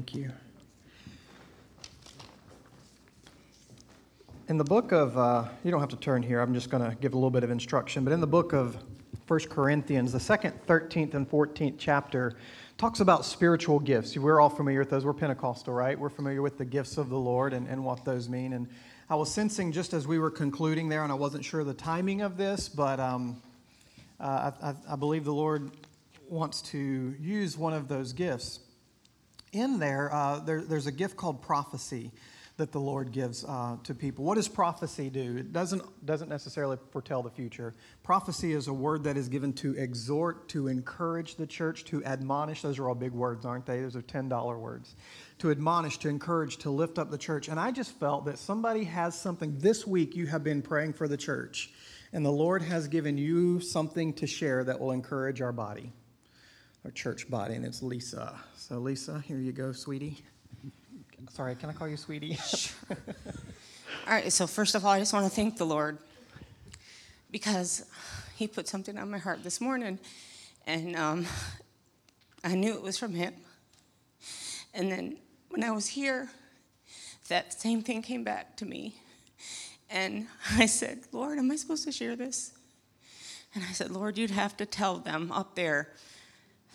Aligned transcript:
Thank 0.00 0.14
you. 0.14 0.32
In 4.48 4.56
the 4.56 4.64
book 4.64 4.92
of, 4.92 5.18
uh, 5.18 5.44
you 5.62 5.70
don't 5.70 5.80
have 5.80 5.90
to 5.90 5.96
turn 5.96 6.22
here, 6.22 6.40
I'm 6.40 6.54
just 6.54 6.70
going 6.70 6.82
to 6.82 6.96
give 6.96 7.12
a 7.12 7.16
little 7.16 7.30
bit 7.30 7.44
of 7.44 7.50
instruction, 7.50 8.02
but 8.02 8.14
in 8.14 8.20
the 8.22 8.26
book 8.26 8.54
of 8.54 8.78
1 9.28 9.40
Corinthians, 9.50 10.12
the 10.12 10.18
second, 10.18 10.54
13th, 10.66 11.12
and 11.12 11.30
14th 11.30 11.74
chapter 11.76 12.32
talks 12.78 13.00
about 13.00 13.26
spiritual 13.26 13.78
gifts. 13.78 14.16
We're 14.16 14.40
all 14.40 14.48
familiar 14.48 14.78
with 14.78 14.88
those. 14.88 15.04
We're 15.04 15.12
Pentecostal, 15.12 15.74
right? 15.74 15.98
We're 15.98 16.08
familiar 16.08 16.40
with 16.40 16.56
the 16.56 16.64
gifts 16.64 16.96
of 16.96 17.10
the 17.10 17.18
Lord 17.18 17.52
and, 17.52 17.68
and 17.68 17.84
what 17.84 18.02
those 18.02 18.26
mean. 18.26 18.54
And 18.54 18.68
I 19.10 19.16
was 19.16 19.30
sensing 19.30 19.70
just 19.70 19.92
as 19.92 20.06
we 20.06 20.18
were 20.18 20.30
concluding 20.30 20.88
there, 20.88 21.02
and 21.02 21.12
I 21.12 21.16
wasn't 21.16 21.44
sure 21.44 21.62
the 21.62 21.74
timing 21.74 22.22
of 22.22 22.38
this, 22.38 22.70
but 22.70 22.98
um, 23.00 23.42
uh, 24.18 24.50
I, 24.62 24.74
I 24.92 24.96
believe 24.96 25.26
the 25.26 25.34
Lord 25.34 25.70
wants 26.26 26.62
to 26.62 27.14
use 27.20 27.58
one 27.58 27.74
of 27.74 27.86
those 27.86 28.14
gifts. 28.14 28.60
In 29.52 29.78
there, 29.78 30.12
uh, 30.12 30.40
there 30.40 30.62
there's 30.62 30.86
a 30.86 30.92
gift 30.92 31.16
called 31.16 31.42
prophecy 31.42 32.12
that 32.60 32.72
the 32.72 32.78
Lord 32.78 33.10
gives 33.10 33.42
uh, 33.42 33.78
to 33.84 33.94
people. 33.94 34.22
What 34.22 34.34
does 34.34 34.46
prophecy 34.46 35.08
do? 35.08 35.38
It 35.38 35.50
doesn't, 35.50 35.82
doesn't 36.04 36.28
necessarily 36.28 36.76
foretell 36.90 37.22
the 37.22 37.30
future. 37.30 37.72
Prophecy 38.02 38.52
is 38.52 38.68
a 38.68 38.72
word 38.72 39.04
that 39.04 39.16
is 39.16 39.30
given 39.30 39.54
to 39.54 39.74
exhort, 39.78 40.46
to 40.50 40.68
encourage 40.68 41.36
the 41.36 41.46
church, 41.46 41.86
to 41.86 42.04
admonish. 42.04 42.60
Those 42.60 42.78
are 42.78 42.86
all 42.86 42.94
big 42.94 43.12
words, 43.12 43.46
aren't 43.46 43.64
they? 43.64 43.80
Those 43.80 43.96
are 43.96 44.02
$10 44.02 44.58
words. 44.60 44.94
To 45.38 45.50
admonish, 45.50 45.96
to 46.00 46.10
encourage, 46.10 46.58
to 46.58 46.70
lift 46.70 46.98
up 46.98 47.10
the 47.10 47.16
church. 47.16 47.48
And 47.48 47.58
I 47.58 47.70
just 47.70 47.98
felt 47.98 48.26
that 48.26 48.38
somebody 48.38 48.84
has 48.84 49.18
something. 49.18 49.56
This 49.58 49.86
week 49.86 50.14
you 50.14 50.26
have 50.26 50.44
been 50.44 50.60
praying 50.60 50.92
for 50.92 51.08
the 51.08 51.16
church, 51.16 51.70
and 52.12 52.26
the 52.26 52.30
Lord 52.30 52.60
has 52.60 52.88
given 52.88 53.16
you 53.16 53.60
something 53.60 54.12
to 54.14 54.26
share 54.26 54.64
that 54.64 54.78
will 54.78 54.92
encourage 54.92 55.40
our 55.40 55.52
body, 55.52 55.94
our 56.84 56.90
church 56.90 57.28
body, 57.30 57.54
and 57.54 57.64
it's 57.64 57.82
Lisa. 57.82 58.34
So, 58.56 58.78
Lisa, 58.78 59.22
here 59.26 59.38
you 59.38 59.52
go, 59.52 59.72
sweetie. 59.72 60.18
Sorry, 61.30 61.54
can 61.54 61.68
I 61.68 61.72
call 61.72 61.88
you 61.88 61.96
sweetie? 61.96 62.38
Sure. 62.56 62.96
all 64.06 64.14
right, 64.14 64.32
so 64.32 64.46
first 64.46 64.74
of 64.74 64.84
all, 64.84 64.92
I 64.92 64.98
just 64.98 65.12
want 65.12 65.26
to 65.26 65.30
thank 65.30 65.58
the 65.58 65.66
Lord 65.66 65.98
because 67.30 67.84
He 68.36 68.46
put 68.46 68.66
something 68.66 68.96
on 68.96 69.10
my 69.10 69.18
heart 69.18 69.42
this 69.44 69.60
morning, 69.60 69.98
and 70.66 70.96
um, 70.96 71.26
I 72.42 72.54
knew 72.54 72.74
it 72.74 72.82
was 72.82 72.98
from 72.98 73.14
Him. 73.14 73.34
And 74.72 74.90
then 74.90 75.18
when 75.50 75.62
I 75.62 75.72
was 75.72 75.88
here, 75.88 76.28
that 77.28 77.52
same 77.52 77.82
thing 77.82 78.02
came 78.02 78.24
back 78.24 78.56
to 78.56 78.64
me. 78.64 78.94
And 79.90 80.28
I 80.56 80.66
said, 80.66 81.00
Lord, 81.12 81.38
am 81.38 81.50
I 81.50 81.56
supposed 81.56 81.84
to 81.84 81.92
share 81.92 82.16
this? 82.16 82.52
And 83.54 83.64
I 83.68 83.72
said, 83.72 83.90
Lord, 83.90 84.16
you'd 84.16 84.30
have 84.30 84.56
to 84.58 84.66
tell 84.66 84.98
them 84.98 85.30
up 85.32 85.56
there 85.56 85.90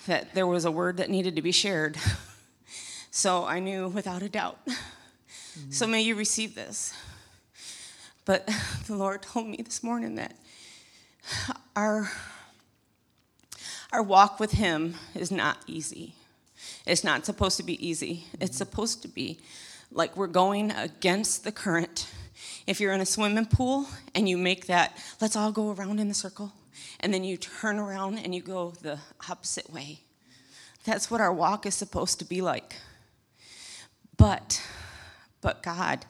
that 0.08 0.34
there 0.34 0.48
was 0.48 0.66
a 0.66 0.72
word 0.72 0.98
that 0.98 1.10
needed 1.10 1.36
to 1.36 1.42
be 1.42 1.52
shared. 1.52 1.98
So 3.16 3.46
I 3.46 3.62
knew 3.62 3.88
without 3.88 4.24
a 4.24 4.28
doubt. 4.28 4.60
Mm-hmm. 4.68 5.72
So 5.72 5.88
may 5.88 6.02
you 6.02 6.16
receive 6.16 6.54
this. 6.54 6.94
But 8.26 8.46
the 8.88 8.96
Lord 8.98 9.22
told 9.22 9.48
me 9.48 9.56
this 9.64 9.82
morning 9.82 10.16
that 10.16 10.36
our, 11.78 12.12
our 13.94 14.04
walk 14.04 14.38
with 14.38 14.52
Him 14.52 14.96
is 15.14 15.32
not 15.32 15.60
easy. 15.66 16.14
It's 16.86 17.06
not 17.06 17.26
supposed 17.26 17.56
to 17.56 17.64
be 17.64 17.88
easy. 17.88 18.26
It's 18.42 18.58
supposed 18.58 19.02
to 19.04 19.08
be 19.08 19.40
like 19.92 20.18
we're 20.18 20.28
going 20.28 20.72
against 20.72 21.46
the 21.46 21.54
current. 21.54 22.10
If 22.68 22.82
you're 22.82 22.92
in 22.92 23.00
a 23.00 23.06
swimming 23.06 23.46
pool 23.46 23.88
and 24.14 24.28
you 24.28 24.38
make 24.38 24.68
that, 24.68 25.02
let's 25.22 25.38
all 25.38 25.54
go 25.54 25.72
around 25.72 26.02
in 26.02 26.10
the 26.10 26.14
circle, 26.14 26.52
and 27.00 27.14
then 27.14 27.24
you 27.24 27.38
turn 27.38 27.78
around 27.80 28.18
and 28.18 28.34
you 28.34 28.42
go 28.42 28.72
the 28.82 29.00
opposite 29.30 29.72
way. 29.72 30.00
That's 30.84 31.10
what 31.10 31.22
our 31.22 31.34
walk 31.34 31.66
is 31.66 31.76
supposed 31.76 32.20
to 32.20 32.26
be 32.26 32.42
like. 32.42 32.76
But, 34.18 34.62
but 35.42 35.64
God 35.64 36.06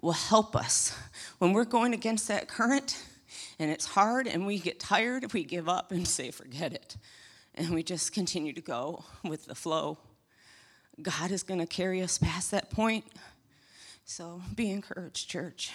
will 0.00 0.12
help 0.12 0.54
us. 0.54 0.96
When 1.38 1.52
we're 1.52 1.64
going 1.64 1.92
against 1.92 2.28
that 2.28 2.48
current 2.48 3.02
and 3.58 3.70
it's 3.70 3.86
hard 3.86 4.26
and 4.26 4.46
we 4.46 4.58
get 4.58 4.78
tired, 4.78 5.32
we 5.32 5.44
give 5.44 5.68
up 5.68 5.90
and 5.90 6.06
say, 6.06 6.30
forget 6.30 6.72
it. 6.72 6.96
And 7.54 7.70
we 7.70 7.82
just 7.82 8.12
continue 8.12 8.52
to 8.52 8.60
go 8.60 9.04
with 9.24 9.46
the 9.46 9.54
flow. 9.54 9.98
God 11.02 11.30
is 11.30 11.42
going 11.42 11.60
to 11.60 11.66
carry 11.66 12.02
us 12.02 12.18
past 12.18 12.50
that 12.52 12.70
point. 12.70 13.04
So 14.04 14.40
be 14.54 14.70
encouraged, 14.70 15.28
church. 15.28 15.72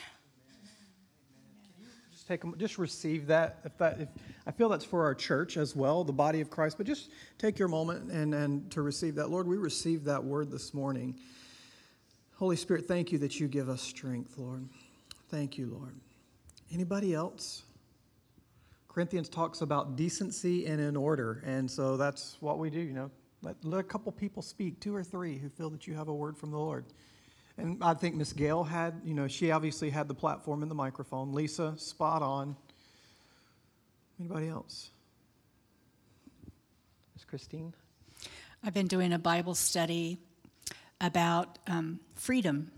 Just 2.32 2.44
take 2.44 2.58
just 2.58 2.78
receive 2.78 3.28
that. 3.28 3.60
If 3.66 3.78
that, 3.78 4.00
if 4.00 4.10
I 4.48 4.52
feel 4.52 4.70
that's 4.70 4.86
for 4.86 5.04
our 5.04 5.14
church 5.14 5.58
as 5.58 5.76
well, 5.76 6.04
the 6.04 6.14
body 6.14 6.40
of 6.40 6.50
Christ. 6.50 6.78
But 6.78 6.88
just 6.88 7.10
take 7.38 7.60
your 7.60 7.68
moment 7.68 8.10
and 8.12 8.34
and 8.34 8.72
to 8.72 8.82
receive 8.82 9.16
that. 9.16 9.30
Lord, 9.30 9.48
we 9.48 9.58
received 9.58 10.06
that 10.06 10.24
word 10.24 10.50
this 10.50 10.74
morning. 10.74 11.20
Holy 12.36 12.56
Spirit, 12.56 12.88
thank 12.88 13.12
you 13.12 13.18
that 13.20 13.40
you 13.40 13.48
give 13.48 13.70
us 13.70 13.82
strength, 13.82 14.38
Lord. 14.38 14.68
Thank 15.30 15.58
you, 15.58 15.68
Lord. 15.68 15.96
Anybody 16.74 17.14
else? 17.14 17.64
Corinthians 18.88 19.30
talks 19.30 19.62
about 19.62 19.96
decency 19.96 20.66
and 20.66 20.82
in 20.82 20.96
order, 20.96 21.44
and 21.46 21.70
so 21.70 21.98
that's 21.98 22.38
what 22.40 22.60
we 22.60 22.70
do, 22.70 22.80
you 22.80 22.94
know. 22.94 23.12
Let, 23.42 23.56
let 23.64 23.80
a 23.80 23.84
couple 23.84 24.12
people 24.12 24.42
speak, 24.42 24.80
two 24.80 24.94
or 24.94 25.04
three 25.04 25.38
who 25.38 25.50
feel 25.50 25.70
that 25.70 25.88
you 25.88 25.96
have 25.96 26.10
a 26.10 26.14
word 26.14 26.38
from 26.38 26.52
the 26.52 26.58
Lord. 26.58 26.86
And 27.58 27.84
I 27.84 27.94
think 27.94 28.16
Miss 28.16 28.34
Gail 28.34 28.64
had, 28.64 29.02
you 29.04 29.14
know, 29.14 29.28
she 29.28 29.52
obviously 29.52 29.90
had 29.90 30.08
the 30.08 30.14
platform 30.14 30.62
and 30.62 30.72
the 30.72 30.76
microphone. 30.76 31.34
Lisa, 31.34 31.74
spot 31.78 32.22
on. 32.22 32.56
Anybody 34.20 34.48
else? 34.48 34.90
Miss 37.16 37.26
Christine? 37.26 37.74
I've 38.64 38.74
been 38.74 38.88
doing 38.88 39.14
a 39.14 39.20
Bible 39.20 39.56
study 39.56 40.20
about 41.00 41.58
um, 41.68 42.00
freedom. 42.16 42.72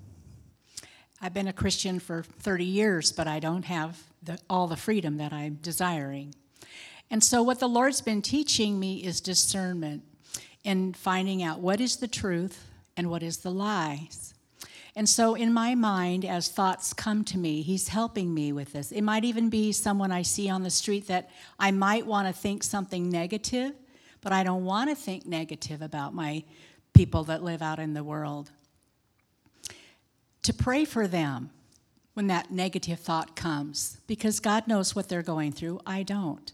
I've 1.22 1.33
been 1.33 1.47
a 1.47 1.53
Christian 1.53 2.00
for 2.00 2.23
30 2.23 2.66
years, 2.66 3.12
but 3.12 3.28
I 3.28 3.39
don't 3.39 3.66
have 3.66 4.01
the, 4.22 4.39
all 4.50 4.67
the 4.67 4.78
freedom 4.78 5.17
that 5.17 5.33
I'm 5.33 5.56
desiring. 5.62 6.33
And 7.12 7.23
so, 7.23 7.44
what 7.44 7.59
the 7.59 7.67
Lord's 7.67 8.01
been 8.01 8.22
teaching 8.22 8.79
me 8.79 9.03
is 9.03 9.22
discernment 9.22 10.03
in 10.63 10.94
finding 10.94 11.44
out 11.44 11.59
what 11.59 11.79
is 11.79 11.97
the 11.97 12.07
truth 12.07 12.69
and 12.95 13.09
what 13.09 13.22
is 13.22 13.38
the 13.38 13.51
lies. 13.51 14.32
And 14.96 15.09
so, 15.09 15.34
in 15.34 15.52
my 15.52 15.74
mind, 15.74 16.24
as 16.24 16.50
thoughts 16.50 16.94
come 16.94 17.24
to 17.26 17.38
me, 17.38 17.64
He's 17.64 17.88
helping 17.88 18.34
me 18.34 18.52
with 18.52 18.74
this. 18.74 18.92
It 18.92 19.02
might 19.02 19.24
even 19.24 19.50
be 19.50 19.72
someone 19.72 20.12
I 20.12 20.22
see 20.22 20.50
on 20.50 20.62
the 20.62 20.70
street 20.70 21.08
that 21.08 21.31
I 21.58 21.72
might 21.72 22.06
want 22.06 22.28
to 22.28 22.34
think 22.34 22.64
something 22.64 23.09
negative, 23.09 23.74
but 24.22 24.31
I 24.31 24.44
don't 24.44 24.66
want 24.66 24.90
to 24.92 24.96
think 24.96 25.26
negative 25.26 25.81
about 25.81 26.14
my 26.14 26.44
people 26.94 27.24
that 27.26 27.44
live 27.44 27.62
out 27.62 27.80
in 27.80 27.94
the 27.94 28.04
world. 28.04 28.52
To 30.44 30.54
pray 30.54 30.86
for 30.86 31.08
them 31.08 31.50
when 32.14 32.28
that 32.28 32.52
negative 32.52 33.00
thought 33.00 33.36
comes, 33.36 33.98
because 34.06 34.40
God 34.40 34.68
knows 34.68 34.96
what 34.96 35.10
they're 35.10 35.24
going 35.24 35.54
through, 35.54 35.80
I 35.88 36.04
don't. 36.04 36.52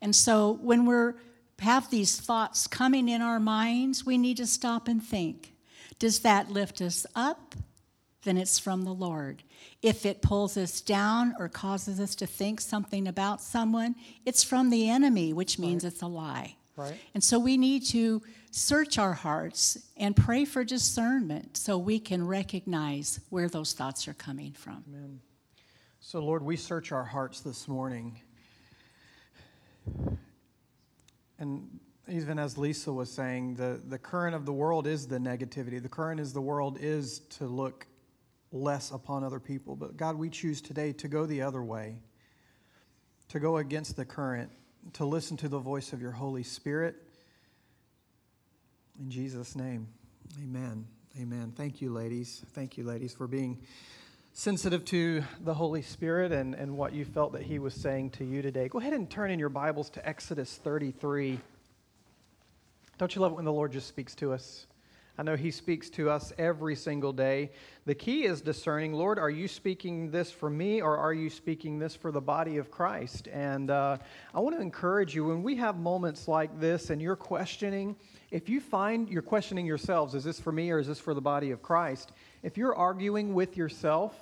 And 0.00 0.16
so 0.16 0.58
when 0.62 0.86
we 0.86 1.12
have 1.58 1.90
these 1.90 2.18
thoughts 2.18 2.66
coming 2.66 3.08
in 3.08 3.20
our 3.20 3.38
minds, 3.38 4.06
we 4.06 4.16
need 4.16 4.38
to 4.38 4.46
stop 4.46 4.88
and 4.88 5.02
think 5.02 5.52
Does 5.98 6.20
that 6.20 6.50
lift 6.50 6.80
us 6.80 7.04
up? 7.14 7.54
Then 8.22 8.36
it's 8.36 8.58
from 8.58 8.82
the 8.82 8.94
Lord. 8.94 9.42
If 9.82 10.06
it 10.06 10.22
pulls 10.22 10.56
us 10.56 10.80
down 10.80 11.34
or 11.38 11.48
causes 11.48 11.98
us 11.98 12.14
to 12.16 12.26
think 12.26 12.60
something 12.60 13.08
about 13.08 13.40
someone, 13.40 13.96
it's 14.24 14.44
from 14.44 14.70
the 14.70 14.88
enemy, 14.88 15.32
which 15.32 15.58
means 15.58 15.84
right. 15.84 15.92
it's 15.92 16.02
a 16.02 16.06
lie. 16.06 16.56
Right. 16.76 16.94
And 17.14 17.22
so 17.22 17.38
we 17.38 17.56
need 17.56 17.84
to 17.86 18.22
search 18.50 18.98
our 18.98 19.12
hearts 19.12 19.78
and 19.96 20.14
pray 20.14 20.44
for 20.44 20.62
discernment 20.62 21.56
so 21.56 21.76
we 21.76 21.98
can 21.98 22.26
recognize 22.26 23.20
where 23.30 23.48
those 23.48 23.72
thoughts 23.72 24.06
are 24.06 24.14
coming 24.14 24.52
from. 24.52 24.84
Amen. 24.88 25.20
So, 26.00 26.20
Lord, 26.20 26.42
we 26.42 26.56
search 26.56 26.92
our 26.92 27.04
hearts 27.04 27.40
this 27.40 27.68
morning. 27.68 28.20
And 31.38 31.80
even 32.08 32.38
as 32.38 32.58
Lisa 32.58 32.92
was 32.92 33.10
saying, 33.10 33.54
the, 33.54 33.80
the 33.88 33.98
current 33.98 34.34
of 34.34 34.44
the 34.44 34.52
world 34.52 34.86
is 34.86 35.06
the 35.06 35.18
negativity. 35.18 35.82
The 35.82 35.88
current 35.88 36.20
is 36.20 36.32
the 36.32 36.40
world 36.40 36.78
is 36.80 37.20
to 37.30 37.46
look 37.46 37.86
less 38.52 38.90
upon 38.90 39.24
other 39.24 39.40
people. 39.40 39.74
But 39.76 39.96
God, 39.96 40.16
we 40.16 40.28
choose 40.30 40.60
today 40.60 40.92
to 40.94 41.08
go 41.08 41.26
the 41.26 41.42
other 41.42 41.62
way, 41.62 41.96
to 43.28 43.40
go 43.40 43.56
against 43.56 43.96
the 43.96 44.04
current, 44.04 44.50
to 44.94 45.04
listen 45.04 45.36
to 45.38 45.48
the 45.48 45.58
voice 45.58 45.92
of 45.92 46.00
your 46.00 46.12
Holy 46.12 46.42
Spirit 46.42 46.96
in 49.00 49.10
Jesus' 49.10 49.56
name, 49.56 49.88
amen. 50.42 50.86
Amen. 51.20 51.52
Thank 51.56 51.80
you, 51.80 51.92
ladies. 51.92 52.44
Thank 52.52 52.76
you, 52.76 52.84
ladies, 52.84 53.12
for 53.14 53.26
being 53.26 53.58
sensitive 54.32 54.84
to 54.86 55.22
the 55.40 55.54
Holy 55.54 55.82
Spirit 55.82 56.30
and, 56.30 56.54
and 56.54 56.76
what 56.76 56.92
you 56.92 57.04
felt 57.04 57.32
that 57.32 57.42
He 57.42 57.58
was 57.58 57.74
saying 57.74 58.10
to 58.10 58.24
you 58.24 58.42
today. 58.42 58.68
Go 58.68 58.78
ahead 58.78 58.92
and 58.92 59.10
turn 59.10 59.30
in 59.30 59.38
your 59.38 59.48
Bibles 59.48 59.90
to 59.90 60.08
Exodus 60.08 60.56
33. 60.62 61.40
Don't 62.98 63.14
you 63.14 63.20
love 63.20 63.32
it 63.32 63.34
when 63.34 63.44
the 63.44 63.52
Lord 63.52 63.72
just 63.72 63.88
speaks 63.88 64.14
to 64.16 64.32
us? 64.32 64.66
I 65.22 65.24
know 65.24 65.36
He 65.36 65.52
speaks 65.52 65.88
to 65.90 66.10
us 66.10 66.32
every 66.36 66.74
single 66.74 67.12
day. 67.12 67.52
The 67.86 67.94
key 67.94 68.24
is 68.24 68.40
discerning, 68.40 68.92
Lord, 68.92 69.20
are 69.20 69.30
you 69.30 69.46
speaking 69.46 70.10
this 70.10 70.32
for 70.32 70.50
me 70.50 70.82
or 70.82 70.98
are 70.98 71.14
you 71.14 71.30
speaking 71.30 71.78
this 71.78 71.94
for 71.94 72.10
the 72.10 72.20
body 72.20 72.56
of 72.56 72.72
Christ? 72.72 73.28
And 73.28 73.70
uh, 73.70 73.98
I 74.34 74.40
want 74.40 74.56
to 74.56 74.60
encourage 74.60 75.14
you 75.14 75.26
when 75.26 75.44
we 75.44 75.54
have 75.54 75.76
moments 75.76 76.26
like 76.26 76.58
this 76.58 76.90
and 76.90 77.00
you're 77.00 77.14
questioning, 77.14 77.94
if 78.32 78.48
you 78.48 78.60
find 78.60 79.08
you're 79.08 79.22
questioning 79.22 79.64
yourselves, 79.64 80.16
is 80.16 80.24
this 80.24 80.40
for 80.40 80.50
me 80.50 80.72
or 80.72 80.80
is 80.80 80.88
this 80.88 80.98
for 80.98 81.14
the 81.14 81.20
body 81.20 81.52
of 81.52 81.62
Christ? 81.62 82.10
If 82.42 82.58
you're 82.58 82.74
arguing 82.74 83.32
with 83.32 83.56
yourself, 83.56 84.16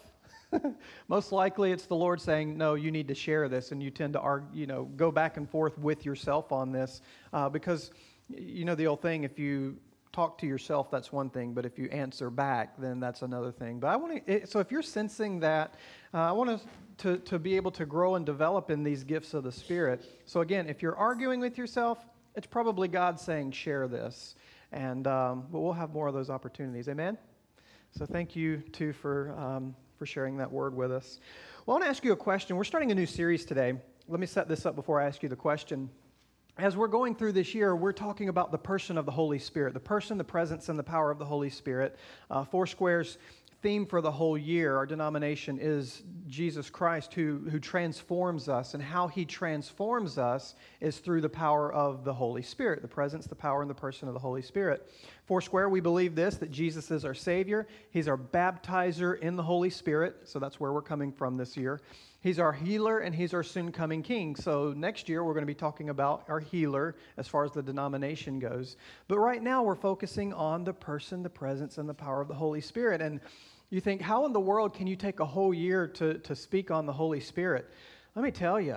most 1.09 1.33
likely 1.33 1.73
it's 1.73 1.87
the 1.87 1.97
Lord 1.97 2.21
saying, 2.21 2.59
No, 2.59 2.75
you 2.75 2.91
need 2.91 3.09
to 3.09 3.15
share 3.15 3.49
this. 3.49 3.73
And 3.73 3.83
you 3.83 3.91
tend 3.91 4.13
to 4.13 4.21
argue, 4.21 4.51
you 4.53 4.67
know, 4.67 4.85
go 4.97 5.11
back 5.11 5.39
and 5.39 5.49
forth 5.49 5.79
with 5.79 6.05
yourself 6.05 6.53
on 6.53 6.73
this 6.73 7.01
uh, 7.33 7.49
because, 7.49 7.91
you 8.29 8.67
know, 8.67 8.75
the 8.75 8.87
old 8.87 9.01
thing, 9.01 9.25
if 9.25 9.39
you 9.39 9.79
talk 10.13 10.39
to 10.39 10.47
yourself, 10.47 10.91
that's 10.91 11.13
one 11.13 11.31
thing, 11.31 11.53
but 11.53 11.65
if 11.65 11.79
you 11.79 11.87
answer 11.87 12.31
back, 12.31 12.75
then 12.79 13.01
that's 13.01 13.23
another 13.23 13.53
thing. 13.53 13.79
But 13.79 13.89
I 13.89 13.97
want 13.97 14.27
to, 14.27 14.47
so 14.47 14.59
if 14.59 14.71
you're 14.71 14.83
sensing 14.83 15.41
that, 15.41 15.75
uh, 16.13 16.19
I 16.19 16.33
want 16.33 16.63
to, 16.99 17.19
to 17.19 17.39
be 17.39 17.57
able 17.57 17.71
to 17.73 17.87
grow 17.87 18.17
and 18.17 18.27
develop 18.27 18.71
in 18.71 18.83
these 18.83 19.05
gifts 19.05 19.35
of 19.35 19.45
the 19.45 19.53
Spirit. 19.53 20.05
So 20.27 20.41
again, 20.41 20.69
if 20.69 20.83
you're 20.83 20.97
arguing 20.97 21.41
with 21.41 21.57
yourself, 21.57 22.05
it's 22.35 22.47
probably 22.47 22.89
God 22.89 23.21
saying, 23.21 23.53
share 23.53 23.89
this. 23.89 24.35
And, 24.73 25.07
um, 25.07 25.47
but 25.51 25.61
we'll 25.61 25.73
have 25.73 25.93
more 25.93 26.09
of 26.09 26.15
those 26.15 26.31
opportunities. 26.31 26.89
Amen? 26.89 27.19
So 27.97 28.07
thank 28.07 28.37
you, 28.37 28.59
too, 28.73 28.93
for. 28.93 29.35
Um, 29.39 29.75
for 30.01 30.07
sharing 30.07 30.39
that 30.39 30.51
word 30.51 30.75
with 30.75 30.91
us. 30.91 31.21
Well, 31.67 31.77
I 31.77 31.81
want 31.81 31.85
to 31.85 31.91
ask 31.91 32.03
you 32.03 32.13
a 32.13 32.17
question. 32.17 32.57
We're 32.57 32.65
starting 32.65 32.91
a 32.91 32.95
new 32.95 33.05
series 33.05 33.45
today. 33.45 33.75
Let 34.09 34.19
me 34.19 34.25
set 34.25 34.49
this 34.49 34.65
up 34.65 34.75
before 34.75 34.99
I 34.99 35.07
ask 35.07 35.23
you 35.23 35.29
the 35.29 35.37
question. 35.37 35.91
As 36.61 36.77
we're 36.77 36.89
going 36.89 37.15
through 37.15 37.33
this 37.33 37.55
year, 37.55 37.75
we're 37.75 37.91
talking 37.91 38.29
about 38.29 38.53
the 38.53 38.59
person 38.59 38.99
of 38.99 39.07
the 39.07 39.13
Holy 39.13 39.39
Spirit, 39.39 39.73
the 39.73 39.81
person, 39.81 40.19
the 40.19 40.25
presence, 40.25 40.69
and 40.69 40.79
the 40.79 40.83
power 40.83 41.11
of 41.11 41.19
the 41.19 41.25
Holy 41.25 41.49
Spirit. 41.49 41.97
Uh, 42.31 42.45
Foursquare's 42.45 43.17
theme 43.63 43.87
for 43.87 44.03
the 44.03 44.11
whole 44.11 44.37
year, 44.37 44.77
our 44.77 44.85
denomination, 44.85 45.59
is 45.59 46.03
Jesus 46.27 46.69
Christ 46.69 47.15
who, 47.15 47.49
who 47.51 47.59
transforms 47.59 48.51
us. 48.51 48.75
And 48.75 48.83
how 48.83 49.09
he 49.09 49.25
transforms 49.25 50.19
us 50.19 50.55
is 50.83 50.99
through 50.99 51.23
the 51.23 51.31
power 51.31 51.73
of 51.73 52.05
the 52.05 52.13
Holy 52.13 52.43
Spirit, 52.43 52.83
the 52.83 52.89
presence, 52.89 53.27
the 53.27 53.35
power, 53.35 53.63
and 53.63 53.71
the 53.71 53.75
person 53.75 54.07
of 54.07 54.13
the 54.13 54.21
Holy 54.21 54.43
Spirit. 54.43 54.87
Foursquare, 55.25 55.71
we 55.71 55.81
believe 55.81 56.15
this 56.15 56.37
that 56.37 56.51
Jesus 56.51 56.91
is 56.91 57.07
our 57.07 57.15
Savior. 57.15 57.69
He's 57.91 58.07
our 58.07 58.19
baptizer 58.19 59.19
in 59.21 59.35
the 59.35 59.43
Holy 59.43 59.71
Spirit. 59.71 60.17
So 60.25 60.39
that's 60.39 60.61
where 60.61 60.75
we're 60.75 60.83
coming 60.83 61.11
from 61.11 61.39
this 61.39 61.57
year. 61.57 61.81
He's 62.23 62.39
our 62.39 62.53
healer 62.53 62.99
and 62.99 63.15
he's 63.15 63.33
our 63.33 63.43
soon 63.43 63.73
coming 63.73 64.03
king. 64.03 64.37
So 64.37 64.75
next 64.77 65.09
year 65.09 65.25
we're 65.25 65.33
going 65.33 65.43
to 65.43 65.47
be 65.47 65.55
talking 65.55 65.89
about 65.89 66.25
our 66.29 66.39
healer 66.39 66.95
as 67.17 67.27
far 67.27 67.45
as 67.45 67.53
the 67.53 67.63
denomination 67.63 68.39
goes. 68.39 68.77
But 69.09 69.19
right 69.19 69.43
now 69.43 69.63
we're 69.63 69.75
focusing 69.75 70.35
on 70.35 70.63
the 70.63 70.75
person, 70.75 71.23
the 71.23 71.31
presence, 71.31 71.79
and 71.79 71.89
the 71.89 71.95
power 71.95 72.21
of 72.21 72.29
the 72.29 72.35
Holy 72.35 72.61
Spirit. 72.61 73.01
And 73.01 73.21
you 73.71 73.81
think, 73.81 74.03
how 74.03 74.27
in 74.27 74.35
the 74.35 74.41
world 74.41 74.75
can 74.75 74.87
you 74.87 74.97
take 74.97 75.21
a 75.21 75.25
whole 75.25 75.55
year 75.55 75.87
to, 75.89 76.19
to 76.19 76.37
speak 76.37 76.71
on 76.71 76.85
the 76.85 76.93
Holy 76.93 77.21
Spirit? 77.21 77.71
Let 78.15 78.23
me 78.23 78.31
tell 78.31 78.61
you, 78.61 78.77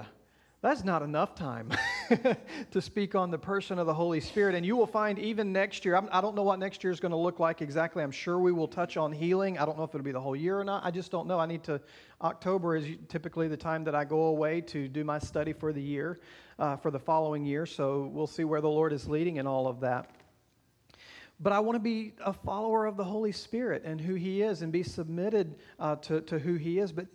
that's 0.61 0.85
not 0.85 1.01
enough 1.01 1.35
time 1.35 1.69
to 2.71 2.81
speak 2.81 3.15
on 3.15 3.31
the 3.31 3.37
person 3.37 3.79
of 3.79 3.87
the 3.87 3.93
Holy 3.93 4.19
Spirit. 4.19 4.55
And 4.55 4.65
you 4.65 4.75
will 4.75 4.87
find 4.87 5.17
even 5.19 5.53
next 5.53 5.85
year, 5.85 5.95
I'm, 5.95 6.07
I 6.11 6.21
do 6.21 6.27
not 6.27 6.35
know 6.35 6.43
what 6.43 6.59
next 6.59 6.83
year 6.83 6.91
is 6.91 6.99
going 6.99 7.11
to 7.11 7.17
look 7.17 7.39
like 7.39 7.61
exactly. 7.61 8.03
I'm 8.03 8.11
sure 8.11 8.39
we 8.39 8.51
will 8.51 8.67
touch 8.67 8.97
on 8.97 9.11
healing. 9.11 9.57
I 9.57 9.65
don't 9.65 9.77
know 9.77 9.83
if 9.83 9.91
it'll 9.91 10.03
be 10.03 10.11
the 10.11 10.21
whole 10.21 10.35
year 10.35 10.59
or 10.59 10.63
not. 10.63 10.85
I 10.85 10.91
just 10.91 11.11
don't 11.11 11.27
know. 11.27 11.39
I 11.39 11.45
need 11.45 11.63
to, 11.63 11.81
October 12.21 12.75
is 12.75 12.85
typically 13.07 13.47
the 13.47 13.57
time 13.57 13.83
that 13.85 13.95
I 13.95 14.03
go 14.05 14.23
away 14.25 14.61
to 14.61 14.87
do 14.87 15.03
my 15.03 15.19
study 15.19 15.53
for 15.53 15.73
the 15.73 15.81
year, 15.81 16.19
uh, 16.59 16.75
for 16.75 16.91
the 16.91 16.99
following 16.99 17.45
year. 17.45 17.65
So 17.65 18.09
we'll 18.13 18.27
see 18.27 18.43
where 18.43 18.61
the 18.61 18.69
Lord 18.69 18.93
is 18.93 19.07
leading 19.07 19.37
in 19.37 19.47
all 19.47 19.67
of 19.67 19.79
that. 19.81 20.09
But 21.39 21.53
I 21.53 21.59
want 21.59 21.75
to 21.75 21.81
be 21.81 22.13
a 22.23 22.33
follower 22.33 22.85
of 22.85 22.95
the 22.95 23.03
Holy 23.03 23.31
Spirit 23.31 23.83
and 23.83 23.99
who 23.99 24.13
He 24.15 24.41
is 24.41 24.61
and 24.61 24.71
be 24.71 24.83
submitted 24.83 25.55
uh, 25.79 25.95
to, 25.97 26.21
to 26.21 26.39
who 26.39 26.55
He 26.55 26.79
is. 26.79 26.91
But 26.91 27.07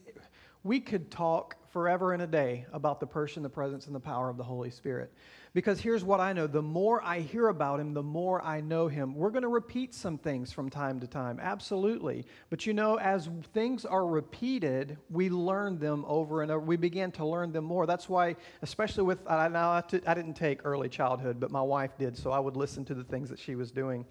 we 0.64 0.80
could 0.80 1.10
talk 1.10 1.56
forever 1.72 2.12
and 2.12 2.22
a 2.22 2.26
day 2.26 2.66
about 2.72 3.00
the 3.00 3.06
person, 3.06 3.42
the 3.42 3.48
presence, 3.48 3.86
and 3.86 3.94
the 3.94 4.00
power 4.00 4.28
of 4.28 4.36
the 4.36 4.44
Holy 4.44 4.70
Spirit. 4.70 5.12
Because 5.54 5.80
here's 5.80 6.04
what 6.04 6.20
I 6.20 6.32
know 6.32 6.46
the 6.46 6.62
more 6.62 7.02
I 7.02 7.20
hear 7.20 7.48
about 7.48 7.80
him, 7.80 7.94
the 7.94 8.02
more 8.02 8.44
I 8.44 8.60
know 8.60 8.86
him. 8.86 9.14
We're 9.14 9.30
going 9.30 9.42
to 9.42 9.48
repeat 9.48 9.94
some 9.94 10.18
things 10.18 10.52
from 10.52 10.68
time 10.68 11.00
to 11.00 11.06
time, 11.06 11.40
absolutely. 11.40 12.26
But 12.50 12.66
you 12.66 12.74
know, 12.74 12.98
as 12.98 13.28
things 13.54 13.84
are 13.84 14.06
repeated, 14.06 14.98
we 15.10 15.30
learn 15.30 15.78
them 15.78 16.04
over 16.06 16.42
and 16.42 16.50
over. 16.50 16.64
We 16.64 16.76
begin 16.76 17.10
to 17.12 17.24
learn 17.24 17.52
them 17.52 17.64
more. 17.64 17.86
That's 17.86 18.08
why, 18.08 18.36
especially 18.62 19.04
with, 19.04 19.18
I, 19.26 19.48
now 19.48 19.70
I 19.70 20.14
didn't 20.14 20.34
take 20.34 20.60
early 20.64 20.88
childhood, 20.88 21.40
but 21.40 21.50
my 21.50 21.62
wife 21.62 21.96
did, 21.98 22.16
so 22.16 22.30
I 22.30 22.38
would 22.38 22.56
listen 22.56 22.84
to 22.86 22.94
the 22.94 23.04
things 23.04 23.30
that 23.30 23.38
she 23.38 23.54
was 23.54 23.70
doing. 23.70 24.04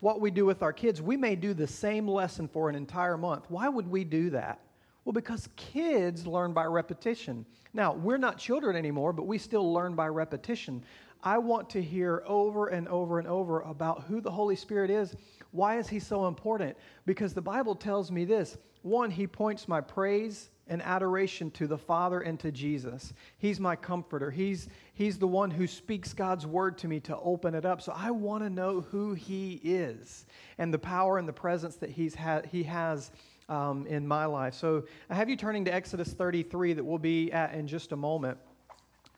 What 0.00 0.20
we 0.20 0.30
do 0.30 0.46
with 0.46 0.62
our 0.62 0.72
kids, 0.72 1.02
we 1.02 1.16
may 1.16 1.34
do 1.36 1.54
the 1.54 1.66
same 1.66 2.06
lesson 2.06 2.48
for 2.48 2.68
an 2.68 2.76
entire 2.76 3.18
month. 3.18 3.46
Why 3.48 3.68
would 3.68 3.88
we 3.88 4.04
do 4.04 4.30
that? 4.30 4.60
Well, 5.04 5.12
because 5.12 5.48
kids 5.56 6.26
learn 6.26 6.52
by 6.52 6.64
repetition. 6.64 7.44
Now, 7.72 7.92
we're 7.92 8.18
not 8.18 8.38
children 8.38 8.76
anymore, 8.76 9.12
but 9.12 9.26
we 9.26 9.38
still 9.38 9.72
learn 9.72 9.94
by 9.94 10.08
repetition. 10.08 10.82
I 11.22 11.38
want 11.38 11.70
to 11.70 11.82
hear 11.82 12.22
over 12.26 12.68
and 12.68 12.86
over 12.88 13.18
and 13.18 13.28
over 13.28 13.60
about 13.62 14.04
who 14.04 14.20
the 14.20 14.30
Holy 14.30 14.56
Spirit 14.56 14.90
is. 14.90 15.16
Why 15.52 15.78
is 15.78 15.88
he 15.88 15.98
so 15.98 16.26
important? 16.26 16.76
Because 17.06 17.32
the 17.32 17.42
Bible 17.42 17.74
tells 17.74 18.10
me 18.10 18.24
this 18.24 18.56
one, 18.82 19.10
he 19.10 19.26
points 19.26 19.66
my 19.66 19.80
praise 19.80 20.50
and 20.68 20.82
adoration 20.82 21.50
to 21.52 21.66
the 21.66 21.78
Father 21.78 22.20
and 22.20 22.38
to 22.40 22.52
Jesus. 22.52 23.14
He's 23.38 23.58
my 23.58 23.76
comforter. 23.76 24.30
He's, 24.30 24.68
he's 24.94 25.18
the 25.18 25.26
one 25.26 25.50
who 25.50 25.66
speaks 25.66 26.12
God's 26.12 26.46
word 26.46 26.76
to 26.78 26.88
me 26.88 27.00
to 27.00 27.16
open 27.18 27.54
it 27.54 27.64
up. 27.64 27.80
So 27.80 27.92
I 27.96 28.10
want 28.10 28.42
to 28.44 28.50
know 28.50 28.82
who 28.82 29.14
He 29.14 29.60
is 29.64 30.26
and 30.58 30.72
the 30.72 30.78
power 30.78 31.18
and 31.18 31.26
the 31.26 31.32
presence 31.32 31.76
that 31.76 31.90
he's 31.90 32.14
ha- 32.14 32.42
He 32.50 32.62
has 32.64 33.10
um, 33.48 33.86
in 33.86 34.06
my 34.06 34.24
life. 34.24 34.54
So 34.54 34.84
I 35.10 35.14
have 35.14 35.28
you 35.28 35.36
turning 35.36 35.64
to 35.66 35.74
Exodus 35.74 36.12
33 36.12 36.74
that 36.74 36.84
we'll 36.84 36.98
be 36.98 37.32
at 37.32 37.54
in 37.54 37.66
just 37.66 37.92
a 37.92 37.96
moment. 37.96 38.38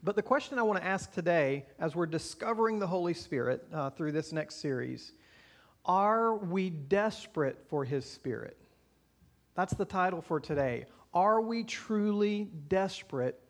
But 0.02 0.16
the 0.16 0.22
question 0.22 0.58
I 0.58 0.62
want 0.62 0.80
to 0.80 0.86
ask 0.86 1.12
today, 1.12 1.64
as 1.78 1.96
we're 1.96 2.06
discovering 2.06 2.78
the 2.78 2.86
Holy 2.86 3.14
Spirit 3.14 3.66
uh, 3.72 3.90
through 3.90 4.12
this 4.12 4.32
next 4.32 4.56
series, 4.56 5.12
are 5.84 6.34
we 6.36 6.70
desperate 6.70 7.58
for 7.68 7.84
His 7.84 8.04
Spirit? 8.04 8.56
That's 9.54 9.74
the 9.74 9.84
title 9.84 10.20
for 10.20 10.38
today. 10.38 10.84
Are 11.14 11.40
we 11.40 11.64
truly 11.64 12.50
desperate 12.68 13.40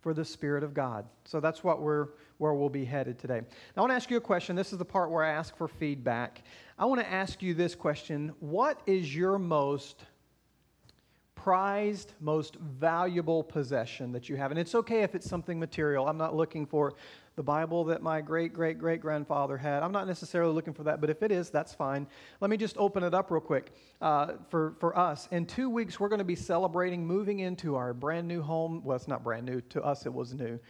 for 0.00 0.14
the 0.14 0.24
Spirit 0.24 0.62
of 0.62 0.74
God? 0.74 1.06
So 1.24 1.40
that's 1.40 1.64
what 1.64 1.82
we're 1.82 2.08
where 2.40 2.54
we'll 2.54 2.70
be 2.70 2.86
headed 2.86 3.18
today. 3.18 3.40
Now, 3.40 3.46
I 3.76 3.80
want 3.82 3.90
to 3.90 3.96
ask 3.96 4.10
you 4.10 4.16
a 4.16 4.20
question. 4.20 4.56
This 4.56 4.72
is 4.72 4.78
the 4.78 4.84
part 4.84 5.10
where 5.10 5.22
I 5.22 5.30
ask 5.30 5.54
for 5.54 5.68
feedback. 5.68 6.42
I 6.78 6.86
want 6.86 7.02
to 7.02 7.10
ask 7.10 7.42
you 7.42 7.52
this 7.52 7.74
question 7.74 8.32
What 8.40 8.80
is 8.86 9.14
your 9.14 9.38
most 9.38 10.04
prized, 11.42 12.12
most 12.20 12.56
valuable 12.56 13.42
possession 13.42 14.12
that 14.12 14.28
you 14.28 14.36
have? 14.36 14.50
And 14.50 14.60
it's 14.60 14.74
okay 14.74 15.02
if 15.02 15.14
it's 15.14 15.28
something 15.28 15.58
material. 15.58 16.06
I'm 16.06 16.18
not 16.18 16.36
looking 16.36 16.66
for 16.66 16.92
the 17.36 17.42
Bible 17.42 17.84
that 17.84 18.02
my 18.02 18.20
great 18.20 18.52
great 18.52 18.78
great 18.78 19.00
grandfather 19.00 19.56
had. 19.56 19.82
I'm 19.82 19.92
not 19.92 20.06
necessarily 20.06 20.52
looking 20.52 20.74
for 20.74 20.82
that, 20.82 21.00
but 21.00 21.08
if 21.08 21.22
it 21.22 21.32
is, 21.32 21.48
that's 21.48 21.72
fine. 21.72 22.06
Let 22.40 22.50
me 22.50 22.58
just 22.58 22.76
open 22.76 23.02
it 23.02 23.14
up 23.14 23.30
real 23.30 23.40
quick 23.40 23.72
uh, 24.02 24.32
for, 24.50 24.74
for 24.80 24.98
us. 24.98 25.28
In 25.30 25.46
two 25.46 25.70
weeks, 25.70 25.98
we're 25.98 26.10
going 26.10 26.18
to 26.18 26.24
be 26.24 26.36
celebrating 26.36 27.06
moving 27.06 27.38
into 27.38 27.74
our 27.74 27.94
brand 27.94 28.28
new 28.28 28.42
home. 28.42 28.82
Well, 28.84 28.96
it's 28.96 29.08
not 29.08 29.24
brand 29.24 29.46
new. 29.46 29.62
To 29.62 29.82
us, 29.82 30.04
it 30.04 30.12
was 30.12 30.34
new 30.34 30.60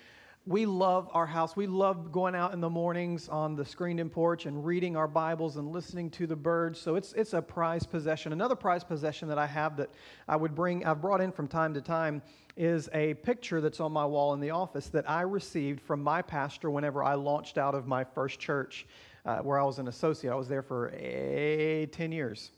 we 0.46 0.64
love 0.64 1.08
our 1.12 1.26
house. 1.26 1.54
We 1.54 1.66
love 1.66 2.12
going 2.12 2.34
out 2.34 2.54
in 2.54 2.60
the 2.60 2.70
mornings 2.70 3.28
on 3.28 3.56
the 3.56 3.64
screened 3.64 4.00
in 4.00 4.08
porch 4.08 4.46
and 4.46 4.64
reading 4.64 4.96
our 4.96 5.06
Bibles 5.06 5.56
and 5.56 5.70
listening 5.70 6.08
to 6.12 6.26
the 6.26 6.34
birds. 6.34 6.80
So 6.80 6.96
it's, 6.96 7.12
it's 7.12 7.34
a 7.34 7.42
prized 7.42 7.90
possession. 7.90 8.32
Another 8.32 8.56
prized 8.56 8.88
possession 8.88 9.28
that 9.28 9.38
I 9.38 9.46
have 9.46 9.76
that 9.76 9.90
I 10.26 10.36
would 10.36 10.54
bring, 10.54 10.84
I've 10.86 11.02
brought 11.02 11.20
in 11.20 11.30
from 11.30 11.46
time 11.46 11.74
to 11.74 11.82
time, 11.82 12.22
is 12.56 12.88
a 12.94 13.14
picture 13.14 13.60
that's 13.60 13.80
on 13.80 13.92
my 13.92 14.04
wall 14.06 14.32
in 14.32 14.40
the 14.40 14.50
office 14.50 14.86
that 14.88 15.08
I 15.08 15.22
received 15.22 15.80
from 15.80 16.02
my 16.02 16.22
pastor 16.22 16.70
whenever 16.70 17.04
I 17.04 17.14
launched 17.14 17.58
out 17.58 17.74
of 17.74 17.86
my 17.86 18.02
first 18.02 18.40
church 18.40 18.86
uh, 19.26 19.38
where 19.38 19.60
I 19.60 19.64
was 19.64 19.78
an 19.78 19.88
associate. 19.88 20.32
I 20.32 20.36
was 20.36 20.48
there 20.48 20.62
for 20.62 20.88
a, 20.94 21.86
10 21.92 22.12
years, 22.12 22.50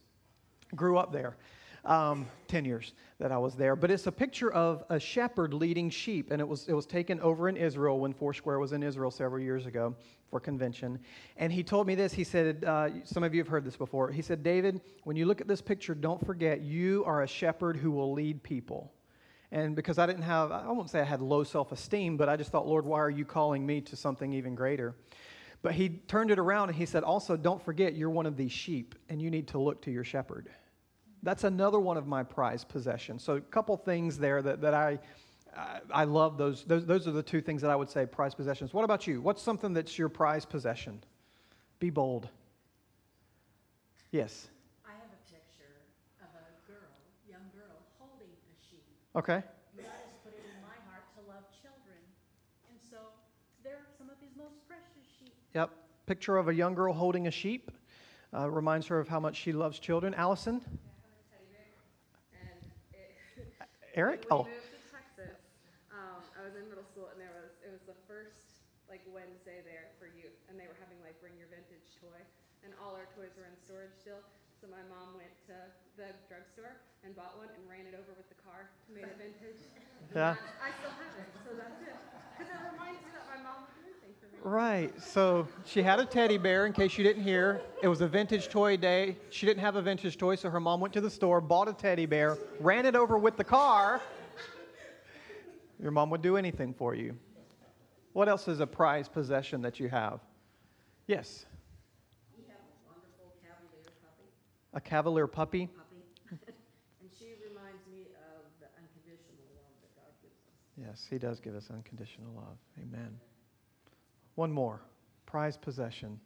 grew 0.77 0.99
up 0.99 1.13
there 1.13 1.37
um, 1.85 2.27
10 2.49 2.65
years 2.65 2.93
that 3.19 3.33
I 3.33 3.39
was 3.39 3.55
there. 3.55 3.75
But 3.75 3.91
it's 3.91 4.07
a 4.07 4.13
picture 4.13 4.53
of 4.53 4.85
a 4.89 5.01
shepherd 5.01 5.55
leading 5.55 5.91
sheep, 5.91 6.31
and 6.31 6.41
it 6.41 6.47
was, 6.47 6.69
it 6.69 6.75
was 6.75 6.87
taken 6.87 7.21
over 7.21 7.49
in 7.49 7.57
Israel 7.57 8.01
when 8.01 8.13
Foursquare 8.13 8.59
was 8.59 8.73
in 8.73 8.83
Israel 8.83 9.11
several 9.11 9.43
years 9.43 9.67
ago 9.67 9.95
for 10.31 10.41
convention. 10.41 10.99
And 11.37 11.53
he 11.53 11.63
told 11.63 11.87
me 11.87 11.95
this. 11.95 12.13
He 12.13 12.25
said, 12.25 12.65
uh, 12.65 12.91
Some 13.05 13.25
of 13.25 13.35
you 13.35 13.41
have 13.41 13.49
heard 13.49 13.65
this 13.65 13.77
before. 13.77 14.11
He 14.11 14.23
said, 14.23 14.43
David, 14.43 14.81
when 15.05 15.17
you 15.17 15.27
look 15.27 15.41
at 15.41 15.49
this 15.49 15.61
picture, 15.61 15.95
don't 15.95 16.25
forget 16.25 16.61
you 16.61 17.05
are 17.05 17.23
a 17.23 17.27
shepherd 17.27 17.77
who 17.77 17.91
will 17.91 18.13
lead 18.13 18.43
people. 18.43 18.93
And 19.51 19.77
because 19.77 19.99
I 19.99 20.07
didn't 20.07 20.23
have, 20.23 20.51
I 20.51 20.71
won't 20.71 20.89
say 20.89 21.01
I 21.01 21.05
had 21.05 21.21
low 21.21 21.45
self 21.45 21.73
esteem, 21.73 22.17
but 22.17 22.29
I 22.29 22.37
just 22.37 22.51
thought, 22.51 22.67
Lord, 22.67 22.87
why 22.87 22.99
are 23.01 23.11
you 23.11 23.27
calling 23.27 23.67
me 23.67 23.83
to 23.83 23.97
something 23.97 24.33
even 24.33 24.55
greater? 24.55 24.95
But 25.61 25.75
he 25.75 25.91
turned 26.09 26.31
it 26.31 26.39
around 26.39 26.71
and 26.71 26.77
he 26.77 26.87
said, 26.87 27.05
Also, 27.05 27.37
don't 27.37 27.63
forget 27.63 27.95
you're 27.95 28.11
one 28.11 28.27
of 28.27 28.37
these 28.37 28.51
sheep 28.51 28.95
and 29.09 29.21
you 29.21 29.31
need 29.31 29.49
to 29.49 29.59
look 29.59 29.83
to 29.83 29.91
your 29.91 30.05
shepherd. 30.05 30.49
That's 31.23 31.45
another 31.45 31.79
one 31.79 31.97
of 31.97 32.07
my 32.07 32.23
prized 32.23 32.69
possessions. 32.69 33.23
So, 33.23 33.37
a 33.37 33.41
couple 33.41 33.77
things 33.77 34.19
there 34.19 34.43
that, 34.43 34.61
that 34.63 34.75
I, 34.75 34.99
I 35.93 36.05
love. 36.05 36.37
Those, 36.37 36.65
those, 36.65 36.85
those 36.85 37.07
are 37.07 37.13
the 37.13 37.23
two 37.23 37.41
things 37.41 37.63
that 37.63 37.71
I 37.71 37.77
would 37.77 37.91
say 37.91 38.07
prized 38.07 38.37
possessions. 38.37 38.75
What 38.75 38.85
about 38.85 39.07
you? 39.07 39.21
What's 39.21 39.43
something 39.43 39.73
that's 39.73 39.99
your 39.99 40.09
prized 40.09 40.49
possession? 40.49 41.03
Be 41.79 41.91
bold. 41.91 42.29
Yes. 44.11 44.49
I 44.85 44.91
have 44.93 45.11
a 45.13 45.31
picture 45.31 45.73
of 46.21 46.29
a 46.35 46.71
girl, 46.71 46.91
young 47.29 47.49
girl, 47.55 47.79
holding 47.99 48.29
a 48.29 48.55
sheep. 48.69 48.85
Okay. 49.15 49.43
God 49.77 49.85
has 49.87 50.15
put 50.25 50.33
it 50.35 50.45
in 50.45 50.61
my 50.63 50.77
heart 50.91 51.05
to 51.17 51.23
love 51.31 51.45
children. 51.63 51.99
And 52.69 52.79
so 52.91 52.99
they're 53.63 53.87
some 53.97 54.11
of 54.11 54.17
his 54.21 54.37
most 54.37 54.67
precious 54.67 55.09
sheep. 55.19 55.35
Yep. 55.55 55.71
Picture 56.07 56.37
of 56.37 56.49
a 56.49 56.55
young 56.55 56.75
girl 56.75 56.93
holding 56.93 57.27
a 57.27 57.31
sheep. 57.31 57.71
Uh, 58.35 58.51
reminds 58.51 58.87
her 58.87 58.99
of 58.99 59.09
how 59.09 59.21
much 59.21 59.37
she 59.37 59.53
loves 59.53 59.79
children. 59.79 60.15
Allison? 60.15 60.63
And 60.65 60.73
it, 63.37 63.47
Eric? 63.93 64.25
Oh, 64.33 64.49
moved 64.49 64.73
to 64.73 64.81
Texas, 64.89 65.37
um, 65.93 66.25
I 66.33 66.41
was 66.49 66.57
in 66.57 66.65
middle 66.73 66.87
school, 66.89 67.13
and 67.13 67.21
there 67.21 67.33
was 67.37 67.53
it 67.61 67.69
was 67.69 67.85
the 67.85 67.99
first 68.09 68.65
like 68.89 69.05
Wednesday 69.13 69.61
there 69.69 69.93
for 70.01 70.09
youth, 70.09 70.37
and 70.49 70.57
they 70.57 70.65
were 70.65 70.77
having 70.81 70.97
like 71.05 71.17
bring 71.21 71.37
your 71.37 71.49
vintage 71.53 71.85
toy, 72.01 72.21
and 72.65 72.73
all 72.81 72.97
our 72.97 73.05
toys 73.13 73.37
were 73.37 73.45
in 73.45 73.57
storage 73.61 73.93
still. 74.01 74.25
So 74.61 74.71
my 74.71 74.81
mom 74.89 75.19
went 75.19 75.35
to 75.51 75.57
the 75.99 76.15
drugstore 76.31 76.79
and 77.03 77.13
bought 77.19 77.35
one 77.37 77.51
and 77.53 77.67
ran 77.67 77.85
it 77.85 77.99
over 77.99 78.15
with 78.15 78.31
the 78.31 78.39
car, 78.47 78.71
made 78.89 79.11
it 79.11 79.19
vintage. 79.19 79.59
yeah. 80.15 80.39
I 80.63 80.71
still 80.79 80.95
have 80.95 81.15
it, 81.19 81.29
so 81.43 81.51
that's 81.59 81.83
it. 81.83 81.99
Because 82.39 82.49
it 82.49 82.63
reminds 82.71 83.03
me 83.03 83.11
that 83.13 83.27
my 83.27 83.43
mom 83.43 83.67
would 83.67 83.75
do 83.77 83.83
anything 83.91 84.15
for 84.23 84.31
me. 84.31 84.32
Right. 84.45 84.93
So 85.01 85.47
she 85.65 85.83
had 85.83 86.01
a 86.01 86.05
teddy 86.05 86.37
bear, 86.37 86.67
in 86.67 86.73
case 86.73 86.99
you 86.99 87.05
didn't 87.05 87.23
hear. 87.23 87.61
It 87.81 87.87
was 87.87 88.01
a 88.01 88.09
vintage 88.09 88.49
toy 88.49 88.77
day. 88.77 89.17
She 89.31 89.47
didn't 89.47 89.61
have 89.61 89.77
a 89.77 89.83
vintage 89.83 90.19
toy, 90.19 90.35
so 90.35 90.51
her 90.51 90.59
mom 90.59 90.81
went 90.81 90.93
to 90.95 91.01
the 91.01 91.11
store, 91.11 91.41
bought 91.41 91.69
a 91.69 91.73
teddy 91.73 92.07
bear, 92.07 92.37
ran 92.59 92.85
it 92.85 92.97
over 92.97 93.17
with 93.19 93.37
the 93.37 93.45
car. 93.45 94.01
Your 95.81 95.93
mom 95.93 96.11
would 96.11 96.23
do 96.23 96.37
anything 96.37 96.75
for 96.75 96.95
you. 96.95 97.17
What 98.15 98.29
else 98.29 98.49
is 98.49 98.61
a 98.61 98.67
prized 98.67 99.13
possession 99.13 99.63
that 99.63 99.79
you 99.81 99.89
have? 99.89 100.21
Yes. 101.07 101.47
We 102.37 102.45
have 102.49 102.59
a 102.59 102.89
wonderful 102.89 103.33
Cavalier 103.43 103.91
puppy, 104.03 104.29
A 104.75 104.81
Cavalier 104.81 105.27
puppy. 105.27 105.67
puppy. 105.67 105.99
and 107.01 107.11
she 107.19 107.35
reminds 107.49 107.87
me 107.91 108.07
of 108.29 108.43
the 108.61 108.67
unconditional 108.77 109.39
love 109.55 109.75
that 109.83 109.95
God 109.97 110.13
gives 110.21 110.35
us. 110.35 111.01
Yes, 111.01 111.07
he 111.09 111.19
does 111.19 111.41
give 111.41 111.55
us 111.55 111.71
unconditional 111.73 112.33
love. 112.35 112.59
Amen. 112.81 113.19
One 114.43 114.51
more. 114.51 114.81
Prized 115.25 115.61
possession. 115.61 116.19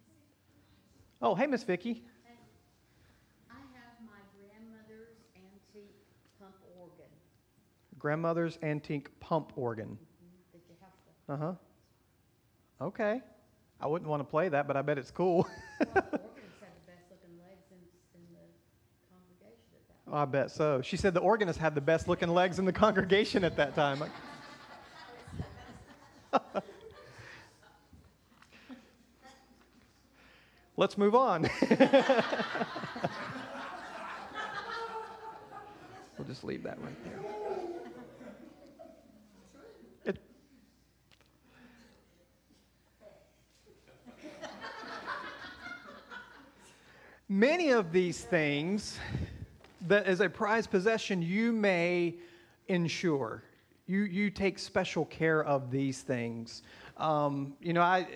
Oh, 1.21 1.35
hey, 1.35 1.47
Miss 1.47 1.65
Vicky. 1.65 2.03
I 3.51 3.57
have 3.75 3.93
my 4.07 4.15
grandmother's 4.41 5.19
antique 5.37 5.93
pump 6.41 6.55
organ 6.81 7.13
Grandmother's 7.99 8.59
antique 8.63 9.21
pump 9.21 9.53
organ. 9.55 9.99
that 10.55 10.63
you 10.67 10.75
have 10.81 10.93
to, 11.27 11.45
Uh 11.45 11.47
huh. 12.81 12.87
Okay. 12.87 13.21
I 13.83 13.87
wouldn't 13.87 14.09
want 14.09 14.21
to 14.21 14.25
play 14.25 14.49
that, 14.49 14.67
but 14.67 14.79
I 14.79 14.81
bet 14.81 14.97
it's 14.97 15.11
cool. 15.11 15.37
well, 15.37 15.49
the 15.93 15.93
organist 16.01 16.57
had 16.63 16.73
the 16.73 16.87
best 16.87 17.05
looking 17.11 17.37
legs 17.37 17.67
in, 17.71 17.77
in 18.15 18.25
the 18.33 18.49
congregation 19.13 19.75
at 19.75 20.07
that. 20.07 20.17
I 20.17 20.25
bet 20.25 20.51
so. 20.51 20.81
She 20.81 20.97
said 20.97 21.13
the 21.13 21.21
organist 21.21 21.59
had 21.59 21.75
the 21.75 21.83
best 21.83 22.09
looking 22.09 22.31
legs 22.31 22.59
in 22.59 22.65
the 22.65 22.73
congregation 22.73 23.45
at 23.45 23.59
that 23.59 23.75
time. 23.75 24.03
Let's 30.79 30.99
move 30.99 31.15
on. 31.15 31.49
we'll 36.19 36.27
just 36.27 36.45
leave 36.45 36.63
that 36.65 36.79
right 36.83 37.05
there. 37.05 37.19
It- 40.05 40.19
Many 47.29 47.71
of 47.71 47.91
these 47.91 48.23
things 48.23 48.99
that 49.89 50.05
as 50.05 50.21
a 50.21 50.29
prized 50.29 50.71
possession 50.71 51.23
you 51.23 51.53
may 51.53 52.17
insure. 52.69 53.43
You, 53.87 54.01
you 54.01 54.31
take 54.31 54.59
special 54.59 55.07
care 55.07 55.43
of 55.45 55.71
these 55.71 56.03
things. 56.03 56.63
Um, 56.99 57.55
you 57.61 57.73
know, 57.73 57.83
I, 57.83 58.07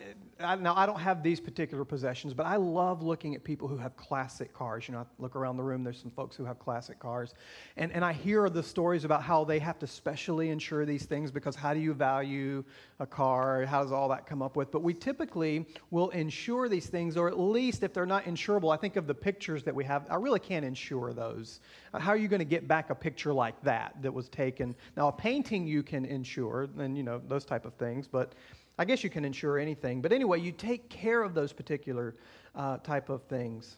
I, 0.43 0.57
now 0.57 0.75
I 0.77 0.87
don't 0.87 1.01
have 1.01 1.23
these 1.23 1.41
particular 1.41 1.85
possessions, 1.85 2.35
but 2.35 2.47
I 2.47 2.57
love 2.57 3.03
looking 3.03 3.35
at 3.35 3.45
people 3.45 3.69
who 3.69 3.77
have 3.77 3.97
classic 3.97 4.53
cars. 4.53 4.89
You 4.89 4.95
know, 4.95 5.01
I 5.01 5.05
look 5.19 5.37
around 5.37 5.57
the 5.57 5.63
room, 5.63 5.85
there's 5.85 6.01
some 6.01 6.11
folks 6.11 6.37
who 6.37 6.45
have 6.45 6.59
classic 6.59 6.99
cars. 6.99 7.35
And, 7.77 7.93
and 7.93 8.05
I 8.05 8.13
hear 8.13 8.49
the 8.49 8.63
stories 8.63 9.05
about 9.05 9.23
how 9.23 9.45
they 9.45 9.59
have 9.59 9.79
to 9.81 9.87
specially 9.87 10.51
insure 10.51 10.85
these 10.85 11.05
things 11.05 11.31
because 11.31 11.57
how 11.57 11.75
do 11.75 11.81
you 11.81 11.95
value 11.95 12.65
a 12.99 13.07
car? 13.07 13.65
How 13.67 13.83
does 13.83 13.93
all 13.93 14.09
that 14.09 14.27
come 14.27 14.43
up 14.43 14.57
with? 14.57 14.71
But 14.71 14.83
we 14.83 14.95
typically 14.95 15.67
will 15.91 16.11
insure 16.11 16.69
these 16.69 16.87
things, 16.87 17.17
or 17.17 17.29
at 17.29 17.39
least 17.39 17.83
if 17.83 17.93
they're 17.93 18.07
not 18.07 18.25
insurable, 18.25 18.73
I 18.73 18.77
think 18.77 18.97
of 18.97 19.07
the 19.07 19.15
pictures 19.15 19.63
that 19.65 19.75
we 19.75 19.85
have, 19.85 20.07
I 20.11 20.17
really 20.17 20.41
can't 20.41 20.65
insure 20.65 21.13
those. 21.13 21.61
How 21.93 22.11
are 22.11 22.17
you 22.17 22.29
going 22.29 22.41
to 22.41 22.45
get 22.45 22.69
back 22.69 22.91
a 22.91 22.95
picture 22.95 23.33
like 23.33 23.61
that 23.63 23.95
that 24.03 24.13
was 24.13 24.29
taken? 24.29 24.75
Now, 24.97 25.09
a 25.09 25.13
painting 25.13 25.67
you 25.67 25.83
can 25.83 26.05
insure, 26.05 26.69
and 26.79 26.97
you 26.97 27.03
know, 27.03 27.21
those 27.27 27.45
type 27.45 27.65
of 27.65 27.75
things, 27.75 28.07
but 28.07 28.35
I 28.81 28.87
guess 28.87 29.05
you 29.05 29.11
can 29.11 29.27
insure 29.27 29.59
anything. 29.59 30.01
But 30.01 30.11
anyway, 30.11 30.30
you 30.39 30.53
take 30.53 30.89
care 30.89 31.23
of 31.23 31.35
those 31.35 31.53
particular 31.53 32.17
uh, 32.55 32.79
type 32.79 33.09
of 33.09 33.23
things. 33.25 33.77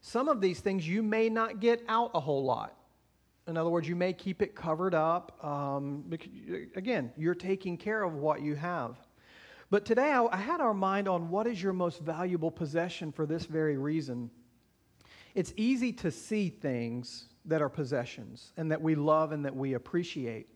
Some 0.00 0.28
of 0.28 0.40
these 0.40 0.60
things 0.60 0.86
you 0.86 1.02
may 1.02 1.28
not 1.28 1.60
get 1.60 1.82
out 1.88 2.10
a 2.14 2.20
whole 2.20 2.44
lot. 2.44 2.76
In 3.46 3.56
other 3.56 3.70
words, 3.70 3.88
you 3.88 3.96
may 3.96 4.12
keep 4.12 4.40
it 4.40 4.54
covered 4.54 4.94
up. 4.94 5.44
Um, 5.44 6.04
again, 6.76 7.12
you're 7.16 7.34
taking 7.34 7.76
care 7.76 8.02
of 8.02 8.14
what 8.14 8.40
you 8.40 8.54
have. 8.54 8.96
But 9.70 9.84
today 9.84 10.12
I, 10.12 10.24
I 10.26 10.36
had 10.36 10.60
our 10.60 10.74
mind 10.74 11.08
on 11.08 11.28
what 11.28 11.46
is 11.46 11.62
your 11.62 11.72
most 11.72 12.00
valuable 12.00 12.50
possession 12.50 13.12
for 13.12 13.26
this 13.26 13.44
very 13.44 13.76
reason. 13.76 14.30
It's 15.34 15.52
easy 15.56 15.92
to 15.94 16.10
see 16.10 16.48
things 16.48 17.26
that 17.44 17.60
are 17.60 17.68
possessions 17.68 18.52
and 18.56 18.70
that 18.70 18.80
we 18.80 18.94
love 18.94 19.32
and 19.32 19.44
that 19.44 19.54
we 19.54 19.74
appreciate. 19.74 20.48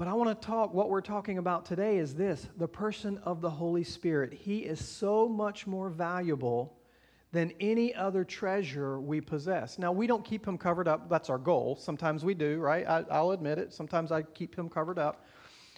But 0.00 0.08
I 0.08 0.14
want 0.14 0.30
to 0.30 0.46
talk, 0.46 0.72
what 0.72 0.88
we're 0.88 1.02
talking 1.02 1.36
about 1.36 1.66
today 1.66 1.98
is 1.98 2.14
this 2.14 2.48
the 2.56 2.66
person 2.66 3.18
of 3.18 3.42
the 3.42 3.50
Holy 3.50 3.84
Spirit. 3.84 4.32
He 4.32 4.60
is 4.60 4.82
so 4.82 5.28
much 5.28 5.66
more 5.66 5.90
valuable 5.90 6.78
than 7.32 7.52
any 7.60 7.94
other 7.94 8.24
treasure 8.24 8.98
we 8.98 9.20
possess. 9.20 9.78
Now, 9.78 9.92
we 9.92 10.06
don't 10.06 10.24
keep 10.24 10.48
him 10.48 10.56
covered 10.56 10.88
up. 10.88 11.10
That's 11.10 11.28
our 11.28 11.36
goal. 11.36 11.76
Sometimes 11.78 12.24
we 12.24 12.32
do, 12.32 12.60
right? 12.60 12.88
I, 12.88 13.04
I'll 13.10 13.32
admit 13.32 13.58
it. 13.58 13.74
Sometimes 13.74 14.10
I 14.10 14.22
keep 14.22 14.56
him 14.56 14.70
covered 14.70 14.98
up. 14.98 15.26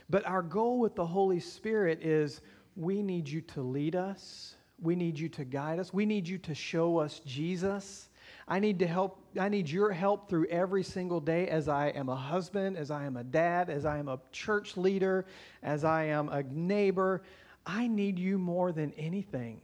But 0.08 0.24
our 0.24 0.42
goal 0.42 0.78
with 0.78 0.94
the 0.94 1.04
Holy 1.04 1.40
Spirit 1.40 2.00
is 2.00 2.42
we 2.76 3.02
need 3.02 3.28
you 3.28 3.40
to 3.40 3.60
lead 3.60 3.96
us, 3.96 4.54
we 4.80 4.94
need 4.94 5.18
you 5.18 5.30
to 5.30 5.44
guide 5.44 5.80
us, 5.80 5.92
we 5.92 6.06
need 6.06 6.28
you 6.28 6.38
to 6.38 6.54
show 6.54 6.96
us 6.96 7.20
Jesus. 7.26 8.08
I 8.52 8.58
need 8.58 8.80
to 8.80 8.86
help 8.86 9.18
I 9.40 9.48
need 9.48 9.70
your 9.70 9.92
help 9.92 10.28
through 10.28 10.44
every 10.48 10.82
single 10.82 11.20
day 11.20 11.48
as 11.48 11.68
I 11.68 11.88
am 11.88 12.10
a 12.10 12.14
husband, 12.14 12.76
as 12.76 12.90
I 12.90 13.06
am 13.06 13.16
a 13.16 13.24
dad, 13.24 13.70
as 13.70 13.86
I 13.86 13.96
am 13.96 14.08
a 14.08 14.20
church 14.30 14.76
leader, 14.76 15.24
as 15.62 15.84
I 15.84 16.04
am 16.04 16.28
a 16.28 16.42
neighbor. 16.42 17.22
I 17.64 17.86
need 17.86 18.18
you 18.18 18.36
more 18.36 18.70
than 18.70 18.92
anything. 18.98 19.62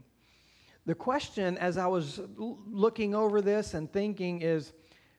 The 0.87 0.95
question 0.95 1.59
as 1.59 1.76
I 1.76 1.87
was 1.87 2.18
looking 2.38 3.14
over 3.14 3.42
this 3.42 3.75
and 3.75 3.92
thinking 3.92 4.40
is 4.40 4.73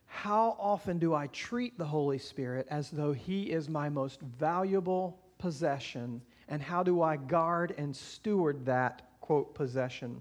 how 0.06 0.56
often 0.58 0.98
do 0.98 1.14
I 1.14 1.28
treat 1.28 1.78
the 1.78 1.84
Holy 1.84 2.18
Spirit 2.18 2.66
as 2.72 2.90
though 2.90 3.12
He 3.12 3.52
is 3.52 3.68
my 3.68 3.88
most 3.88 4.20
valuable 4.20 5.16
possession? 5.38 6.20
And 6.48 6.60
how 6.60 6.82
do 6.82 7.02
I 7.02 7.14
guard 7.18 7.76
and 7.78 7.94
steward 7.94 8.66
that, 8.66 9.10
quote, 9.20 9.54
possession? 9.54 10.20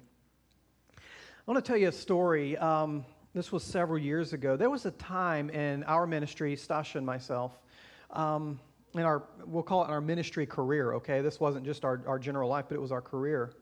I 0.95 1.51
want 1.51 1.65
to 1.65 1.67
tell 1.67 1.79
you 1.79 1.87
a 1.87 1.91
story. 1.91 2.55
Um, 2.55 3.03
this 3.33 3.51
was 3.51 3.63
several 3.63 3.99
years 3.99 4.33
ago. 4.33 4.57
There 4.57 4.69
was 4.69 4.85
a 4.85 4.91
time 4.91 5.49
in 5.49 5.83
our 5.83 6.07
ministry, 6.07 6.55
Stasha 6.55 6.95
and 6.95 7.05
myself, 7.05 7.59
um, 8.11 8.59
in 8.95 9.01
our, 9.01 9.23
we'll 9.45 9.63
call 9.63 9.83
it 9.83 9.89
our 9.89 10.01
ministry 10.01 10.47
career, 10.47 10.93
okay? 10.93 11.21
This 11.21 11.39
wasn't 11.39 11.65
just 11.65 11.85
our, 11.85 12.01
our 12.07 12.17
general 12.17 12.49
life, 12.49 12.65
but 12.69 12.75
it 12.75 12.81
was 12.81 12.91
our 12.91 13.01
career. 13.01 13.53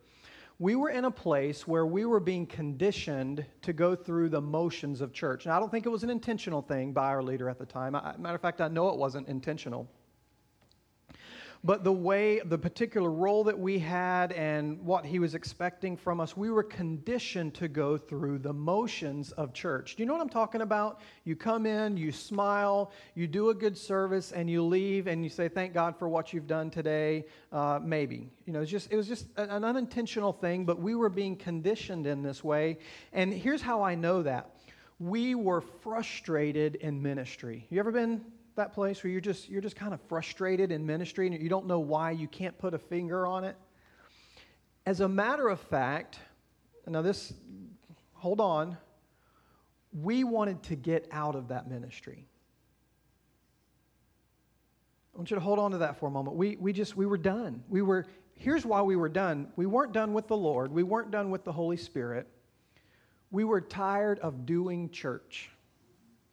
We 0.60 0.76
were 0.76 0.90
in 0.90 1.06
a 1.06 1.12
place 1.12 1.68
where 1.68 1.86
we 1.86 2.06
were 2.06 2.22
being 2.22 2.48
conditioned 2.48 3.46
to 3.62 3.74
go 3.74 3.94
through 3.96 4.30
the 4.30 4.42
motions 4.42 5.02
of 5.02 5.14
church. 5.14 5.46
Now, 5.46 5.58
I 5.58 5.60
don't 5.60 5.70
think 5.70 5.86
it 5.86 5.90
was 5.90 6.04
an 6.04 6.10
intentional 6.10 6.62
thing 6.62 6.94
by 6.94 7.08
our 7.08 7.22
leader 7.22 7.50
at 7.50 7.60
the 7.60 7.66
time. 7.66 7.94
I, 7.94 8.16
matter 8.18 8.36
of 8.36 8.42
fact, 8.42 8.62
I 8.62 8.70
know 8.70 8.90
it 8.90 8.98
wasn't 8.98 9.28
intentional. 9.28 9.88
But 11.68 11.84
the 11.84 11.92
way, 11.92 12.40
the 12.46 12.58
particular 12.58 13.12
role 13.12 13.44
that 13.44 13.60
we 13.60 13.78
had 13.78 14.32
and 14.32 14.82
what 14.86 15.06
he 15.06 15.20
was 15.20 15.36
expecting 15.36 15.98
from 15.98 16.22
us, 16.22 16.38
we 16.38 16.50
were 16.50 16.64
conditioned 16.64 17.56
to 17.56 17.68
go 17.68 17.98
through 17.98 18.40
the 18.40 18.54
motions 18.54 19.34
of 19.34 19.52
church. 19.52 19.98
Do 19.98 20.02
you 20.02 20.08
know 20.08 20.14
what 20.14 20.22
I'm 20.22 20.30
talking 20.30 20.62
about? 20.62 21.02
You 21.26 21.36
come 21.36 21.66
in, 21.66 21.98
you 21.98 22.14
smile, 22.14 22.94
you 23.16 23.28
do 23.28 23.50
a 23.50 23.54
good 23.54 23.78
service, 23.78 24.32
and 24.32 24.50
you 24.50 24.64
leave 24.64 25.08
and 25.08 25.26
you 25.26 25.30
say, 25.30 25.50
Thank 25.50 25.74
God 25.74 26.00
for 26.00 26.08
what 26.08 26.32
you've 26.32 26.48
done 26.48 26.70
today. 26.70 27.26
Uh, 27.52 27.82
maybe. 27.84 28.30
You 28.46 28.54
know, 28.54 28.62
it's 28.62 28.72
just, 28.72 28.90
it 28.90 28.96
was 28.96 29.10
just 29.10 29.28
an 29.36 29.66
unintentional 29.66 30.32
thing, 30.32 30.64
but 30.64 30.80
we 30.80 30.96
were 30.96 31.10
being 31.10 31.36
conditioned 31.36 32.08
in 32.08 32.24
this 32.24 32.46
way. 32.46 32.78
And 33.12 33.34
here's 33.34 33.62
how 33.62 33.84
I 33.84 33.94
know 33.94 34.24
that 34.24 34.52
we 35.00 35.36
were 35.36 35.60
frustrated 35.60 36.76
in 36.76 37.02
ministry. 37.02 37.68
You 37.70 37.80
ever 37.82 37.92
been 37.92 38.22
that 38.58 38.74
place 38.74 39.04
where 39.04 39.12
you're 39.12 39.22
just 39.22 39.50
you're 39.50 39.62
just 39.62 39.76
kind 39.76 39.94
of 39.94 40.02
frustrated 40.02 40.72
in 40.72 40.86
ministry 40.86 41.28
and 41.28 41.42
you 41.42 41.50
don't 41.50 41.66
know 41.66 41.80
why 41.80 42.12
you 42.12 42.28
can't 42.28 42.58
put 42.58 42.74
a 42.74 42.80
finger 42.80 43.26
on 43.26 43.44
it 43.44 43.56
as 44.86 45.00
a 45.00 45.08
matter 45.08 45.48
of 45.48 45.60
fact 45.60 46.20
now 46.88 47.02
this 47.02 47.34
hold 48.14 48.42
on 48.42 48.78
we 49.94 50.24
wanted 50.24 50.62
to 50.64 50.76
get 50.76 51.08
out 51.12 51.36
of 51.36 51.48
that 51.48 51.70
ministry. 51.70 52.26
I 55.14 55.18
want 55.18 55.32
you 55.32 55.36
to 55.36 55.42
hold 55.42 55.60
on 55.60 55.72
to 55.72 55.80
that 55.80 56.00
for 56.00 56.08
a 56.08 56.12
moment. 56.12 56.36
We, 56.36 56.58
we 56.58 56.74
just, 56.74 56.96
we 56.96 57.06
were 57.06 57.18
done. 57.18 57.64
We 57.70 57.82
were, 57.82 58.06
here's 58.36 58.66
why 58.66 58.82
we 58.82 58.96
were 58.96 59.10
done. 59.10 59.48
We 59.56 59.66
weren't 59.66 59.94
done 59.94 60.14
with 60.14 60.28
the 60.28 60.38
Lord. 60.38 60.72
We 60.72 60.84
weren't 60.84 61.10
done 61.10 61.32
with 61.32 61.44
the 61.44 61.52
Holy 61.52 61.78
Spirit. 61.78 62.28
We 63.32 63.44
were 63.44 63.62
tired 63.62 64.20
of 64.20 64.46
doing 64.46 64.90
church. 64.92 65.50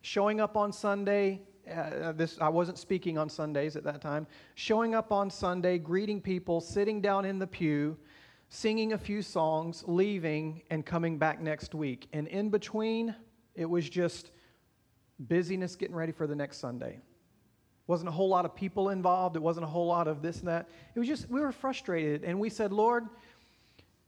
Showing 0.03 0.41
up 0.41 0.57
on 0.57 0.71
Sunday, 0.71 1.41
uh, 1.71 2.13
this, 2.13 2.39
I 2.41 2.49
wasn't 2.49 2.79
speaking 2.79 3.19
on 3.19 3.29
Sundays 3.29 3.77
at 3.77 3.85
that 3.85 4.01
time. 4.01 4.27
Showing 4.55 4.95
up 4.95 5.13
on 5.13 5.31
Sunday, 5.31 5.79
greeting 5.79 6.21
people, 6.21 6.61
sitting 6.61 7.01
down 7.01 7.25
in 7.25 7.39
the 7.39 7.47
pew, 7.47 7.97
singing 8.49 8.93
a 8.93 8.99
few 8.99 9.23
songs, 9.23 9.85
leaving, 9.87 10.63
and 10.71 10.85
coming 10.85 11.19
back 11.19 11.41
next 11.41 11.75
week. 11.75 12.07
And 12.13 12.29
in 12.29 12.51
between, 12.51 13.15
it 13.55 13.69
was 13.69 13.89
just 13.89 14.31
busyness 15.19 15.77
getting 15.77 15.95
ready 15.95 16.13
for 16.13 16.27
the 16.27 16.35
next 16.35 16.59
Sunday. 16.59 17.01
Wasn't 17.87 18.09
a 18.09 18.13
whole 18.13 18.29
lot 18.29 18.45
of 18.45 18.55
people 18.55 18.89
involved. 18.91 19.37
It 19.37 19.43
wasn't 19.43 19.65
a 19.65 19.69
whole 19.69 19.87
lot 19.87 20.09
of 20.09 20.23
this 20.23 20.39
and 20.39 20.49
that. 20.49 20.69
It 20.95 20.99
was 20.99 21.09
just, 21.09 21.29
we 21.29 21.41
were 21.41 21.53
frustrated. 21.53 22.25
And 22.25 22.41
we 22.41 22.49
said, 22.49 22.73
Lord, 22.73 23.09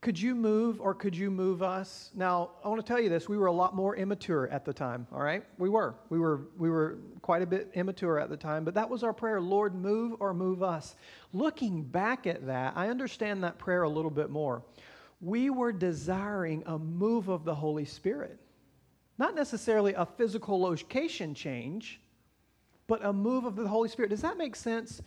could 0.00 0.20
you 0.20 0.34
move 0.34 0.80
or 0.80 0.94
could 0.94 1.16
you 1.16 1.30
move 1.30 1.62
us? 1.62 2.10
Now, 2.14 2.50
I 2.64 2.68
want 2.68 2.80
to 2.80 2.86
tell 2.86 3.00
you 3.00 3.08
this. 3.08 3.28
We 3.28 3.38
were 3.38 3.46
a 3.46 3.52
lot 3.52 3.74
more 3.74 3.96
immature 3.96 4.46
at 4.48 4.64
the 4.64 4.72
time, 4.72 5.06
all 5.12 5.22
right? 5.22 5.42
We 5.58 5.68
were. 5.68 5.94
We 6.10 6.18
were, 6.18 6.42
we 6.58 6.70
were 6.70 6.98
quite 7.22 7.42
a 7.42 7.46
bit 7.46 7.70
immature 7.74 8.18
at 8.18 8.28
the 8.28 8.36
time, 8.36 8.64
but 8.64 8.74
that 8.74 8.88
was 8.88 9.02
our 9.02 9.12
prayer 9.12 9.40
Lord, 9.40 9.74
move 9.74 10.16
or 10.20 10.32
move 10.34 10.62
us. 10.62 10.96
Looking 11.32 11.82
back 11.82 12.26
at 12.26 12.46
that, 12.46 12.74
I 12.76 12.88
understand 12.88 13.42
that 13.42 13.58
prayer 13.58 13.82
a 13.82 13.88
little 13.88 14.10
bit 14.10 14.30
more. 14.30 14.62
We 15.20 15.50
were 15.50 15.72
desiring 15.72 16.62
a 16.66 16.78
move 16.78 17.28
of 17.28 17.44
the 17.44 17.54
Holy 17.54 17.86
Spirit, 17.86 18.38
not 19.18 19.34
necessarily 19.34 19.94
a 19.94 20.04
physical 20.04 20.60
location 20.60 21.34
change, 21.34 22.00
but 22.86 23.04
a 23.04 23.12
move 23.12 23.44
of 23.44 23.56
the 23.56 23.66
Holy 23.66 23.88
Spirit. 23.88 24.10
Does 24.10 24.22
that 24.22 24.36
make 24.36 24.54
sense? 24.54 25.00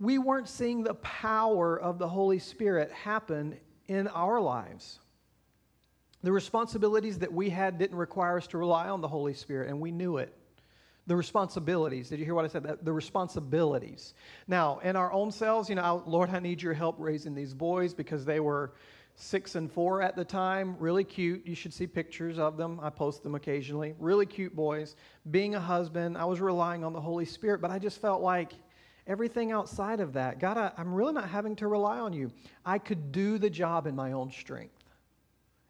We 0.00 0.18
weren't 0.18 0.48
seeing 0.48 0.82
the 0.82 0.94
power 0.94 1.80
of 1.80 1.98
the 1.98 2.08
Holy 2.08 2.40
Spirit 2.40 2.90
happen 2.90 3.56
in 3.92 4.08
our 4.08 4.40
lives. 4.40 4.98
The 6.22 6.32
responsibilities 6.32 7.18
that 7.18 7.32
we 7.32 7.50
had 7.50 7.78
didn't 7.78 7.98
require 7.98 8.36
us 8.36 8.46
to 8.48 8.58
rely 8.58 8.88
on 8.88 9.00
the 9.00 9.08
Holy 9.08 9.34
Spirit, 9.34 9.68
and 9.68 9.80
we 9.80 9.90
knew 9.90 10.18
it. 10.18 10.36
The 11.08 11.16
responsibilities. 11.16 12.10
Did 12.10 12.20
you 12.20 12.24
hear 12.24 12.34
what 12.34 12.44
I 12.44 12.48
said? 12.48 12.78
The 12.82 12.92
responsibilities. 12.92 14.14
Now, 14.46 14.78
in 14.84 14.94
our 14.94 15.12
own 15.12 15.32
selves, 15.32 15.68
you 15.68 15.74
know, 15.74 16.02
Lord, 16.06 16.30
I 16.30 16.38
need 16.38 16.62
your 16.62 16.74
help 16.74 16.96
raising 16.98 17.34
these 17.34 17.54
boys 17.54 17.92
because 17.92 18.24
they 18.24 18.38
were 18.38 18.72
six 19.16 19.56
and 19.56 19.70
four 19.70 20.00
at 20.00 20.14
the 20.14 20.24
time. 20.24 20.76
Really 20.78 21.02
cute. 21.02 21.44
You 21.44 21.56
should 21.56 21.74
see 21.74 21.88
pictures 21.88 22.38
of 22.38 22.56
them. 22.56 22.78
I 22.80 22.90
post 22.90 23.24
them 23.24 23.34
occasionally. 23.34 23.94
Really 23.98 24.26
cute 24.26 24.54
boys. 24.54 24.94
Being 25.30 25.56
a 25.56 25.60
husband, 25.60 26.16
I 26.16 26.24
was 26.24 26.40
relying 26.40 26.84
on 26.84 26.92
the 26.92 27.00
Holy 27.00 27.24
Spirit, 27.24 27.60
but 27.60 27.72
I 27.72 27.80
just 27.80 28.00
felt 28.00 28.22
like 28.22 28.52
everything 29.06 29.52
outside 29.52 30.00
of 30.00 30.12
that, 30.14 30.38
God, 30.38 30.56
I, 30.56 30.72
am 30.78 30.94
really 30.94 31.12
not 31.12 31.28
having 31.28 31.56
to 31.56 31.68
rely 31.68 31.98
on 31.98 32.12
you. 32.12 32.30
I 32.64 32.78
could 32.78 33.12
do 33.12 33.38
the 33.38 33.50
job 33.50 33.86
in 33.86 33.94
my 33.94 34.12
own 34.12 34.30
strength. 34.30 34.84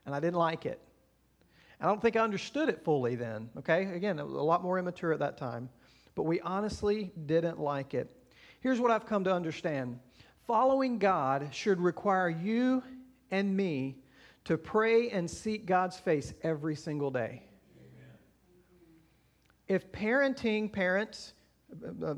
And 0.06 0.14
I 0.14 0.20
didn't 0.20 0.36
like 0.36 0.66
it. 0.66 0.80
And 1.78 1.88
I 1.88 1.92
don't 1.92 2.00
think 2.00 2.16
I 2.16 2.20
understood 2.20 2.68
it 2.68 2.84
fully 2.84 3.14
then, 3.14 3.50
okay? 3.58 3.84
Again, 3.94 4.18
it 4.18 4.24
was 4.24 4.34
a 4.34 4.42
lot 4.42 4.62
more 4.62 4.78
immature 4.78 5.12
at 5.12 5.18
that 5.20 5.36
time. 5.36 5.68
But 6.14 6.24
we 6.24 6.40
honestly 6.40 7.12
didn't 7.26 7.58
like 7.58 7.94
it. 7.94 8.10
Here's 8.60 8.80
what 8.80 8.90
I've 8.90 9.06
come 9.06 9.24
to 9.24 9.32
understand 9.32 9.98
following 10.46 10.98
God 10.98 11.48
should 11.52 11.80
require 11.80 12.28
you 12.28 12.82
and 13.30 13.56
me 13.56 13.96
to 14.44 14.58
pray 14.58 15.08
and 15.10 15.30
seek 15.30 15.66
God's 15.66 15.98
face 15.98 16.34
every 16.42 16.74
single 16.74 17.10
day. 17.10 17.42
Amen. 17.78 18.16
If 19.68 19.90
parenting, 19.92 20.70
parents, 20.70 21.34
uh, 21.84 22.06
uh, 22.06 22.14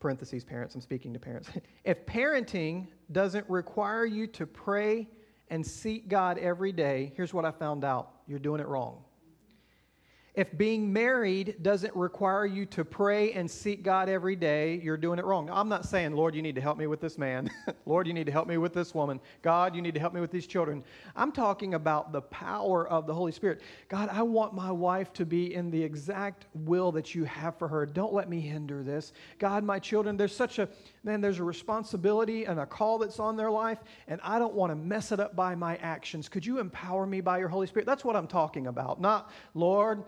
parentheses, 0.00 0.42
parents, 0.42 0.74
I'm 0.74 0.80
speaking 0.80 1.12
to 1.12 1.18
parents. 1.18 1.50
if 1.84 2.04
parenting 2.06 2.88
doesn't 3.12 3.48
require 3.48 4.04
you 4.04 4.26
to 4.28 4.46
pray 4.46 5.08
and 5.48 5.64
seek 5.64 6.08
God 6.08 6.38
every 6.38 6.72
day, 6.72 7.12
here's 7.14 7.34
what 7.34 7.44
I 7.44 7.50
found 7.50 7.84
out 7.84 8.12
you're 8.26 8.38
doing 8.38 8.60
it 8.60 8.66
wrong. 8.66 9.04
If 10.34 10.56
being 10.56 10.92
married 10.92 11.56
doesn't 11.62 11.94
require 11.96 12.46
you 12.46 12.64
to 12.66 12.84
pray 12.84 13.32
and 13.32 13.50
seek 13.50 13.82
God 13.82 14.08
every 14.08 14.36
day, 14.36 14.80
you're 14.82 14.96
doing 14.96 15.18
it 15.18 15.24
wrong. 15.24 15.50
I'm 15.50 15.68
not 15.68 15.84
saying, 15.84 16.14
Lord, 16.14 16.36
you 16.36 16.42
need 16.42 16.54
to 16.54 16.60
help 16.60 16.78
me 16.78 16.86
with 16.86 17.00
this 17.00 17.18
man. 17.18 17.50
Lord, 17.86 18.06
you 18.06 18.12
need 18.12 18.26
to 18.26 18.32
help 18.32 18.46
me 18.46 18.56
with 18.56 18.72
this 18.72 18.94
woman. 18.94 19.20
God, 19.42 19.74
you 19.74 19.82
need 19.82 19.94
to 19.94 20.00
help 20.00 20.14
me 20.14 20.20
with 20.20 20.30
these 20.30 20.46
children. 20.46 20.84
I'm 21.16 21.32
talking 21.32 21.74
about 21.74 22.12
the 22.12 22.22
power 22.22 22.86
of 22.86 23.08
the 23.08 23.14
Holy 23.14 23.32
Spirit. 23.32 23.60
God, 23.88 24.08
I 24.12 24.22
want 24.22 24.54
my 24.54 24.70
wife 24.70 25.12
to 25.14 25.26
be 25.26 25.52
in 25.52 25.68
the 25.68 25.82
exact 25.82 26.46
will 26.54 26.92
that 26.92 27.12
you 27.12 27.24
have 27.24 27.58
for 27.58 27.66
her. 27.66 27.84
Don't 27.84 28.12
let 28.12 28.28
me 28.28 28.40
hinder 28.40 28.84
this. 28.84 29.12
God, 29.40 29.64
my 29.64 29.80
children, 29.80 30.16
there's 30.16 30.34
such 30.34 30.60
a, 30.60 30.68
man, 31.02 31.20
there's 31.20 31.40
a 31.40 31.44
responsibility 31.44 32.44
and 32.44 32.60
a 32.60 32.66
call 32.66 32.98
that's 32.98 33.18
on 33.18 33.36
their 33.36 33.50
life, 33.50 33.78
and 34.06 34.20
I 34.22 34.38
don't 34.38 34.54
want 34.54 34.70
to 34.70 34.76
mess 34.76 35.10
it 35.10 35.18
up 35.18 35.34
by 35.34 35.56
my 35.56 35.74
actions. 35.78 36.28
Could 36.28 36.46
you 36.46 36.60
empower 36.60 37.04
me 37.04 37.20
by 37.20 37.38
your 37.38 37.48
Holy 37.48 37.66
Spirit? 37.66 37.86
That's 37.86 38.04
what 38.04 38.14
I'm 38.14 38.28
talking 38.28 38.68
about. 38.68 39.00
Not, 39.00 39.32
Lord, 39.54 40.04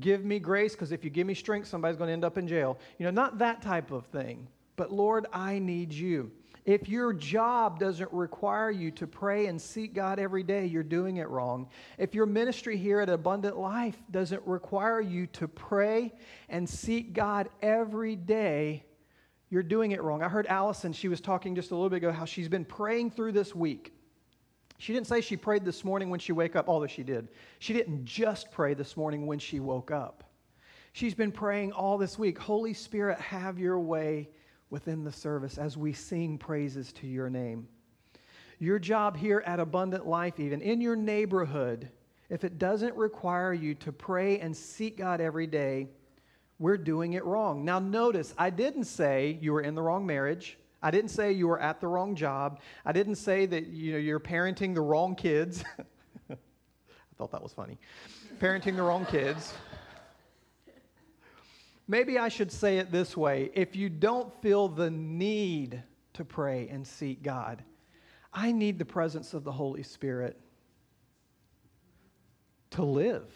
give 0.00 0.24
me 0.24 0.38
grace 0.38 0.72
because 0.72 0.92
if 0.92 1.04
you 1.04 1.10
give 1.10 1.26
me 1.26 1.34
strength, 1.34 1.68
somebody's 1.68 1.96
going 1.96 2.08
to 2.08 2.12
end 2.12 2.24
up 2.24 2.38
in 2.38 2.46
jail. 2.46 2.78
You 2.98 3.04
know, 3.04 3.10
not 3.10 3.38
that 3.38 3.62
type 3.62 3.90
of 3.90 4.06
thing. 4.06 4.48
But 4.76 4.92
Lord, 4.92 5.26
I 5.32 5.58
need 5.58 5.92
you. 5.92 6.30
If 6.66 6.88
your 6.88 7.12
job 7.12 7.78
doesn't 7.78 8.12
require 8.12 8.70
you 8.70 8.90
to 8.92 9.06
pray 9.06 9.46
and 9.46 9.62
seek 9.62 9.94
God 9.94 10.18
every 10.18 10.42
day, 10.42 10.66
you're 10.66 10.82
doing 10.82 11.18
it 11.18 11.28
wrong. 11.28 11.68
If 11.96 12.12
your 12.12 12.26
ministry 12.26 12.76
here 12.76 13.00
at 13.00 13.08
Abundant 13.08 13.56
Life 13.56 13.96
doesn't 14.10 14.42
require 14.44 15.00
you 15.00 15.28
to 15.28 15.46
pray 15.46 16.12
and 16.48 16.68
seek 16.68 17.12
God 17.12 17.48
every 17.62 18.16
day, 18.16 18.84
you're 19.48 19.62
doing 19.62 19.92
it 19.92 20.02
wrong. 20.02 20.24
I 20.24 20.28
heard 20.28 20.48
Allison, 20.48 20.92
she 20.92 21.06
was 21.06 21.20
talking 21.20 21.54
just 21.54 21.70
a 21.70 21.74
little 21.74 21.88
bit 21.88 21.98
ago, 21.98 22.10
how 22.10 22.24
she's 22.24 22.48
been 22.48 22.64
praying 22.64 23.12
through 23.12 23.32
this 23.32 23.54
week. 23.54 23.92
She 24.78 24.92
didn't 24.92 25.06
say 25.06 25.20
she 25.20 25.36
prayed 25.36 25.64
this 25.64 25.84
morning 25.84 26.10
when 26.10 26.20
she 26.20 26.32
woke 26.32 26.56
up, 26.56 26.68
although 26.68 26.86
she 26.86 27.02
did. 27.02 27.28
She 27.58 27.72
didn't 27.72 28.04
just 28.04 28.50
pray 28.50 28.74
this 28.74 28.96
morning 28.96 29.26
when 29.26 29.38
she 29.38 29.60
woke 29.60 29.90
up. 29.90 30.24
She's 30.92 31.14
been 31.14 31.32
praying 31.32 31.72
all 31.72 31.98
this 31.98 32.18
week 32.18 32.38
Holy 32.38 32.72
Spirit, 32.72 33.18
have 33.18 33.58
your 33.58 33.78
way 33.78 34.30
within 34.70 35.04
the 35.04 35.12
service 35.12 35.58
as 35.58 35.76
we 35.76 35.92
sing 35.92 36.38
praises 36.38 36.92
to 36.94 37.06
your 37.06 37.30
name. 37.30 37.68
Your 38.58 38.78
job 38.78 39.16
here 39.16 39.42
at 39.46 39.60
Abundant 39.60 40.06
Life, 40.06 40.40
even 40.40 40.62
in 40.62 40.80
your 40.80 40.96
neighborhood, 40.96 41.90
if 42.30 42.44
it 42.44 42.58
doesn't 42.58 42.96
require 42.96 43.52
you 43.52 43.74
to 43.74 43.92
pray 43.92 44.40
and 44.40 44.56
seek 44.56 44.96
God 44.96 45.20
every 45.20 45.46
day, 45.46 45.88
we're 46.58 46.78
doing 46.78 47.12
it 47.12 47.24
wrong. 47.24 47.64
Now, 47.64 47.78
notice, 47.78 48.34
I 48.38 48.50
didn't 48.50 48.84
say 48.84 49.38
you 49.40 49.52
were 49.52 49.60
in 49.60 49.74
the 49.74 49.82
wrong 49.82 50.06
marriage. 50.06 50.58
I 50.86 50.92
didn't 50.92 51.10
say 51.10 51.32
you 51.32 51.48
were 51.48 51.58
at 51.58 51.80
the 51.80 51.88
wrong 51.88 52.14
job. 52.14 52.60
I 52.84 52.92
didn't 52.92 53.16
say 53.16 53.44
that 53.46 53.66
you 53.66 53.94
know, 53.94 53.98
you're 53.98 54.20
parenting 54.20 54.72
the 54.72 54.80
wrong 54.80 55.16
kids. 55.16 55.64
I 56.30 56.36
thought 57.18 57.32
that 57.32 57.42
was 57.42 57.52
funny. 57.52 57.76
parenting 58.38 58.76
the 58.76 58.84
wrong 58.84 59.04
kids. 59.04 59.52
Maybe 61.88 62.20
I 62.20 62.28
should 62.28 62.52
say 62.52 62.78
it 62.78 62.92
this 62.92 63.16
way 63.16 63.50
if 63.52 63.74
you 63.74 63.88
don't 63.88 64.32
feel 64.40 64.68
the 64.68 64.88
need 64.88 65.82
to 66.12 66.24
pray 66.24 66.68
and 66.68 66.86
seek 66.86 67.20
God, 67.20 67.64
I 68.32 68.52
need 68.52 68.78
the 68.78 68.84
presence 68.84 69.34
of 69.34 69.42
the 69.42 69.50
Holy 69.50 69.82
Spirit 69.82 70.38
to 72.70 72.84
live. 72.84 73.26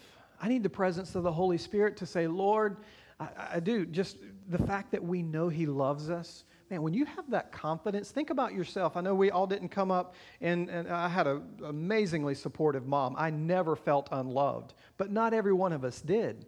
I 0.41 0.47
need 0.47 0.63
the 0.63 0.69
presence 0.69 1.15
of 1.15 1.23
the 1.23 1.33
Holy 1.33 1.57
Spirit 1.57 1.97
to 1.97 2.05
say, 2.05 2.27
Lord, 2.27 2.77
I, 3.19 3.27
I 3.55 3.59
do. 3.59 3.85
Just 3.85 4.19
the 4.47 4.57
fact 4.57 4.91
that 4.91 5.03
we 5.03 5.21
know 5.21 5.49
He 5.49 5.65
loves 5.65 6.09
us, 6.09 6.45
man, 6.71 6.81
when 6.81 6.93
you 6.93 7.05
have 7.05 7.29
that 7.29 7.51
confidence, 7.51 8.11
think 8.11 8.29
about 8.29 8.53
yourself. 8.53 8.95
I 8.95 9.01
know 9.01 9.13
we 9.13 9.29
all 9.29 9.45
didn't 9.45 9.69
come 9.69 9.91
up, 9.91 10.15
and, 10.39 10.69
and 10.69 10.87
I 10.87 11.09
had 11.09 11.27
an 11.27 11.43
amazingly 11.65 12.33
supportive 12.33 12.87
mom. 12.87 13.13
I 13.17 13.29
never 13.29 13.75
felt 13.75 14.07
unloved, 14.11 14.73
but 14.97 15.11
not 15.11 15.33
every 15.33 15.51
one 15.51 15.73
of 15.73 15.83
us 15.83 15.99
did. 16.01 16.45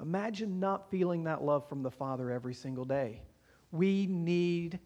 Imagine 0.00 0.58
not 0.58 0.90
feeling 0.90 1.24
that 1.24 1.44
love 1.44 1.68
from 1.68 1.82
the 1.82 1.90
Father 1.90 2.30
every 2.30 2.54
single 2.54 2.86
day. 2.86 3.20
We 3.70 4.06
need, 4.06 4.78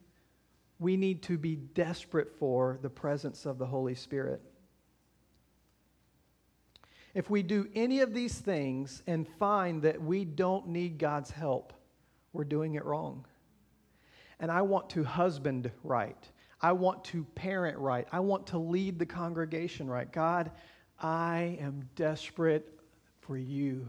we 0.80 0.96
need 0.96 1.22
to 1.22 1.38
be 1.38 1.54
desperate 1.54 2.36
for 2.38 2.78
the 2.82 2.90
presence 2.90 3.46
of 3.46 3.58
the 3.58 3.66
Holy 3.66 3.94
Spirit. 3.94 4.42
If 7.14 7.30
we 7.30 7.44
do 7.44 7.68
any 7.76 8.00
of 8.00 8.12
these 8.12 8.38
things 8.38 9.04
and 9.06 9.26
find 9.38 9.82
that 9.82 10.02
we 10.02 10.24
don't 10.24 10.68
need 10.68 10.98
God's 10.98 11.30
help, 11.30 11.72
we're 12.32 12.44
doing 12.44 12.74
it 12.74 12.84
wrong 12.84 13.24
and 14.40 14.50
I 14.50 14.62
want 14.62 14.90
to 14.90 15.04
husband 15.04 15.70
right. 15.84 16.28
I 16.60 16.72
want 16.72 17.04
to 17.04 17.24
parent 17.34 17.78
right. 17.78 18.08
I 18.10 18.20
want 18.20 18.46
to 18.48 18.58
lead 18.58 18.98
the 18.98 19.06
congregation 19.06 19.88
right. 19.88 20.10
God, 20.10 20.50
I 20.98 21.58
am 21.60 21.88
desperate 21.94 22.78
for 23.20 23.36
you 23.36 23.86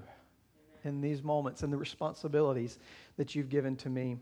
Amen. 0.83 0.95
in 0.95 1.01
these 1.01 1.23
moments 1.23 1.63
and 1.63 1.73
the 1.73 1.77
responsibilities 1.77 2.79
that 3.17 3.33
you've 3.33 3.49
given 3.49 3.75
to 3.77 3.89
me. 3.89 4.17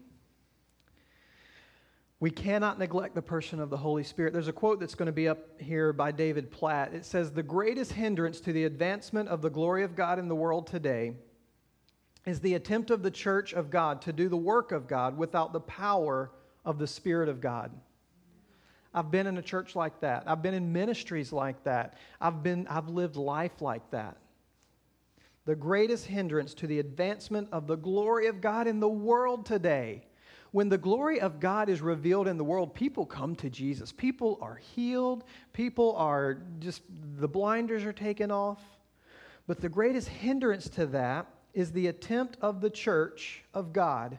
We 2.21 2.31
cannot 2.31 2.79
neglect 2.79 3.15
the 3.15 3.21
person 3.21 3.59
of 3.59 3.69
the 3.69 3.77
Holy 3.77 4.03
Spirit. 4.03 4.33
There's 4.33 4.49
a 4.49 4.53
quote 4.53 4.79
that's 4.79 4.95
going 4.95 5.05
to 5.07 5.13
be 5.13 5.27
up 5.27 5.61
here 5.61 5.93
by 5.93 6.11
David 6.11 6.51
Platt. 6.51 6.93
It 6.93 7.05
says, 7.05 7.31
The 7.31 7.43
greatest 7.43 7.93
hindrance 7.93 8.41
to 8.41 8.51
the 8.51 8.65
advancement 8.65 9.29
of 9.29 9.41
the 9.41 9.49
glory 9.49 9.83
of 9.83 9.95
God 9.95 10.19
in 10.19 10.27
the 10.27 10.35
world 10.35 10.67
today 10.67 11.13
is 12.29 12.39
the 12.39 12.53
attempt 12.53 12.91
of 12.91 13.01
the 13.03 13.11
church 13.11 13.53
of 13.53 13.69
God 13.69 14.01
to 14.03 14.13
do 14.13 14.29
the 14.29 14.37
work 14.37 14.71
of 14.71 14.87
God 14.87 15.17
without 15.17 15.51
the 15.51 15.59
power 15.59 16.31
of 16.63 16.77
the 16.77 16.87
Spirit 16.87 17.27
of 17.27 17.41
God. 17.41 17.71
I've 18.93 19.11
been 19.11 19.27
in 19.27 19.37
a 19.37 19.41
church 19.41 19.75
like 19.75 19.99
that. 20.01 20.23
I've 20.25 20.41
been 20.41 20.53
in 20.53 20.71
ministries 20.71 21.33
like 21.33 21.63
that. 21.63 21.97
I've, 22.21 22.41
been, 22.41 22.67
I've 22.67 22.89
lived 22.89 23.15
life 23.15 23.61
like 23.61 23.89
that. 23.91 24.17
The 25.45 25.55
greatest 25.55 26.05
hindrance 26.05 26.53
to 26.55 26.67
the 26.67 26.79
advancement 26.79 27.49
of 27.51 27.67
the 27.67 27.75
glory 27.75 28.27
of 28.27 28.41
God 28.41 28.67
in 28.67 28.79
the 28.79 28.87
world 28.87 29.45
today. 29.45 30.03
When 30.51 30.69
the 30.69 30.77
glory 30.77 31.21
of 31.21 31.39
God 31.39 31.69
is 31.69 31.81
revealed 31.81 32.27
in 32.27 32.37
the 32.37 32.43
world, 32.43 32.73
people 32.73 33.05
come 33.05 33.35
to 33.37 33.49
Jesus. 33.49 33.91
People 33.91 34.37
are 34.41 34.55
healed. 34.55 35.23
People 35.53 35.95
are 35.95 36.41
just, 36.59 36.81
the 37.17 37.27
blinders 37.27 37.85
are 37.85 37.93
taken 37.93 38.31
off. 38.31 38.61
But 39.47 39.61
the 39.61 39.69
greatest 39.69 40.07
hindrance 40.07 40.69
to 40.69 40.85
that 40.87 41.27
is 41.53 41.71
the 41.71 41.87
attempt 41.87 42.37
of 42.41 42.61
the 42.61 42.69
church 42.69 43.43
of 43.53 43.73
God. 43.73 44.17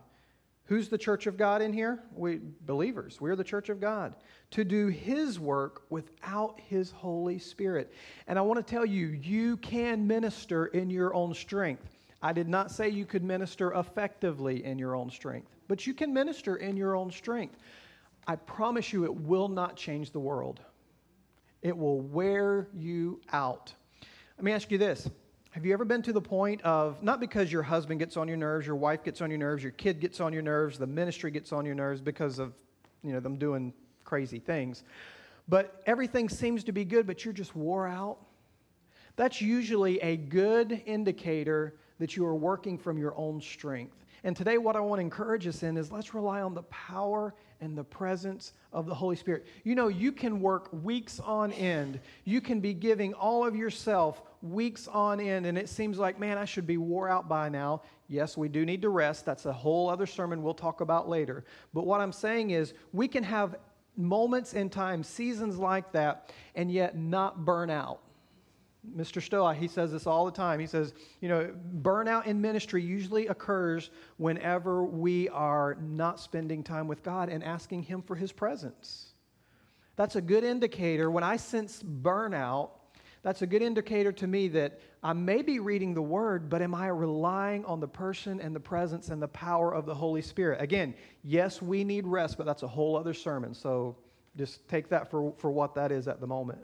Who's 0.64 0.88
the 0.88 0.98
church 0.98 1.26
of 1.26 1.36
God 1.36 1.62
in 1.62 1.72
here? 1.72 2.00
We 2.14 2.40
believers. 2.66 3.20
We're 3.20 3.36
the 3.36 3.44
church 3.44 3.68
of 3.68 3.80
God 3.80 4.14
to 4.52 4.64
do 4.64 4.88
his 4.88 5.38
work 5.38 5.82
without 5.90 6.60
his 6.68 6.90
Holy 6.90 7.38
Spirit. 7.38 7.92
And 8.26 8.38
I 8.38 8.42
want 8.42 8.64
to 8.64 8.68
tell 8.68 8.84
you, 8.84 9.08
you 9.08 9.56
can 9.58 10.06
minister 10.06 10.66
in 10.66 10.90
your 10.90 11.14
own 11.14 11.34
strength. 11.34 11.88
I 12.22 12.32
did 12.32 12.48
not 12.48 12.70
say 12.70 12.88
you 12.88 13.06
could 13.06 13.24
minister 13.24 13.72
effectively 13.72 14.64
in 14.64 14.78
your 14.78 14.94
own 14.94 15.10
strength, 15.10 15.50
but 15.68 15.86
you 15.86 15.94
can 15.94 16.12
minister 16.12 16.56
in 16.56 16.76
your 16.76 16.94
own 16.94 17.10
strength. 17.10 17.56
I 18.26 18.36
promise 18.36 18.92
you, 18.92 19.04
it 19.04 19.14
will 19.14 19.48
not 19.48 19.76
change 19.76 20.10
the 20.10 20.20
world. 20.20 20.60
It 21.62 21.76
will 21.76 22.00
wear 22.00 22.68
you 22.74 23.20
out. 23.32 23.72
Let 24.36 24.44
me 24.44 24.52
ask 24.52 24.70
you 24.70 24.78
this 24.78 25.10
Have 25.52 25.66
you 25.66 25.72
ever 25.72 25.84
been 25.84 26.02
to 26.02 26.12
the 26.12 26.20
point 26.20 26.62
of, 26.62 27.02
not 27.02 27.18
because 27.18 27.50
your 27.50 27.64
husband 27.64 27.98
gets 27.98 28.16
on 28.16 28.28
your 28.28 28.36
nerves, 28.36 28.68
your 28.68 28.76
wife 28.76 29.02
gets 29.02 29.20
on 29.20 29.30
your 29.30 29.38
nerves, 29.38 29.64
your 29.64 29.72
kid 29.72 29.98
gets 29.98 30.20
on 30.20 30.32
your 30.32 30.42
nerves, 30.42 30.78
the 30.78 30.86
ministry 30.86 31.32
gets 31.32 31.52
on 31.52 31.66
your 31.66 31.74
nerves 31.74 32.00
because 32.00 32.38
of 32.38 32.52
you 33.02 33.12
know, 33.12 33.18
them 33.18 33.36
doing 33.36 33.72
crazy 34.04 34.38
things. 34.38 34.84
But 35.48 35.82
everything 35.86 36.28
seems 36.28 36.62
to 36.64 36.72
be 36.72 36.84
good, 36.84 37.04
but 37.04 37.24
you're 37.24 37.34
just 37.34 37.56
wore 37.56 37.88
out. 37.88 38.18
That's 39.16 39.40
usually 39.40 39.98
a 40.02 40.16
good 40.16 40.82
indicator 40.86 41.74
that 41.98 42.14
you 42.14 42.24
are 42.26 42.36
working 42.36 42.78
from 42.78 42.96
your 42.96 43.16
own 43.16 43.40
strength. 43.40 44.04
And 44.22 44.36
today, 44.36 44.56
what 44.56 44.76
I 44.76 44.80
want 44.80 45.00
to 45.00 45.02
encourage 45.02 45.48
us 45.48 45.64
in 45.64 45.76
is 45.76 45.90
let's 45.90 46.14
rely 46.14 46.42
on 46.42 46.54
the 46.54 46.62
power 46.64 47.34
and 47.60 47.76
the 47.76 47.84
presence 47.84 48.52
of 48.72 48.86
the 48.86 48.94
Holy 48.94 49.16
Spirit. 49.16 49.46
You 49.64 49.74
know, 49.74 49.88
you 49.88 50.12
can 50.12 50.40
work 50.40 50.68
weeks 50.72 51.20
on 51.20 51.52
end. 51.52 52.00
You 52.24 52.40
can 52.40 52.60
be 52.60 52.74
giving 52.74 53.14
all 53.14 53.46
of 53.46 53.54
yourself 53.54 54.22
weeks 54.42 54.88
on 54.88 55.20
end, 55.20 55.46
and 55.46 55.58
it 55.58 55.68
seems 55.68 55.98
like, 55.98 56.18
man, 56.18 56.38
I 56.38 56.44
should 56.44 56.66
be 56.66 56.76
wore 56.76 57.08
out 57.08 57.28
by 57.28 57.48
now. 57.48 57.82
Yes, 58.08 58.36
we 58.36 58.48
do 58.48 58.64
need 58.64 58.82
to 58.82 58.88
rest. 58.88 59.24
That's 59.24 59.46
a 59.46 59.52
whole 59.52 59.88
other 59.88 60.06
sermon 60.06 60.42
we'll 60.42 60.54
talk 60.54 60.80
about 60.80 61.08
later. 61.08 61.44
But 61.74 61.86
what 61.86 62.00
I'm 62.00 62.12
saying 62.12 62.50
is, 62.50 62.74
we 62.92 63.08
can 63.08 63.22
have 63.22 63.56
moments 63.96 64.54
in 64.54 64.70
time, 64.70 65.02
seasons 65.02 65.58
like 65.58 65.92
that, 65.92 66.32
and 66.54 66.70
yet 66.70 66.96
not 66.96 67.44
burn 67.44 67.70
out. 67.70 68.00
Mr. 68.96 69.22
Stoa, 69.22 69.54
he 69.54 69.68
says 69.68 69.92
this 69.92 70.06
all 70.06 70.24
the 70.24 70.32
time. 70.32 70.58
He 70.58 70.66
says, 70.66 70.94
you 71.20 71.28
know, 71.28 71.52
burnout 71.82 72.26
in 72.26 72.40
ministry 72.40 72.82
usually 72.82 73.26
occurs 73.26 73.90
whenever 74.16 74.84
we 74.84 75.28
are 75.28 75.76
not 75.80 76.18
spending 76.18 76.62
time 76.62 76.88
with 76.88 77.02
God 77.02 77.28
and 77.28 77.44
asking 77.44 77.82
Him 77.82 78.00
for 78.00 78.16
His 78.16 78.32
presence. 78.32 79.14
That's 79.96 80.16
a 80.16 80.20
good 80.22 80.44
indicator. 80.44 81.10
When 81.10 81.22
I 81.22 81.36
sense 81.36 81.82
burnout, 81.82 82.70
that's 83.22 83.42
a 83.42 83.46
good 83.46 83.60
indicator 83.60 84.12
to 84.12 84.26
me 84.26 84.48
that 84.48 84.80
I 85.02 85.12
may 85.12 85.42
be 85.42 85.60
reading 85.60 85.92
the 85.92 86.02
Word, 86.02 86.48
but 86.48 86.62
am 86.62 86.74
I 86.74 86.88
relying 86.88 87.66
on 87.66 87.80
the 87.80 87.88
person 87.88 88.40
and 88.40 88.56
the 88.56 88.60
presence 88.60 89.10
and 89.10 89.20
the 89.20 89.28
power 89.28 89.74
of 89.74 89.84
the 89.84 89.94
Holy 89.94 90.22
Spirit? 90.22 90.62
Again, 90.62 90.94
yes, 91.22 91.60
we 91.60 91.84
need 91.84 92.06
rest, 92.06 92.38
but 92.38 92.46
that's 92.46 92.62
a 92.62 92.68
whole 92.68 92.96
other 92.96 93.12
sermon. 93.12 93.52
So 93.52 93.98
just 94.38 94.66
take 94.68 94.88
that 94.88 95.10
for, 95.10 95.34
for 95.36 95.50
what 95.50 95.74
that 95.74 95.92
is 95.92 96.08
at 96.08 96.18
the 96.20 96.26
moment. 96.26 96.60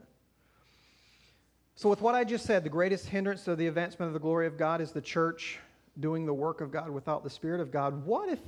So, 1.78 1.90
with 1.90 2.00
what 2.00 2.14
I 2.14 2.24
just 2.24 2.46
said, 2.46 2.64
the 2.64 2.70
greatest 2.70 3.06
hindrance 3.06 3.44
to 3.44 3.54
the 3.54 3.66
advancement 3.66 4.08
of 4.08 4.14
the 4.14 4.18
glory 4.18 4.46
of 4.46 4.56
God 4.56 4.80
is 4.80 4.92
the 4.92 5.02
church 5.02 5.58
doing 6.00 6.24
the 6.24 6.32
work 6.32 6.62
of 6.62 6.72
God 6.72 6.88
without 6.88 7.22
the 7.22 7.28
Spirit 7.28 7.60
of 7.60 7.70
God. 7.70 8.06
What 8.06 8.30
if 8.30 8.40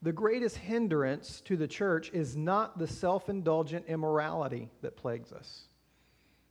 the 0.00 0.12
greatest 0.12 0.56
hindrance 0.56 1.40
to 1.46 1.56
the 1.56 1.66
church 1.66 2.10
is 2.12 2.36
not 2.36 2.78
the 2.78 2.86
self 2.86 3.28
indulgent 3.28 3.86
immorality 3.88 4.70
that 4.82 4.96
plagues 4.96 5.32
us? 5.32 5.62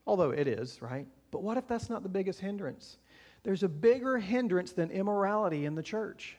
Although 0.05 0.31
it 0.31 0.49
is, 0.49 0.81
right? 0.81 1.07
But 1.31 1.43
what 1.43 1.55
if 1.55 1.65
that's 1.65 1.89
not 1.89 2.03
the 2.03 2.09
biggest 2.09 2.41
hindrance? 2.41 2.97
There's 3.43 3.63
a 3.63 3.69
bigger 3.69 4.17
hindrance 4.17 4.73
than 4.73 4.91
immorality 4.91 5.63
in 5.63 5.75
the 5.75 5.83
church. 5.83 6.35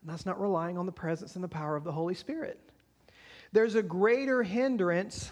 And 0.00 0.10
that's 0.10 0.24
not 0.24 0.40
relying 0.40 0.78
on 0.78 0.86
the 0.86 0.92
presence 0.92 1.34
and 1.34 1.44
the 1.44 1.48
power 1.48 1.76
of 1.76 1.84
the 1.84 1.92
Holy 1.92 2.14
Spirit. 2.14 2.58
There's 3.52 3.74
a 3.74 3.82
greater 3.82 4.42
hindrance 4.42 5.30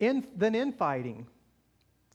in, 0.00 0.26
than 0.36 0.54
infighting. 0.54 1.26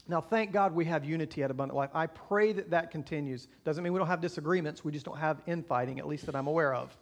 Now, 0.07 0.19
thank 0.19 0.51
God 0.51 0.73
we 0.73 0.85
have 0.85 1.05
unity 1.05 1.43
at 1.43 1.51
Abundant 1.51 1.77
Life. 1.77 1.89
I 1.93 2.07
pray 2.07 2.51
that 2.53 2.69
that 2.71 2.91
continues. 2.91 3.47
Doesn't 3.63 3.83
mean 3.83 3.93
we 3.93 3.99
don't 3.99 4.07
have 4.07 4.21
disagreements, 4.21 4.83
we 4.83 4.91
just 4.91 5.05
don't 5.05 5.17
have 5.17 5.41
infighting, 5.47 5.99
at 5.99 6.07
least 6.07 6.25
that 6.25 6.35
I'm 6.35 6.47
aware 6.47 6.73
of. 6.73 6.95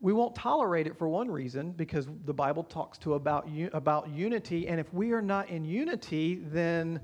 We 0.00 0.12
won't 0.12 0.34
tolerate 0.34 0.86
it 0.86 0.98
for 0.98 1.08
one 1.08 1.30
reason 1.30 1.70
because 1.70 2.08
the 2.26 2.34
Bible 2.34 2.64
talks 2.64 2.98
to 2.98 3.14
about, 3.14 3.48
about 3.72 4.10
unity. 4.10 4.68
And 4.68 4.78
if 4.78 4.92
we 4.92 5.12
are 5.12 5.22
not 5.22 5.48
in 5.48 5.64
unity, 5.64 6.40
then 6.50 7.00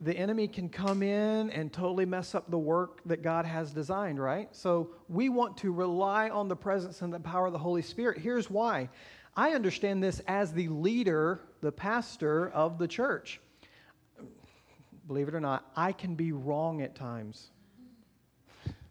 the 0.00 0.16
enemy 0.16 0.46
can 0.46 0.68
come 0.68 1.02
in 1.02 1.50
and 1.50 1.72
totally 1.72 2.04
mess 2.04 2.34
up 2.34 2.48
the 2.50 2.58
work 2.58 3.00
that 3.06 3.22
God 3.22 3.44
has 3.44 3.72
designed, 3.72 4.20
right? 4.20 4.48
So 4.54 4.90
we 5.08 5.30
want 5.30 5.56
to 5.58 5.72
rely 5.72 6.28
on 6.28 6.46
the 6.46 6.54
presence 6.54 7.02
and 7.02 7.12
the 7.12 7.18
power 7.18 7.46
of 7.46 7.52
the 7.52 7.58
Holy 7.58 7.82
Spirit. 7.82 8.18
Here's 8.18 8.48
why 8.48 8.88
I 9.34 9.50
understand 9.52 10.02
this 10.02 10.20
as 10.28 10.52
the 10.52 10.68
leader, 10.68 11.40
the 11.60 11.72
pastor 11.72 12.50
of 12.50 12.78
the 12.78 12.88
church. 12.88 13.40
Believe 15.06 15.28
it 15.28 15.34
or 15.34 15.40
not, 15.40 15.70
I 15.74 15.92
can 15.92 16.14
be 16.14 16.32
wrong 16.32 16.82
at 16.82 16.94
times. 16.94 17.50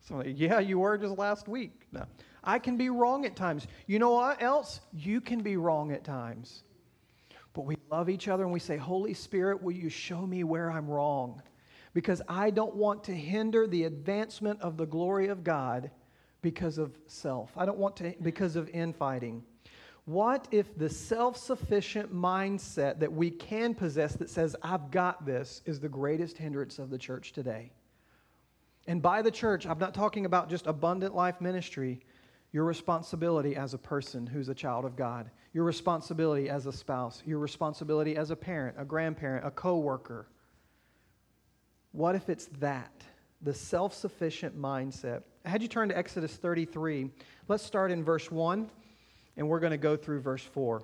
So, 0.01 0.23
yeah, 0.23 0.59
you 0.59 0.79
were 0.79 0.97
just 0.97 1.17
last 1.17 1.47
week. 1.47 1.85
No. 1.91 2.05
I 2.43 2.59
can 2.59 2.77
be 2.77 2.89
wrong 2.89 3.25
at 3.25 3.35
times. 3.35 3.67
You 3.87 3.99
know 3.99 4.11
what 4.11 4.41
else? 4.41 4.79
You 4.93 5.19
can 5.19 5.41
be 5.41 5.57
wrong 5.57 5.91
at 5.91 6.03
times. 6.03 6.63
But 7.53 7.65
we 7.65 7.75
love 7.91 8.09
each 8.09 8.27
other 8.27 8.43
and 8.43 8.53
we 8.53 8.59
say, 8.59 8.77
Holy 8.77 9.13
Spirit, 9.13 9.61
will 9.61 9.73
you 9.73 9.89
show 9.89 10.25
me 10.25 10.43
where 10.43 10.71
I'm 10.71 10.87
wrong? 10.87 11.41
Because 11.93 12.21
I 12.29 12.51
don't 12.51 12.75
want 12.75 13.03
to 13.05 13.13
hinder 13.13 13.67
the 13.67 13.83
advancement 13.83 14.61
of 14.61 14.77
the 14.77 14.85
glory 14.85 15.27
of 15.27 15.43
God 15.43 15.91
because 16.41 16.77
of 16.77 16.97
self. 17.07 17.51
I 17.57 17.65
don't 17.65 17.77
want 17.79 17.97
to, 17.97 18.13
because 18.21 18.55
of 18.55 18.69
infighting. 18.69 19.43
What 20.07 20.47
if 20.51 20.73
the 20.77 20.87
self 20.87 21.35
sufficient 21.35 22.15
mindset 22.15 22.99
that 22.99 23.11
we 23.11 23.29
can 23.29 23.75
possess 23.75 24.15
that 24.15 24.29
says, 24.29 24.55
I've 24.63 24.89
got 24.89 25.25
this, 25.25 25.61
is 25.65 25.81
the 25.81 25.89
greatest 25.89 26.37
hindrance 26.37 26.79
of 26.79 26.89
the 26.89 26.97
church 26.97 27.33
today? 27.33 27.73
And 28.87 29.01
by 29.01 29.21
the 29.21 29.31
church, 29.31 29.67
I'm 29.67 29.79
not 29.79 29.93
talking 29.93 30.25
about 30.25 30.49
just 30.49 30.65
abundant 30.65 31.13
life 31.13 31.41
ministry 31.41 31.99
your 32.53 32.63
responsibility 32.63 33.57
as 33.57 33.73
a 33.73 33.77
person 33.77 34.25
who's 34.25 34.47
a 34.47 34.55
child 34.55 34.85
of 34.85 34.95
God, 34.95 35.29
your 35.51 35.65
responsibility 35.65 36.49
as 36.49 36.67
a 36.67 36.71
spouse, 36.71 37.21
your 37.25 37.39
responsibility 37.39 38.15
as 38.15 38.31
a 38.31 38.35
parent, 38.37 38.77
a 38.79 38.85
grandparent, 38.85 39.45
a 39.45 39.51
coworker. 39.51 40.29
What 41.91 42.15
if 42.15 42.29
it's 42.29 42.45
that? 42.59 42.93
The 43.41 43.53
self 43.53 43.93
sufficient 43.93 44.57
mindset. 44.57 45.23
Had 45.43 45.61
you 45.61 45.67
turn 45.67 45.89
to 45.89 45.97
Exodus 45.97 46.37
33. 46.37 47.11
Let's 47.49 47.63
start 47.63 47.91
in 47.91 48.05
verse 48.05 48.31
1, 48.31 48.69
and 49.37 49.47
we're 49.47 49.59
going 49.59 49.71
to 49.71 49.77
go 49.77 49.95
through 49.95 50.19
verse 50.21 50.43
4. 50.43 50.81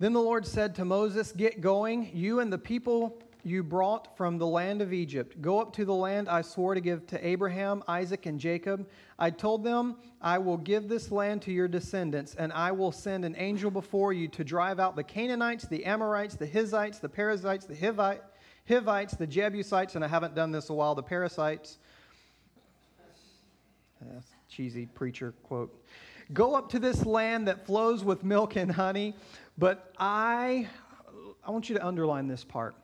Then 0.00 0.12
the 0.12 0.20
Lord 0.20 0.46
said 0.46 0.74
to 0.76 0.84
Moses, 0.84 1.32
Get 1.32 1.60
going, 1.60 2.10
you 2.12 2.40
and 2.40 2.52
the 2.52 2.58
people 2.58 3.20
you 3.44 3.62
brought 3.62 4.16
from 4.16 4.38
the 4.38 4.46
land 4.46 4.82
of 4.82 4.92
Egypt. 4.92 5.40
Go 5.40 5.60
up 5.60 5.72
to 5.74 5.84
the 5.84 5.94
land 5.94 6.28
I 6.28 6.42
swore 6.42 6.74
to 6.74 6.80
give 6.80 7.06
to 7.08 7.26
Abraham, 7.26 7.82
Isaac, 7.88 8.26
and 8.26 8.38
Jacob. 8.38 8.86
I 9.18 9.30
told 9.30 9.64
them, 9.64 9.96
I 10.20 10.38
will 10.38 10.56
give 10.56 10.88
this 10.88 11.10
land 11.10 11.42
to 11.42 11.52
your 11.52 11.68
descendants, 11.68 12.34
and 12.34 12.52
I 12.52 12.72
will 12.72 12.92
send 12.92 13.24
an 13.24 13.34
angel 13.38 13.70
before 13.70 14.12
you 14.12 14.28
to 14.28 14.44
drive 14.44 14.78
out 14.78 14.96
the 14.96 15.04
Canaanites, 15.04 15.66
the 15.66 15.84
Amorites, 15.84 16.34
the 16.34 16.46
Hittites, 16.46 16.98
the 16.98 17.08
Perizzites, 17.08 17.64
the 17.66 17.74
Hivite, 17.74 18.20
Hivites, 18.68 19.16
the 19.16 19.26
Jebusites, 19.26 19.94
and 19.94 20.04
I 20.04 20.08
haven't 20.08 20.34
done 20.34 20.52
this 20.52 20.68
a 20.68 20.74
while, 20.74 20.94
the 20.94 21.02
Parasites. 21.02 21.78
That's 24.00 24.26
cheesy 24.48 24.86
preacher 24.86 25.32
quote. 25.42 25.74
Go 26.32 26.54
up 26.54 26.70
to 26.70 26.78
this 26.78 27.06
land 27.06 27.48
that 27.48 27.64
flows 27.66 28.04
with 28.04 28.22
milk 28.22 28.56
and 28.56 28.70
honey, 28.70 29.14
but 29.56 29.92
I 29.98 30.68
I 31.48 31.50
want 31.50 31.70
you 31.70 31.74
to 31.76 31.86
underline 31.86 32.28
this 32.28 32.44
part. 32.44 32.76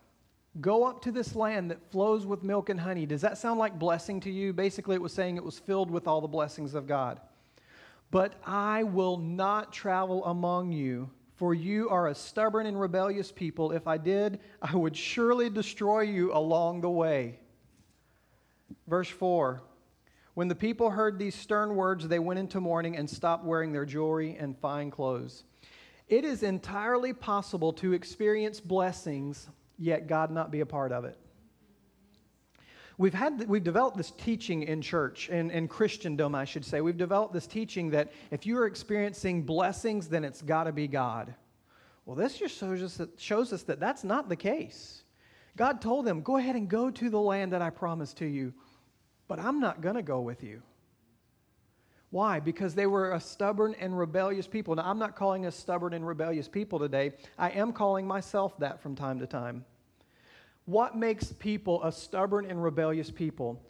Go 0.61 0.85
up 0.85 1.02
to 1.02 1.12
this 1.12 1.35
land 1.35 1.70
that 1.70 1.90
flows 1.90 2.24
with 2.24 2.42
milk 2.42 2.70
and 2.70 2.80
honey. 2.80 3.04
Does 3.04 3.20
that 3.20 3.37
sound 3.37 3.59
like 3.59 3.78
blessing 3.78 4.20
to 4.20 4.30
you? 4.30 4.54
Basically, 4.54 4.94
it 4.94 5.02
was 5.02 5.12
saying 5.12 5.37
it 5.37 5.44
was 5.44 5.59
filled 5.59 5.90
with 5.90 6.07
all 6.07 6.22
the 6.22 6.28
blessings 6.28 6.74
of 6.74 6.87
God. 6.87 7.20
But 8.11 8.35
I 8.46 8.85
will 8.85 9.18
not 9.18 9.72
travel 9.72 10.24
among 10.24 10.72
you, 10.72 11.11
for 11.35 11.52
you 11.52 11.90
are 11.90 12.09
a 12.09 12.14
stubborn 12.14 12.66
and 12.66 12.80
rebellious 12.80 13.33
people. 13.33 13.72
If 13.72 13.87
I 13.87 13.98
did, 13.98 14.40
I 14.62 14.74
would 14.74 14.96
surely 14.96 15.50
destroy 15.50 16.02
you 16.02 16.33
along 16.33 16.80
the 16.80 16.90
way. 16.90 17.40
Verse 18.87 19.09
4 19.09 19.61
When 20.35 20.49
the 20.49 20.55
people 20.55 20.90
heard 20.90 21.18
these 21.18 21.35
stern 21.35 21.77
words, 21.77 22.09
they 22.09 22.18
went 22.18 22.40
into 22.40 22.61
mourning 22.61 22.97
and 22.97 23.09
stopped 23.09 23.44
wearing 23.44 23.73
their 23.73 23.85
jewelry 23.85 24.37
and 24.38 24.59
fine 24.59 24.90
clothes. 24.90 25.44
It 26.09 26.25
is 26.25 26.42
entirely 26.42 27.12
possible 27.12 27.73
to 27.75 27.92
experience 27.92 28.61
blessings, 28.61 29.49
yet 29.79 30.07
God 30.07 30.31
not 30.31 30.51
be 30.51 30.61
a 30.61 30.66
part 30.66 30.92
of 30.92 31.05
it. 31.05 31.18
We've, 32.97 33.14
had, 33.14 33.49
we've 33.49 33.64
developed 33.64 33.97
this 33.97 34.12
teaching 34.12 34.62
in 34.64 34.81
church, 34.81 35.29
in, 35.29 35.51
in 35.51 35.66
Christendom, 35.66 36.35
I 36.35 36.44
should 36.44 36.64
say. 36.64 36.81
We've 36.81 36.97
developed 36.97 37.33
this 37.33 37.47
teaching 37.47 37.90
that 37.90 38.12
if 38.31 38.47
you 38.47 38.57
are 38.59 38.66
experiencing 38.66 39.42
blessings, 39.42 40.09
then 40.09 40.25
it's 40.25 40.42
got 40.42 40.64
to 40.64 40.73
be 40.73 40.87
God. 40.87 41.35
Well, 42.07 42.14
this 42.14 42.38
just 42.38 42.57
shows 42.57 42.83
us, 42.83 42.97
that, 42.99 43.18
shows 43.18 43.53
us 43.53 43.62
that 43.62 43.81
that's 43.81 44.05
not 44.05 44.29
the 44.29 44.37
case. 44.37 45.03
God 45.57 45.81
told 45.81 46.05
them, 46.05 46.20
Go 46.20 46.37
ahead 46.37 46.55
and 46.55 46.68
go 46.68 46.90
to 46.90 47.11
the 47.11 47.20
land 47.20 47.53
that 47.53 47.62
I 47.62 47.70
promised 47.70 48.18
to 48.18 48.27
you, 48.27 48.53
but 49.28 49.38
I'm 49.38 49.60
not 49.60 49.80
going 49.80 49.96
to 49.96 50.02
go 50.02 50.20
with 50.20 50.42
you. 50.42 50.62
Why? 52.10 52.38
Because 52.38 52.76
they 52.76 52.87
were 52.87 53.12
a 53.12 53.20
stubborn 53.20 53.74
and 53.80 53.98
rebellious 53.98 54.46
people. 54.46 54.76
Now, 54.76 54.88
I'm 54.88 55.00
not 55.00 55.16
calling 55.16 55.46
us 55.46 55.56
stubborn 55.56 55.92
and 55.94 56.06
rebellious 56.06 56.46
people 56.46 56.78
today. 56.78 57.12
I 57.37 57.50
am 57.50 57.72
calling 57.72 58.06
myself 58.06 58.56
that 58.60 58.80
from 58.80 58.94
time 58.94 59.18
to 59.18 59.26
time. 59.26 59.64
What 60.66 60.96
makes 60.96 61.32
people 61.32 61.82
a 61.82 61.90
stubborn 61.90 62.46
and 62.46 62.62
rebellious 62.62 63.10
people? 63.10 63.60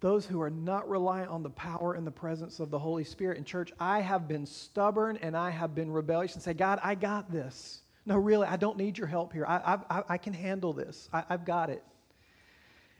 Those 0.00 0.26
who 0.26 0.42
are 0.42 0.50
not 0.50 0.88
reliant 0.88 1.30
on 1.30 1.42
the 1.42 1.50
power 1.50 1.94
and 1.94 2.06
the 2.06 2.10
presence 2.10 2.60
of 2.60 2.70
the 2.70 2.78
Holy 2.78 3.02
Spirit. 3.02 3.38
In 3.38 3.44
church, 3.44 3.72
I 3.80 4.02
have 4.02 4.28
been 4.28 4.44
stubborn 4.44 5.16
and 5.22 5.34
I 5.34 5.48
have 5.48 5.74
been 5.74 5.90
rebellious 5.90 6.34
and 6.34 6.42
say, 6.42 6.52
God, 6.52 6.78
I 6.82 6.94
got 6.94 7.32
this. 7.32 7.80
No, 8.04 8.16
really, 8.16 8.46
I 8.46 8.56
don't 8.56 8.76
need 8.76 8.98
your 8.98 9.06
help 9.06 9.32
here. 9.32 9.46
I, 9.48 9.78
I, 9.90 10.02
I 10.10 10.18
can 10.18 10.34
handle 10.34 10.72
this. 10.72 11.08
I, 11.12 11.24
I've 11.30 11.44
got 11.44 11.70
it. 11.70 11.82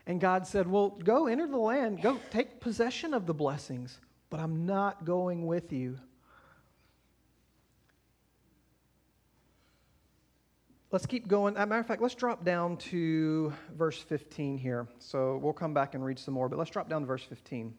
And 0.06 0.20
God 0.20 0.46
said, 0.46 0.68
Well, 0.68 0.90
go 0.90 1.26
enter 1.26 1.46
the 1.46 1.56
land, 1.56 2.02
go 2.02 2.18
take 2.30 2.60
possession 2.60 3.12
of 3.12 3.26
the 3.26 3.34
blessings, 3.34 3.98
but 4.30 4.40
I'm 4.40 4.66
not 4.66 5.04
going 5.04 5.46
with 5.46 5.72
you. 5.72 5.98
Let's 10.92 11.06
keep 11.06 11.26
going. 11.26 11.56
As 11.56 11.64
a 11.64 11.66
matter 11.66 11.80
of 11.80 11.86
fact, 11.86 12.00
let's 12.00 12.14
drop 12.14 12.44
down 12.44 12.76
to 12.76 13.52
verse 13.74 14.00
15 14.00 14.56
here. 14.56 14.86
So 14.98 15.38
we'll 15.38 15.52
come 15.52 15.74
back 15.74 15.94
and 15.94 16.04
read 16.04 16.18
some 16.18 16.32
more, 16.34 16.48
but 16.48 16.58
let's 16.58 16.70
drop 16.70 16.88
down 16.88 17.00
to 17.00 17.06
verse 17.06 17.24
15. 17.24 17.74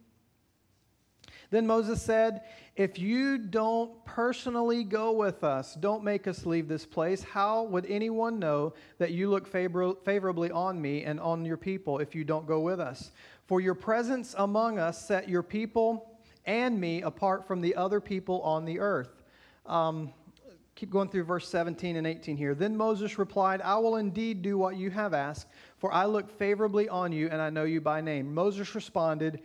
Then 1.49 1.65
Moses 1.65 2.01
said, 2.01 2.41
If 2.75 2.99
you 2.99 3.38
don't 3.38 4.03
personally 4.05 4.83
go 4.83 5.13
with 5.13 5.43
us, 5.43 5.75
don't 5.75 6.03
make 6.03 6.27
us 6.27 6.45
leave 6.45 6.67
this 6.67 6.86
place, 6.86 7.23
how 7.23 7.63
would 7.63 7.86
anyone 7.86 8.39
know 8.39 8.73
that 8.97 9.12
you 9.12 9.29
look 9.29 9.47
favor- 9.47 9.95
favorably 10.03 10.51
on 10.51 10.81
me 10.81 11.03
and 11.03 11.19
on 11.19 11.45
your 11.45 11.57
people 11.57 11.99
if 11.99 12.13
you 12.13 12.23
don't 12.23 12.45
go 12.45 12.60
with 12.60 12.79
us? 12.79 13.12
For 13.45 13.62
your 13.62 13.75
presence 13.75 14.36
among 14.38 14.77
us 14.77 15.05
set 15.05 15.29
your 15.29 15.43
people 15.43 16.19
and 16.45 16.79
me 16.79 17.01
apart 17.01 17.47
from 17.47 17.62
the 17.62 17.75
other 17.75 18.01
people 18.01 18.41
on 18.41 18.65
the 18.65 18.79
earth. 18.79 19.23
Um, 19.65 20.13
keep 20.75 20.89
going 20.89 21.10
through 21.10 21.23
verse 21.23 21.47
17 21.47 21.95
and 21.95 22.05
18 22.05 22.38
here. 22.38 22.53
Then 22.53 22.77
Moses 22.77 23.17
replied, 23.17 23.62
I 23.62 23.77
will 23.77 23.95
indeed 23.95 24.41
do 24.41 24.57
what 24.57 24.77
you 24.77 24.89
have 24.91 25.13
asked, 25.13 25.47
for 25.77 25.91
I 25.91 26.05
look 26.05 26.29
favorably 26.38 26.88
on 26.88 27.12
you 27.12 27.29
and 27.29 27.41
I 27.41 27.49
know 27.49 27.63
you 27.63 27.81
by 27.81 27.99
name. 27.99 28.33
Moses 28.33 28.75
responded, 28.75 29.41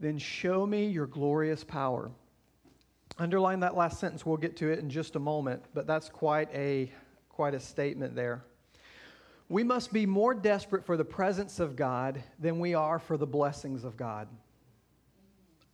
Then 0.00 0.18
show 0.18 0.66
me 0.66 0.86
your 0.86 1.06
glorious 1.06 1.64
power. 1.64 2.10
Underline 3.18 3.60
that 3.60 3.76
last 3.76 3.98
sentence. 3.98 4.24
We'll 4.24 4.36
get 4.36 4.56
to 4.58 4.70
it 4.70 4.78
in 4.78 4.88
just 4.88 5.16
a 5.16 5.18
moment, 5.18 5.64
but 5.74 5.86
that's 5.86 6.08
quite 6.08 6.48
a, 6.54 6.92
quite 7.28 7.54
a 7.54 7.60
statement 7.60 8.14
there. 8.14 8.44
We 9.48 9.64
must 9.64 9.92
be 9.92 10.06
more 10.06 10.34
desperate 10.34 10.84
for 10.84 10.96
the 10.96 11.04
presence 11.04 11.58
of 11.58 11.74
God 11.74 12.22
than 12.38 12.60
we 12.60 12.74
are 12.74 12.98
for 12.98 13.16
the 13.16 13.26
blessings 13.26 13.82
of 13.82 13.96
God. 13.96 14.28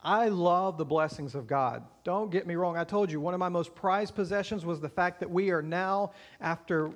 I 0.03 0.29
love 0.29 0.77
the 0.79 0.85
blessings 0.85 1.35
of 1.35 1.47
God. 1.47 1.83
Don't 2.05 2.31
get 2.31 2.47
me 2.47 2.55
wrong. 2.57 2.77
I 2.77 2.85
told 2.85 3.11
you 3.11 3.21
one 3.21 3.35
of 3.35 3.41
my 3.41 3.49
most 3.49 3.75
prized 3.75 4.15
possessions 4.15 4.65
was 4.65 4.81
the 4.81 4.89
fact 4.89 5.19
that 5.21 5.31
we 5.31 5.51
are 5.51 5.63
now, 5.63 6.13
after 6.41 6.93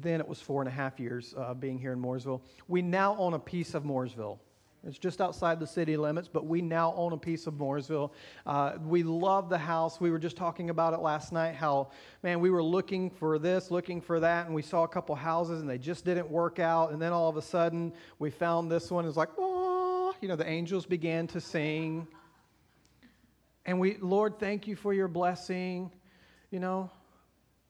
then 0.00 0.20
it 0.20 0.28
was 0.28 0.40
four 0.40 0.60
and 0.60 0.68
a 0.68 0.72
half 0.72 1.00
years 1.00 1.34
uh, 1.36 1.54
being 1.54 1.78
here 1.78 1.92
in 1.92 2.00
Mooresville, 2.00 2.42
we 2.68 2.82
now 2.82 3.16
own 3.18 3.32
a 3.32 3.38
piece 3.38 3.74
of 3.74 3.82
Mooresville. 3.82 4.38
It's 4.86 4.98
just 4.98 5.20
outside 5.20 5.60
the 5.60 5.66
city 5.66 5.96
limits, 5.96 6.28
but 6.28 6.46
we 6.46 6.60
now 6.60 6.92
own 6.96 7.12
a 7.12 7.16
piece 7.16 7.46
of 7.46 7.54
Mooresville. 7.54 8.10
Uh, 8.44 8.74
we 8.84 9.02
love 9.02 9.48
the 9.48 9.58
house. 9.58 9.98
We 9.98 10.10
were 10.10 10.18
just 10.18 10.36
talking 10.36 10.68
about 10.68 10.92
it 10.92 11.00
last 11.00 11.32
night 11.32 11.54
how, 11.54 11.90
man, 12.22 12.40
we 12.40 12.50
were 12.50 12.62
looking 12.62 13.08
for 13.08 13.38
this, 13.38 13.70
looking 13.70 14.00
for 14.00 14.20
that, 14.20 14.46
and 14.46 14.54
we 14.54 14.60
saw 14.60 14.82
a 14.84 14.88
couple 14.88 15.14
houses 15.14 15.60
and 15.62 15.70
they 15.70 15.78
just 15.78 16.04
didn't 16.04 16.30
work 16.30 16.58
out. 16.58 16.92
And 16.92 17.00
then 17.00 17.12
all 17.12 17.30
of 17.30 17.36
a 17.38 17.42
sudden, 17.42 17.94
we 18.18 18.30
found 18.30 18.70
this 18.70 18.90
one. 18.90 19.06
It's 19.06 19.16
like, 19.16 19.30
oh, 19.38 20.14
you 20.20 20.28
know, 20.28 20.36
the 20.36 20.48
angels 20.48 20.84
began 20.84 21.26
to 21.28 21.40
sing. 21.40 22.06
And 23.64 23.80
we, 23.80 23.96
Lord, 24.00 24.38
thank 24.38 24.66
you 24.66 24.76
for 24.76 24.92
your 24.92 25.08
blessing, 25.08 25.90
you 26.50 26.60
know. 26.60 26.90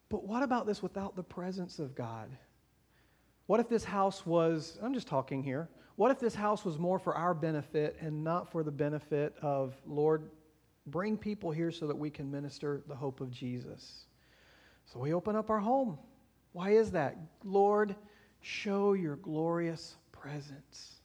But 0.09 0.27
what 0.27 0.42
about 0.42 0.66
this 0.66 0.83
without 0.83 1.14
the 1.14 1.22
presence 1.22 1.79
of 1.79 1.94
God? 1.94 2.29
What 3.46 3.61
if 3.61 3.68
this 3.68 3.85
house 3.85 4.27
was, 4.27 4.79
I'm 4.83 4.94
just 4.94 5.07
talking 5.07 5.42
here, 5.42 5.68
what 5.96 6.11
if 6.11 6.18
this 6.18 6.35
house 6.35 6.64
was 6.64 6.78
more 6.78 6.98
for 6.98 7.14
our 7.14 7.35
benefit 7.35 7.96
and 8.00 8.24
not 8.24 8.50
for 8.50 8.62
the 8.62 8.70
benefit 8.70 9.35
of, 9.42 9.74
Lord, 9.87 10.30
bring 10.87 11.16
people 11.16 11.50
here 11.50 11.70
so 11.70 11.87
that 11.87 11.96
we 11.96 12.11
can 12.11 12.30
minister 12.30 12.83
the 12.88 12.94
hope 12.94 13.20
of 13.20 13.30
Jesus? 13.30 14.07
So 14.87 14.98
we 14.98 15.14
open 15.14 15.37
up 15.37 15.50
our 15.50 15.61
home. 15.61 15.98
Why 16.52 16.70
is 16.70 16.90
that? 16.92 17.16
Lord, 17.42 17.94
show 18.40 18.92
your 18.92 19.16
glorious 19.16 19.96
presence 20.12 21.00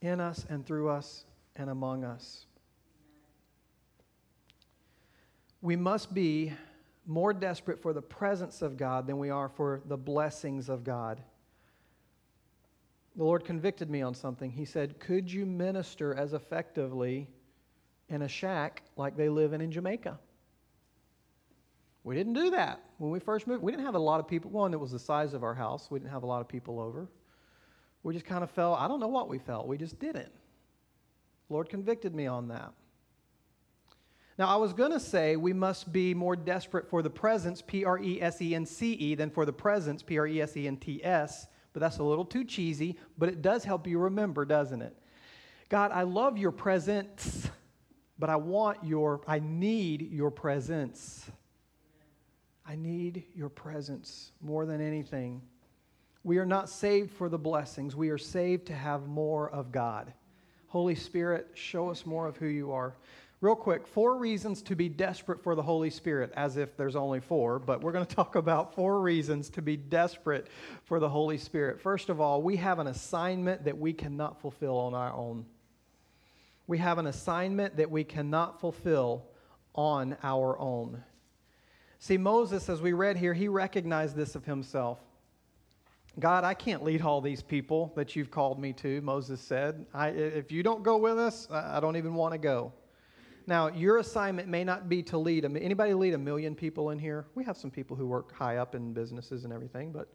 in 0.00 0.20
us 0.20 0.46
and 0.48 0.64
through 0.64 0.88
us 0.88 1.24
and 1.56 1.68
among 1.68 2.04
us. 2.04 2.46
we 5.62 5.76
must 5.76 6.12
be 6.14 6.52
more 7.06 7.32
desperate 7.32 7.80
for 7.80 7.92
the 7.92 8.02
presence 8.02 8.62
of 8.62 8.76
God 8.76 9.06
than 9.06 9.18
we 9.18 9.30
are 9.30 9.48
for 9.48 9.82
the 9.86 9.96
blessings 9.96 10.68
of 10.68 10.84
God. 10.84 11.20
The 13.16 13.24
Lord 13.24 13.44
convicted 13.44 13.90
me 13.90 14.02
on 14.02 14.14
something. 14.14 14.50
He 14.50 14.64
said, 14.64 14.98
Could 15.00 15.30
you 15.30 15.44
minister 15.44 16.14
as 16.14 16.32
effectively 16.32 17.28
in 18.08 18.22
a 18.22 18.28
shack 18.28 18.82
like 18.96 19.16
they 19.16 19.28
live 19.28 19.52
in 19.52 19.60
in 19.60 19.70
Jamaica? 19.70 20.18
We 22.02 22.14
didn't 22.14 22.32
do 22.32 22.50
that 22.50 22.80
when 22.98 23.10
we 23.10 23.20
first 23.20 23.46
moved. 23.46 23.62
We 23.62 23.72
didn't 23.72 23.84
have 23.84 23.94
a 23.94 23.98
lot 23.98 24.20
of 24.20 24.28
people. 24.28 24.50
One, 24.50 24.72
it 24.72 24.80
was 24.80 24.92
the 24.92 24.98
size 24.98 25.34
of 25.34 25.42
our 25.42 25.54
house. 25.54 25.90
We 25.90 25.98
didn't 25.98 26.12
have 26.12 26.22
a 26.22 26.26
lot 26.26 26.40
of 26.40 26.48
people 26.48 26.80
over. 26.80 27.08
We 28.02 28.14
just 28.14 28.24
kind 28.24 28.42
of 28.42 28.50
felt, 28.50 28.80
I 28.80 28.88
don't 28.88 29.00
know 29.00 29.08
what 29.08 29.28
we 29.28 29.38
felt. 29.38 29.66
We 29.66 29.76
just 29.76 29.98
didn't. 29.98 30.32
The 31.48 31.54
Lord 31.54 31.68
convicted 31.68 32.14
me 32.14 32.26
on 32.26 32.48
that. 32.48 32.72
Now, 34.38 34.48
I 34.48 34.56
was 34.56 34.72
going 34.72 34.92
to 34.92 35.00
say 35.00 35.36
we 35.36 35.52
must 35.52 35.92
be 35.92 36.14
more 36.14 36.34
desperate 36.34 36.88
for 36.88 37.02
the 37.02 37.10
presence, 37.10 37.60
P 37.60 37.84
R 37.84 37.98
E 37.98 38.22
S 38.22 38.40
E 38.40 38.54
N 38.54 38.64
C 38.64 38.92
E, 38.92 39.14
than 39.14 39.28
for 39.28 39.44
the 39.44 39.52
presence, 39.52 40.02
P 40.02 40.18
R 40.18 40.26
E 40.26 40.40
S 40.40 40.56
E 40.56 40.66
N 40.66 40.78
T 40.78 41.04
S, 41.04 41.46
but 41.72 41.80
that's 41.80 41.98
a 41.98 42.02
little 42.02 42.24
too 42.24 42.44
cheesy, 42.44 42.98
but 43.18 43.28
it 43.28 43.42
does 43.42 43.64
help 43.64 43.86
you 43.86 43.98
remember, 43.98 44.44
doesn't 44.44 44.82
it? 44.82 44.96
God, 45.68 45.92
I 45.92 46.02
love 46.02 46.36
your 46.36 46.50
presence, 46.50 47.48
but 48.18 48.28
I 48.28 48.36
want 48.36 48.84
your, 48.84 49.20
I 49.26 49.38
need 49.38 50.10
your 50.10 50.30
presence. 50.30 51.30
I 52.66 52.76
need 52.76 53.24
your 53.34 53.48
presence 53.48 54.32
more 54.40 54.66
than 54.66 54.80
anything. 54.80 55.42
We 56.22 56.38
are 56.38 56.46
not 56.46 56.68
saved 56.68 57.10
for 57.10 57.28
the 57.28 57.38
blessings, 57.38 57.96
we 57.96 58.10
are 58.10 58.18
saved 58.18 58.66
to 58.66 58.74
have 58.74 59.06
more 59.06 59.50
of 59.50 59.72
God. 59.72 60.12
Holy 60.66 60.94
Spirit, 60.94 61.48
show 61.54 61.88
us 61.88 62.06
more 62.06 62.28
of 62.28 62.36
who 62.36 62.46
you 62.46 62.70
are. 62.70 62.94
Real 63.42 63.56
quick, 63.56 63.86
four 63.86 64.16
reasons 64.18 64.60
to 64.60 64.76
be 64.76 64.90
desperate 64.90 65.42
for 65.42 65.54
the 65.54 65.62
Holy 65.62 65.88
Spirit, 65.88 66.30
as 66.36 66.58
if 66.58 66.76
there's 66.76 66.94
only 66.94 67.20
four, 67.20 67.58
but 67.58 67.80
we're 67.80 67.92
going 67.92 68.04
to 68.06 68.14
talk 68.14 68.34
about 68.34 68.74
four 68.74 69.00
reasons 69.00 69.48
to 69.50 69.62
be 69.62 69.78
desperate 69.78 70.46
for 70.84 71.00
the 71.00 71.08
Holy 71.08 71.38
Spirit. 71.38 71.80
First 71.80 72.10
of 72.10 72.20
all, 72.20 72.42
we 72.42 72.56
have 72.56 72.78
an 72.78 72.88
assignment 72.88 73.64
that 73.64 73.78
we 73.78 73.94
cannot 73.94 74.38
fulfill 74.42 74.76
on 74.76 74.94
our 74.94 75.14
own. 75.14 75.46
We 76.66 76.76
have 76.78 76.98
an 76.98 77.06
assignment 77.06 77.78
that 77.78 77.90
we 77.90 78.04
cannot 78.04 78.60
fulfill 78.60 79.24
on 79.74 80.18
our 80.22 80.58
own. 80.58 81.02
See, 81.98 82.18
Moses, 82.18 82.68
as 82.68 82.82
we 82.82 82.92
read 82.92 83.16
here, 83.16 83.32
he 83.32 83.48
recognized 83.48 84.16
this 84.16 84.34
of 84.34 84.44
himself. 84.44 84.98
God, 86.18 86.44
I 86.44 86.52
can't 86.52 86.84
lead 86.84 87.00
all 87.00 87.22
these 87.22 87.42
people 87.42 87.92
that 87.96 88.14
you've 88.14 88.30
called 88.30 88.58
me 88.58 88.74
to, 88.74 89.00
Moses 89.00 89.40
said. 89.40 89.86
If 89.94 90.52
you 90.52 90.62
don't 90.62 90.82
go 90.82 90.98
with 90.98 91.18
us, 91.18 91.48
I 91.50 91.80
don't 91.80 91.96
even 91.96 92.14
want 92.14 92.32
to 92.32 92.38
go. 92.38 92.72
Now, 93.50 93.66
your 93.66 93.98
assignment 93.98 94.46
may 94.46 94.62
not 94.62 94.88
be 94.88 95.02
to 95.02 95.18
lead. 95.18 95.44
Anybody 95.44 95.92
lead 95.92 96.14
a 96.14 96.18
million 96.18 96.54
people 96.54 96.90
in 96.90 97.00
here? 97.00 97.26
We 97.34 97.42
have 97.42 97.56
some 97.56 97.68
people 97.68 97.96
who 97.96 98.06
work 98.06 98.32
high 98.32 98.58
up 98.58 98.76
in 98.76 98.92
businesses 98.92 99.42
and 99.42 99.52
everything, 99.52 99.90
but 99.90 100.06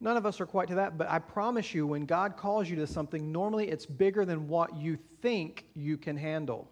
none 0.00 0.18
of 0.18 0.26
us 0.26 0.38
are 0.38 0.44
quite 0.44 0.68
to 0.68 0.74
that. 0.74 0.98
But 0.98 1.08
I 1.08 1.18
promise 1.18 1.72
you, 1.72 1.86
when 1.86 2.04
God 2.04 2.36
calls 2.36 2.68
you 2.68 2.76
to 2.76 2.86
something, 2.86 3.32
normally 3.32 3.70
it's 3.70 3.86
bigger 3.86 4.26
than 4.26 4.48
what 4.48 4.76
you 4.76 4.98
think 5.22 5.64
you 5.74 5.96
can 5.96 6.14
handle. 6.14 6.70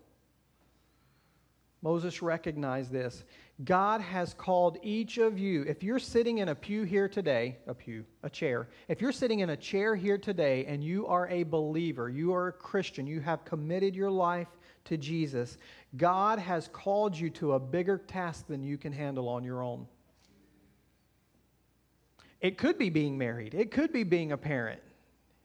Moses 1.80 2.20
recognized 2.20 2.92
this. 2.92 3.24
God 3.64 4.02
has 4.02 4.35
called 4.35 4.76
each 4.82 5.16
of 5.16 5.38
you. 5.38 5.62
If 5.62 5.82
you're 5.82 5.98
sitting 5.98 6.38
in 6.38 6.50
a 6.50 6.54
pew 6.54 6.82
here 6.82 7.09
today, 7.09 7.56
a 7.66 7.72
pew, 7.72 8.04
a 8.22 8.28
chair, 8.28 8.68
if 8.88 9.00
you're 9.00 9.12
sitting 9.12 9.40
in 9.40 9.48
a 9.48 9.56
chair 9.56 9.96
here 9.96 10.18
today 10.18 10.66
and 10.66 10.85
you 10.85 11.06
are 11.06 11.26
a 11.28 11.44
believer, 11.44 12.11
you 12.11 12.35
are 12.35 12.48
a 12.48 12.52
Christian, 12.52 13.06
you 13.06 13.20
have 13.20 13.46
committed 13.46 13.96
your 13.96 14.11
life 14.11 14.48
to 14.87 14.96
Jesus, 14.96 15.59
God 15.96 16.38
has 16.38 16.68
called 16.68 17.16
you 17.16 17.31
to 17.31 17.53
a 17.53 17.61
bigger 17.61 17.99
task 17.99 18.46
than 18.46 18.62
you 18.62 18.77
can 18.77 18.92
handle 18.92 19.29
on 19.29 19.44
your 19.44 19.62
own. 19.62 19.87
It 22.40 22.59
could 22.59 22.79
be 22.79 22.90
being 22.90 23.16
married, 23.16 23.55
it 23.55 23.70
could 23.70 23.92
be 23.92 24.05
being 24.05 24.33
a 24.33 24.37
parent. 24.37 24.81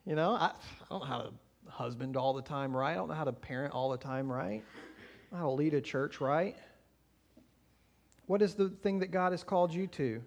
You 0.04 0.16
know, 0.16 0.32
I, 0.32 0.46
I 0.46 0.52
don't 0.90 1.00
know 1.00 1.06
how 1.06 1.18
to 1.22 1.32
husband 1.68 2.16
all 2.16 2.34
the 2.34 2.42
time 2.42 2.76
right, 2.76 2.92
I 2.92 2.94
don't 2.94 3.08
know 3.08 3.14
how 3.14 3.24
to 3.24 3.32
parent 3.32 3.72
all 3.72 3.90
the 3.90 3.96
time 3.96 4.30
right, 4.30 4.62
I 4.62 5.30
don't 5.30 5.32
know 5.32 5.38
how 5.38 5.44
to 5.44 5.52
lead 5.52 5.74
a 5.74 5.80
church 5.80 6.20
right. 6.20 6.56
What 8.26 8.42
is 8.42 8.54
the 8.54 8.68
thing 8.68 8.98
that 9.00 9.10
God 9.10 9.32
has 9.32 9.42
called 9.42 9.72
you 9.72 9.86
to? 9.88 10.22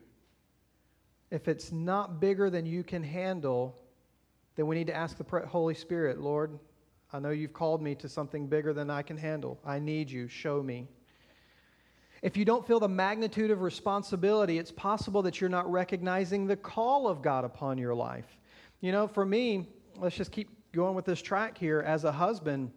If 1.32 1.48
it's 1.48 1.72
not 1.72 2.20
bigger 2.20 2.50
than 2.50 2.66
you 2.66 2.84
can 2.84 3.04
handle, 3.04 3.78
then 4.56 4.68
we 4.68 4.76
need 4.76 4.88
to 4.88 4.96
ask 4.96 5.18
the 5.18 5.40
Holy 5.46 5.74
Spirit, 5.74 6.20
Lord, 6.20 6.60
I 7.16 7.20
know 7.20 7.30
you've 7.30 7.54
called 7.54 7.82
me 7.82 7.96
to 7.96 8.10
something 8.10 8.46
bigger 8.46 8.74
than 8.74 8.90
I 8.90 9.02
can 9.02 9.16
handle. 9.16 9.58
I 9.66 9.80
need 9.80 10.12
you. 10.12 10.28
Show 10.28 10.62
me. 10.62 10.86
If 12.22 12.36
you 12.36 12.44
don't 12.44 12.68
feel 12.68 12.78
the 12.78 12.90
magnitude 12.90 13.52
of 13.52 13.62
responsibility, 13.62 14.60
it's 14.60 14.74
possible 14.74 15.22
that 15.22 15.40
you're 15.40 15.50
not 15.50 15.72
recognizing 15.72 16.46
the 16.46 16.58
call 16.58 17.08
of 17.08 17.22
God 17.22 17.46
upon 17.46 17.78
your 17.78 17.96
life. 17.96 18.26
You 18.82 18.92
know, 18.92 19.08
for 19.08 19.26
me, 19.26 19.70
let's 19.96 20.18
just 20.18 20.34
keep 20.34 20.50
going 20.74 20.94
with 20.94 21.06
this 21.06 21.22
track 21.22 21.58
here. 21.58 21.80
As 21.80 22.04
a 22.04 22.12
husband, 22.12 22.70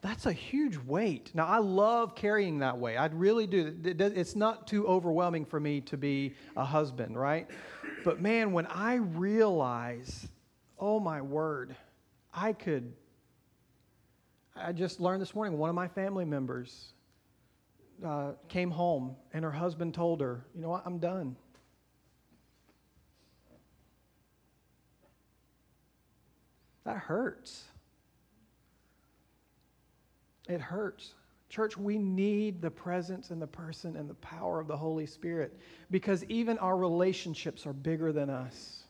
that's 0.00 0.24
a 0.24 0.32
huge 0.32 0.78
weight. 0.78 1.30
Now, 1.34 1.46
I 1.46 1.58
love 1.58 2.14
carrying 2.14 2.60
that 2.60 2.78
weight. 2.78 2.96
I 2.96 3.06
really 3.12 3.46
do. 3.46 3.76
It's 3.84 4.36
not 4.36 4.66
too 4.66 4.86
overwhelming 4.86 5.44
for 5.44 5.60
me 5.60 5.82
to 5.82 5.98
be 5.98 6.32
a 6.56 6.64
husband, 6.64 7.18
right? 7.18 7.46
But 8.06 8.22
man, 8.22 8.52
when 8.52 8.64
I 8.68 8.94
realize, 8.94 10.28
oh 10.78 10.98
my 10.98 11.20
word, 11.20 11.76
I 12.32 12.54
could. 12.54 12.94
I 14.56 14.72
just 14.72 15.00
learned 15.00 15.20
this 15.20 15.34
morning 15.34 15.58
one 15.58 15.68
of 15.68 15.76
my 15.76 15.88
family 15.88 16.24
members 16.24 16.92
uh, 18.04 18.32
came 18.48 18.70
home 18.70 19.16
and 19.32 19.44
her 19.44 19.50
husband 19.50 19.94
told 19.94 20.20
her, 20.20 20.44
You 20.54 20.62
know 20.62 20.68
what? 20.68 20.82
I'm 20.86 20.98
done. 20.98 21.36
That 26.84 26.98
hurts. 26.98 27.64
It 30.48 30.60
hurts. 30.60 31.14
Church, 31.48 31.76
we 31.76 31.98
need 31.98 32.60
the 32.60 32.70
presence 32.70 33.30
and 33.30 33.40
the 33.40 33.46
person 33.46 33.96
and 33.96 34.08
the 34.08 34.14
power 34.14 34.60
of 34.60 34.66
the 34.66 34.76
Holy 34.76 35.06
Spirit 35.06 35.58
because 35.90 36.24
even 36.24 36.58
our 36.58 36.76
relationships 36.76 37.66
are 37.66 37.72
bigger 37.72 38.12
than 38.12 38.28
us. 38.28 38.83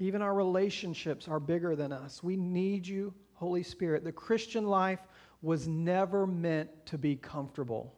Even 0.00 0.22
our 0.22 0.34
relationships 0.34 1.28
are 1.28 1.38
bigger 1.38 1.76
than 1.76 1.92
us. 1.92 2.22
We 2.22 2.34
need 2.34 2.86
you, 2.86 3.12
Holy 3.34 3.62
Spirit. 3.62 4.02
The 4.02 4.10
Christian 4.10 4.66
life 4.66 5.00
was 5.42 5.68
never 5.68 6.26
meant 6.26 6.70
to 6.86 6.96
be 6.98 7.16
comfortable. 7.16 7.94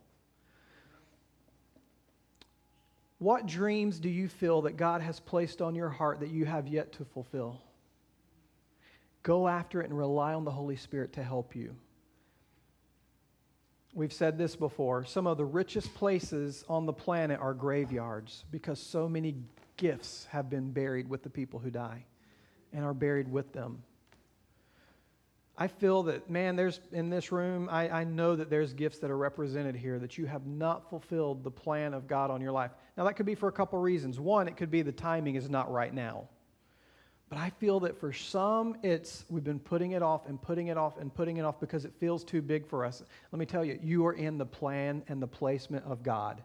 What 3.19 3.47
dreams 3.47 4.01
do 4.01 4.09
you 4.09 4.27
feel 4.27 4.63
that 4.63 4.77
God 4.77 5.01
has 5.01 5.21
placed 5.21 5.63
on 5.63 5.77
your 5.77 5.89
heart 5.89 6.19
that 6.21 6.31
you 6.31 6.45
have 6.45 6.67
yet 6.67 6.93
to 6.95 7.05
fulfill? 7.05 7.63
Go 9.23 9.47
after 9.47 9.81
it 9.81 9.89
and 9.89 9.97
rely 9.97 10.35
on 10.35 10.45
the 10.45 10.51
Holy 10.51 10.75
Spirit 10.75 11.13
to 11.13 11.23
help 11.23 11.55
you. 11.55 11.77
We've 13.95 14.13
said 14.13 14.39
this 14.39 14.57
before. 14.57 15.05
Some 15.05 15.29
of 15.29 15.37
the 15.37 15.45
richest 15.45 15.95
places 15.95 16.65
on 16.69 16.85
the 16.85 16.93
planet 16.93 17.39
are 17.39 17.55
graveyards 17.55 18.45
because 18.51 18.81
so 18.81 19.09
many 19.09 19.37
gifts 19.77 20.27
have 20.31 20.49
been 20.51 20.71
buried 20.71 21.09
with 21.09 21.23
the 21.23 21.31
people 21.31 21.59
who 21.59 21.71
die 21.71 22.05
and 22.73 22.85
are 22.85 22.95
buried 22.95 23.31
with 23.31 23.53
them. 23.53 23.83
I 25.57 25.69
feel 25.69 26.05
that, 26.05 26.31
man, 26.31 26.57
there's 26.57 26.81
in 26.93 27.11
this 27.11 27.31
room, 27.31 27.69
I, 27.71 27.89
I 27.89 28.05
know 28.05 28.35
that 28.37 28.49
there's 28.49 28.73
gifts 28.73 28.99
that 29.01 29.11
are 29.11 29.17
represented 29.17 29.77
here 29.77 29.99
that 29.99 30.17
you 30.17 30.25
have 30.27 30.47
not 30.47 30.89
fulfilled 30.89 31.45
the 31.45 31.51
plan 31.51 31.93
of 31.93 32.09
God 32.09 32.31
on 32.31 32.41
your 32.41 32.53
life. 32.53 32.71
Now, 32.97 33.05
that 33.05 33.15
could 33.15 33.27
be 33.27 33.35
for 33.35 33.49
a 33.49 33.53
couple 33.53 33.79
reasons. 33.79 34.19
One, 34.19 34.49
it 34.49 34.57
could 34.57 34.71
be 34.71 34.83
the 34.83 34.93
timing 34.93 35.35
is 35.35 35.51
not 35.51 35.71
right 35.71 35.93
now. 35.93 36.29
But 37.29 37.39
I 37.39 37.51
feel 37.51 37.81
that 37.81 37.99
for 37.99 38.13
some, 38.13 38.77
it's 38.83 39.25
we've 39.31 39.45
been 39.45 39.59
putting 39.59 39.93
it 39.93 40.03
off 40.03 40.27
and 40.27 40.41
putting 40.41 40.67
it 40.67 40.77
off 40.77 40.99
and 40.99 41.15
putting 41.15 41.39
it 41.39 41.45
off 41.45 41.61
because 41.61 41.85
it 41.85 41.95
feels 41.99 42.25
too 42.25 42.43
big 42.43 42.67
for 42.67 42.85
us. 42.85 43.03
Let 43.31 43.39
me 43.39 43.47
tell 43.47 43.65
you, 43.65 43.79
you 43.83 44.05
are 44.07 44.13
in 44.13 44.37
the 44.37 44.45
plan 44.45 45.03
and 45.09 45.23
the 45.23 45.27
placement 45.27 45.85
of 45.87 46.03
God. 46.03 46.43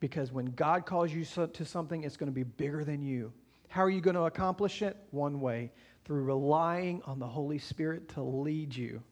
Because 0.00 0.30
when 0.30 0.46
God 0.46 0.86
calls 0.86 1.12
you 1.12 1.24
to 1.24 1.64
something, 1.64 2.04
it's 2.04 2.16
going 2.16 2.30
to 2.30 2.34
be 2.34 2.42
bigger 2.42 2.84
than 2.84 3.02
you. 3.02 3.32
How 3.68 3.82
are 3.82 3.90
you 3.90 4.00
going 4.00 4.16
to 4.16 4.24
accomplish 4.24 4.82
it? 4.82 4.96
One 5.10 5.40
way 5.40 5.72
through 6.04 6.22
relying 6.22 7.02
on 7.04 7.18
the 7.18 7.26
Holy 7.26 7.58
Spirit 7.58 8.08
to 8.10 8.22
lead 8.22 8.74
you. 8.74 9.02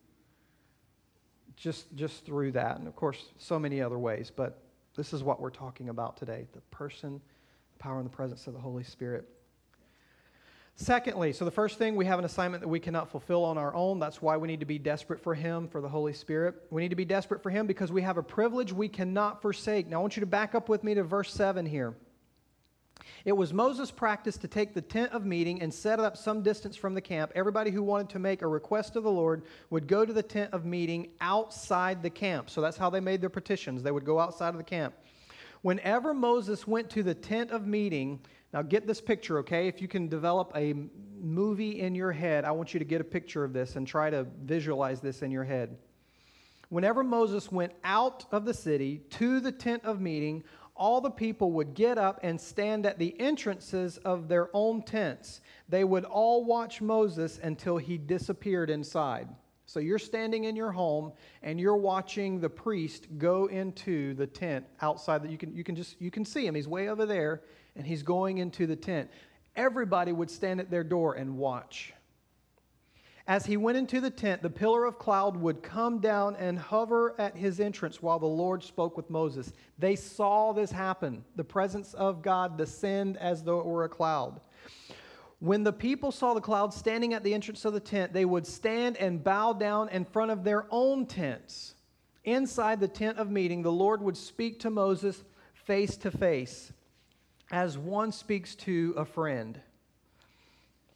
Just, 1.57 1.95
just 1.97 2.25
through 2.25 2.53
that. 2.53 2.79
And 2.79 2.87
of 2.87 2.95
course, 2.95 3.33
so 3.39 3.59
many 3.59 3.81
other 3.81 3.99
ways. 3.99 4.31
But 4.35 4.63
this 4.97 5.13
is 5.13 5.23
what 5.23 5.41
we're 5.41 5.51
talking 5.51 5.89
about 5.89 6.17
today 6.17 6.47
the 6.53 6.61
person, 6.71 7.21
the 7.73 7.79
power, 7.79 7.99
and 7.99 8.07
the 8.07 8.15
presence 8.15 8.47
of 8.47 8.55
the 8.55 8.61
Holy 8.61 8.85
Spirit. 8.85 9.29
Secondly, 10.77 11.33
so 11.33 11.45
the 11.45 11.53
first 11.53 11.79
thing, 11.79 11.95
we 11.95 12.05
have 12.05 12.19
an 12.19 12.25
assignment 12.25 12.61
that 12.61 12.69
we 12.69 12.81
cannot 12.81 13.09
fulfill 13.09 13.45
on 13.45 13.57
our 13.57 13.73
own. 13.75 14.01
That's 14.01 14.21
why 14.21 14.37
we 14.37 14.49
need 14.49 14.61
to 14.61 14.67
be 14.67 14.79
desperate 14.79 15.21
for 15.21 15.35
Him, 15.35 15.69
for 15.69 15.81
the 15.81 15.89
Holy 15.89 16.13
Spirit. 16.13 16.57
We 16.71 16.83
need 16.83 16.89
to 16.89 16.97
be 16.97 17.05
desperate 17.05 17.43
for 17.45 17.51
Him 17.51 17.69
because 17.69 17.93
we 17.93 18.03
have 18.03 18.19
a 18.19 18.23
privilege 18.25 18.73
we 18.73 18.89
cannot 18.89 19.41
forsake. 19.41 19.87
Now, 19.89 19.99
I 19.99 20.01
want 20.01 20.17
you 20.17 20.21
to 20.21 20.27
back 20.27 20.55
up 20.57 20.69
with 20.69 20.83
me 20.83 20.95
to 20.95 21.05
verse 21.05 21.33
7 21.33 21.65
here. 21.65 21.95
It 23.25 23.33
was 23.33 23.53
Moses' 23.53 23.91
practice 23.91 24.37
to 24.39 24.49
take 24.49 24.75
the 24.75 24.83
tent 24.83 25.13
of 25.13 25.25
meeting 25.25 25.63
and 25.63 25.73
set 25.73 25.99
it 25.99 26.05
up 26.05 26.17
some 26.17 26.43
distance 26.43 26.77
from 26.77 26.95
the 26.95 27.01
camp. 27.01 27.31
Everybody 27.35 27.71
who 27.71 27.83
wanted 27.83 28.11
to 28.11 28.19
make 28.19 28.43
a 28.43 28.47
request 28.47 28.97
of 28.97 29.05
the 29.05 29.11
Lord 29.11 29.45
would 29.71 29.87
go 29.87 30.05
to 30.05 30.13
the 30.13 30.23
tent 30.23 30.53
of 30.53 30.65
meeting 30.65 31.09
outside 31.21 32.03
the 32.03 32.11
camp. 32.11 32.51
So 32.51 32.61
that's 32.61 32.77
how 32.77 32.91
they 32.91 33.01
made 33.01 33.21
their 33.21 33.31
petitions. 33.31 33.83
They 33.83 33.93
would 33.93 34.05
go 34.05 34.19
outside 34.19 34.51
of 34.51 34.59
the 34.59 34.65
camp. 34.65 34.95
Whenever 35.63 36.13
Moses 36.13 36.67
went 36.67 36.91
to 36.91 37.03
the 37.03 37.15
tent 37.15 37.51
of 37.51 37.67
meeting, 37.67 38.21
now, 38.55 38.63
get 38.63 38.87
this 38.87 39.01
picture, 39.01 39.39
okay? 39.39 39.67
If 39.67 39.83
you 39.83 39.89
can 39.89 40.07
develop 40.07 40.53
a 40.55 40.75
movie 41.21 41.81
in 41.81 41.97
your 41.97 42.13
head, 42.13 42.45
I 42.45 42.53
want 42.53 42.73
you 42.73 42.79
to 42.79 42.85
get 42.85 43.01
a 43.01 43.05
picture 43.05 43.43
of 43.43 43.53
this 43.53 43.75
and 43.75 43.85
try 43.85 44.11
to 44.11 44.29
visualize 44.45 45.01
this 45.01 45.23
in 45.23 45.33
your 45.33 45.43
head. 45.43 45.77
Whenever 46.69 47.03
Moses 47.03 47.51
went 47.51 47.73
out 47.83 48.27
of 48.31 48.45
the 48.45 48.55
city 48.55 48.99
to 49.11 49.41
the 49.41 49.51
tent 49.51 49.85
of 49.85 50.01
meeting, 50.01 50.45
all 50.77 51.01
the 51.01 51.11
people 51.11 51.51
would 51.51 51.75
get 51.75 51.99
up 51.99 52.21
and 52.23 52.41
stand 52.41 52.87
at 52.87 52.97
the 52.97 53.21
entrances 53.21 53.97
of 53.99 54.29
their 54.29 54.51
own 54.55 54.83
tents. 54.83 55.41
They 55.69 55.83
would 55.83 56.05
all 56.05 56.45
watch 56.45 56.81
Moses 56.81 57.41
until 57.43 57.77
he 57.77 57.99
disappeared 57.99 58.71
inside. 58.71 59.29
So 59.67 59.81
you're 59.81 59.99
standing 59.99 60.45
in 60.45 60.55
your 60.55 60.71
home 60.71 61.11
and 61.43 61.59
you're 61.59 61.77
watching 61.77 62.39
the 62.39 62.51
priest 62.51 63.09
go 63.19 63.47
into 63.47 64.15
the 64.15 64.29
tent 64.29 64.65
outside 64.81 65.25
that 65.25 65.33
you 65.33 65.39
can 65.39 65.57
you 65.57 65.65
can 65.65 65.75
just 65.75 66.01
you 66.01 66.13
can 66.13 66.25
see 66.25 66.47
him. 66.47 66.55
He's 66.55 66.69
way 66.69 66.89
over 66.89 67.05
there 67.05 67.43
and 67.77 67.87
he's 67.87 68.03
going 68.03 68.39
into 68.39 68.67
the 68.67 68.77
tent. 68.77 69.11
Everybody 69.57 70.13
would 70.13 70.31
stand 70.31 70.61
at 70.61 70.71
their 70.71 70.85
door 70.85 71.15
and 71.15 71.37
watch. 71.37 71.93
As 73.27 73.47
he 73.47 73.57
went 73.57 73.79
into 73.79 74.03
the 74.03 74.11
tent, 74.11 74.43
the 74.43 74.51
pillar 74.51 74.85
of 74.85 74.99
cloud 74.99 75.37
would 75.39 75.63
come 75.63 75.99
down 75.99 76.37
and 76.37 76.59
hover 76.59 77.19
at 77.19 77.35
his 77.35 77.59
entrance 77.59 78.03
while 78.03 78.19
the 78.19 78.27
Lord 78.27 78.63
spoke 78.63 78.99
with 78.99 79.09
Moses. 79.09 79.53
They 79.79 79.97
saw 79.97 80.53
this 80.53 80.71
happen 80.71 81.25
the 81.35 81.45
presence 81.45 81.95
of 81.95 82.21
God 82.21 82.59
descend 82.59 83.17
as 83.17 83.43
though 83.43 83.61
it 83.61 83.67
were 83.67 83.85
a 83.85 83.89
cloud. 83.89 84.41
When 85.39 85.63
the 85.63 85.73
people 85.73 86.13
saw 86.13 86.35
the 86.35 86.41
cloud 86.41 86.75
standing 86.75 87.15
at 87.15 87.25
the 87.25 87.33
entrance 87.33 87.65
of 87.65 87.73
the 87.73 87.81
tent, 87.81 88.13
they 88.13 88.27
would 88.27 88.47
stand 88.47 88.99
and 88.99 89.25
bow 89.25 89.55
down 89.55 89.89
in 89.89 90.05
front 90.05 90.31
of 90.31 90.45
their 90.45 90.67
own 90.71 91.07
tents. 91.07 91.77
Inside 92.25 92.79
the 92.79 92.89
tent 92.89 93.19
of 93.19 93.31
meeting, 93.31 93.63
the 93.63 93.73
Lord 93.73 94.03
would 94.03 94.17
speak 94.17 94.61
to 94.61 94.71
Moses 94.71 95.25
face 95.55 95.97
to 95.99 96.11
face 96.11 96.74
as 97.51 97.77
one 97.79 98.13
speaks 98.13 98.55
to 98.55 98.95
a 98.97 99.05
friend. 99.05 99.61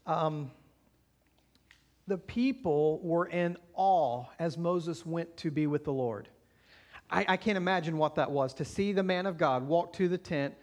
Um, 0.07 0.51
the 2.07 2.19
people 2.19 3.01
were 3.03 3.27
in 3.27 3.57
awe 3.75 4.25
as 4.39 4.57
Moses 4.57 5.05
went 5.05 5.37
to 5.39 5.51
be 5.51 5.67
with 5.67 5.85
the 5.85 5.93
Lord. 5.93 6.29
I, 7.11 7.25
I, 7.29 7.37
can't 7.37 7.57
imagine 7.57 7.99
what 7.99 8.15
that 8.17 8.31
was 8.31 8.55
to 8.55 8.65
see 8.65 8.93
the 8.93 9.03
man 9.03 9.27
of 9.27 9.39
God 9.39 9.67
walk 9.67 9.93
to 9.95 10.09
the 10.09 10.19
tent. 10.19 10.55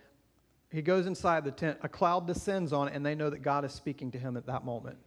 He 0.71 0.81
goes 0.81 1.05
inside 1.05 1.43
the 1.43 1.51
tent, 1.51 1.77
a 1.83 1.89
cloud 1.89 2.27
descends 2.27 2.73
on 2.73 2.87
it, 2.87 2.95
and 2.95 3.05
they 3.05 3.15
know 3.15 3.29
that 3.29 3.41
God 3.41 3.63
is 3.63 3.71
speaking 3.71 4.11
to 4.11 4.17
him 4.17 4.35
at 4.37 4.45
that 4.47 4.65
moment. 4.65 4.97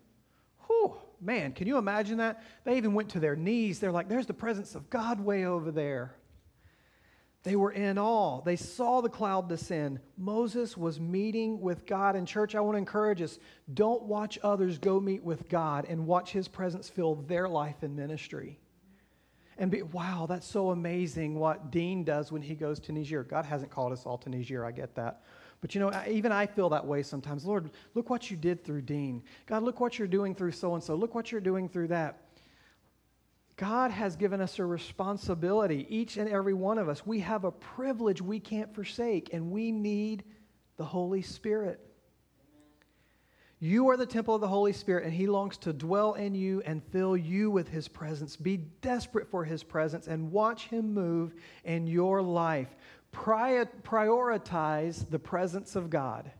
Whew, 0.67 0.95
man, 1.21 1.53
can 1.53 1.67
you 1.67 1.77
imagine 1.77 2.19
that? 2.19 2.43
They 2.65 2.77
even 2.77 2.95
went 2.95 3.09
to 3.11 3.21
their 3.21 3.37
knees. 3.37 3.81
They're 3.81 3.93
like, 3.93 4.09
there's 4.09 4.27
the 4.27 4.35
presence 4.35 4.75
of 4.75 4.89
God 4.91 5.21
way 5.21 5.45
over 5.45 5.71
there. 5.71 6.15
They 7.49 7.57
were 7.57 7.73
in 7.73 7.97
awe. 7.97 8.43
They 8.43 8.57
saw 8.57 9.01
the 9.01 9.09
cloud 9.09 9.49
descend. 9.49 10.01
Moses 10.19 10.77
was 10.77 11.01
meeting 11.01 11.63
with 11.63 11.87
God. 11.87 12.15
And, 12.15 12.29
church, 12.29 12.55
I 12.55 12.61
want 12.61 12.75
to 12.75 12.79
encourage 12.79 13.23
us 13.23 13.39
don't 13.73 14.03
watch 14.03 14.39
others 14.43 14.77
go 14.77 15.01
meet 15.01 15.25
with 15.25 15.49
God 15.49 15.87
and 15.89 16.07
watch 16.07 16.31
his 16.31 16.47
presence 16.47 16.91
fill 16.91 17.15
their 17.15 17.49
life 17.49 17.83
and 17.83 17.97
ministry. 17.97 18.59
and 19.59 19.71
be, 19.71 19.83
wow, 19.83 20.27
that's 20.29 20.47
so 20.47 20.71
amazing 20.71 21.35
what 21.35 21.71
Dean 21.71 22.05
does 22.05 22.31
when 22.31 22.43
he 22.43 22.55
goes 22.55 22.79
to 22.81 22.93
Niger. 22.93 23.25
God 23.25 23.45
hasn't 23.45 23.71
called 23.71 23.93
us 23.93 24.07
all 24.07 24.19
to 24.19 24.31
Niger, 24.31 24.65
I 24.65 24.71
get 24.71 24.95
that. 24.95 25.23
But 25.61 25.75
you 25.75 25.81
know, 25.81 25.91
even 26.07 26.31
I 26.31 26.47
feel 26.47 26.69
that 26.69 26.87
way 26.87 27.03
sometimes. 27.03 27.45
Lord, 27.45 27.71
look 27.95 28.11
what 28.11 28.31
you 28.31 28.37
did 28.37 28.63
through 28.63 28.83
Dean. 28.83 29.23
God, 29.47 29.65
look 29.65 29.81
what 29.81 29.99
you're 29.99 30.07
doing 30.07 30.35
through 30.35 30.53
so 30.53 30.75
and 30.75 30.83
so. 30.83 30.95
Look 30.95 31.17
what 31.17 31.33
you're 31.33 31.41
doing 31.41 31.69
through 31.69 31.89
that. 31.89 32.21
God 33.59 33.91
has 33.91 34.17
given 34.17 34.41
us 34.41 34.59
a 34.59 34.65
responsibility, 34.65 35.85
each 35.91 36.17
and 36.17 36.31
every 36.31 36.55
one 36.55 36.79
of 36.79 36.89
us. 36.89 37.05
We 37.05 37.21
have 37.21 37.45
a 37.45 37.51
privilege 37.51 38.23
we 38.23 38.41
can't 38.41 38.73
forsake, 38.75 39.35
and 39.35 39.51
we 39.51 39.73
need 39.73 40.25
the 40.77 40.85
Holy 40.85 41.23
Spirit. 41.23 41.81
You 43.59 43.89
are 43.89 43.97
the 43.97 44.07
temple 44.07 44.37
of 44.37 44.41
the 44.41 44.47
Holy 44.47 44.73
Spirit, 44.73 45.03
and 45.05 45.13
He 45.13 45.27
longs 45.27 45.57
to 45.59 45.73
dwell 45.73 46.15
in 46.15 46.37
you 46.37 46.63
and 46.65 46.81
fill 46.93 47.17
you 47.17 47.51
with 47.51 47.69
His 47.69 47.89
presence. 47.89 48.37
Be 48.37 48.59
desperate 48.59 49.29
for 49.29 49.45
His 49.45 49.65
presence 49.65 50.07
and 50.07 50.31
watch 50.31 50.69
Him 50.69 50.95
move 50.95 51.35
in 51.65 51.89
your 51.89 52.23
life. 52.23 52.77
Prioritize 53.13 55.11
the 55.11 55.19
presence 55.19 55.75
of 55.75 55.91
God. 55.91 56.31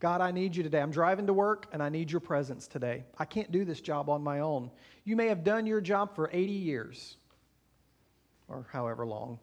God, 0.00 0.20
I 0.20 0.30
need 0.30 0.54
you 0.54 0.62
today. 0.62 0.80
I'm 0.80 0.92
driving 0.92 1.26
to 1.26 1.32
work 1.32 1.66
and 1.72 1.82
I 1.82 1.88
need 1.88 2.10
your 2.10 2.20
presence 2.20 2.68
today. 2.68 3.04
I 3.18 3.24
can't 3.24 3.50
do 3.50 3.64
this 3.64 3.80
job 3.80 4.08
on 4.08 4.22
my 4.22 4.40
own. 4.40 4.70
You 5.04 5.16
may 5.16 5.26
have 5.26 5.42
done 5.42 5.66
your 5.66 5.80
job 5.80 6.14
for 6.14 6.30
80 6.32 6.52
years 6.52 7.16
or 8.46 8.66
however 8.70 9.06
long. 9.06 9.38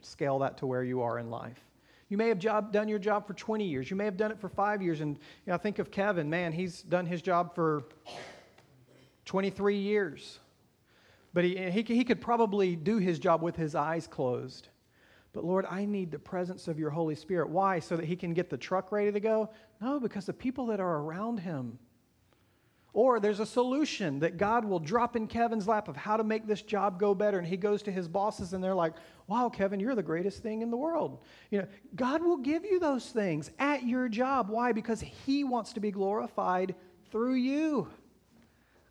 Scale 0.00 0.38
that 0.38 0.56
to 0.58 0.66
where 0.66 0.82
you 0.82 1.02
are 1.02 1.18
in 1.18 1.30
life. 1.30 1.60
You 2.08 2.16
may 2.16 2.28
have 2.28 2.38
job, 2.38 2.72
done 2.72 2.88
your 2.88 2.98
job 2.98 3.26
for 3.26 3.34
20 3.34 3.64
years. 3.66 3.90
You 3.90 3.96
may 3.96 4.06
have 4.06 4.16
done 4.16 4.30
it 4.30 4.40
for 4.40 4.48
five 4.48 4.80
years. 4.80 5.02
And 5.02 5.16
you 5.46 5.52
know, 5.52 5.58
think 5.58 5.78
of 5.78 5.90
Kevin. 5.90 6.30
Man, 6.30 6.52
he's 6.52 6.82
done 6.82 7.04
his 7.04 7.20
job 7.20 7.54
for 7.54 7.84
23 9.26 9.76
years. 9.76 10.38
But 11.34 11.44
he, 11.44 11.70
he, 11.70 11.82
he 11.82 12.04
could 12.04 12.22
probably 12.22 12.76
do 12.76 12.96
his 12.96 13.18
job 13.18 13.42
with 13.42 13.56
his 13.56 13.74
eyes 13.74 14.06
closed. 14.06 14.68
But 15.32 15.44
Lord, 15.44 15.66
I 15.70 15.84
need 15.84 16.10
the 16.10 16.18
presence 16.18 16.68
of 16.68 16.78
your 16.78 16.90
Holy 16.90 17.14
Spirit. 17.14 17.50
Why? 17.50 17.78
So 17.78 17.96
that 17.96 18.06
he 18.06 18.16
can 18.16 18.34
get 18.34 18.50
the 18.50 18.56
truck 18.56 18.90
ready 18.92 19.12
to 19.12 19.20
go? 19.20 19.50
No, 19.80 20.00
because 20.00 20.26
the 20.26 20.32
people 20.32 20.66
that 20.66 20.80
are 20.80 20.98
around 20.98 21.40
him. 21.40 21.78
Or 22.94 23.20
there's 23.20 23.38
a 23.38 23.46
solution 23.46 24.18
that 24.20 24.38
God 24.38 24.64
will 24.64 24.80
drop 24.80 25.14
in 25.14 25.26
Kevin's 25.26 25.68
lap 25.68 25.88
of 25.88 25.96
how 25.96 26.16
to 26.16 26.24
make 26.24 26.46
this 26.46 26.62
job 26.62 26.98
go 26.98 27.14
better. 27.14 27.38
And 27.38 27.46
he 27.46 27.56
goes 27.56 27.82
to 27.82 27.92
his 27.92 28.08
bosses 28.08 28.54
and 28.54 28.64
they're 28.64 28.74
like, 28.74 28.94
wow, 29.26 29.50
Kevin, 29.50 29.78
you're 29.78 29.94
the 29.94 30.02
greatest 30.02 30.42
thing 30.42 30.62
in 30.62 30.70
the 30.70 30.76
world. 30.76 31.18
You 31.50 31.60
know, 31.60 31.68
God 31.94 32.22
will 32.22 32.38
give 32.38 32.64
you 32.64 32.80
those 32.80 33.06
things 33.06 33.50
at 33.58 33.86
your 33.86 34.08
job. 34.08 34.48
Why? 34.48 34.72
Because 34.72 35.00
he 35.00 35.44
wants 35.44 35.74
to 35.74 35.80
be 35.80 35.90
glorified 35.90 36.74
through 37.12 37.34
you. 37.34 37.88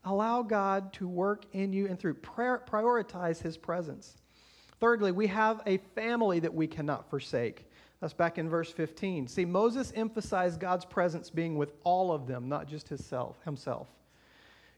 Allow 0.06 0.44
God 0.44 0.94
to 0.94 1.08
work 1.08 1.46
in 1.52 1.74
you 1.74 1.88
and 1.88 2.00
through. 2.00 2.14
prayer, 2.14 2.64
Prioritize 2.66 3.42
his 3.42 3.58
presence. 3.58 4.22
Thirdly, 4.80 5.12
we 5.12 5.28
have 5.28 5.62
a 5.66 5.78
family 5.96 6.40
that 6.40 6.54
we 6.54 6.68
cannot 6.68 7.10
forsake. 7.10 7.66
That's 8.00 8.14
back 8.14 8.38
in 8.38 8.48
verse 8.48 8.72
15. 8.72 9.28
See, 9.28 9.46
Moses 9.46 9.92
emphasized 9.96 10.60
God's 10.60 10.86
presence 10.86 11.30
being 11.30 11.58
with 11.58 11.74
all 11.84 12.12
of 12.12 12.28
them, 12.28 12.48
not 12.48 12.68
just 12.68 12.88
himself. 12.90 13.38
himself. 13.44 13.88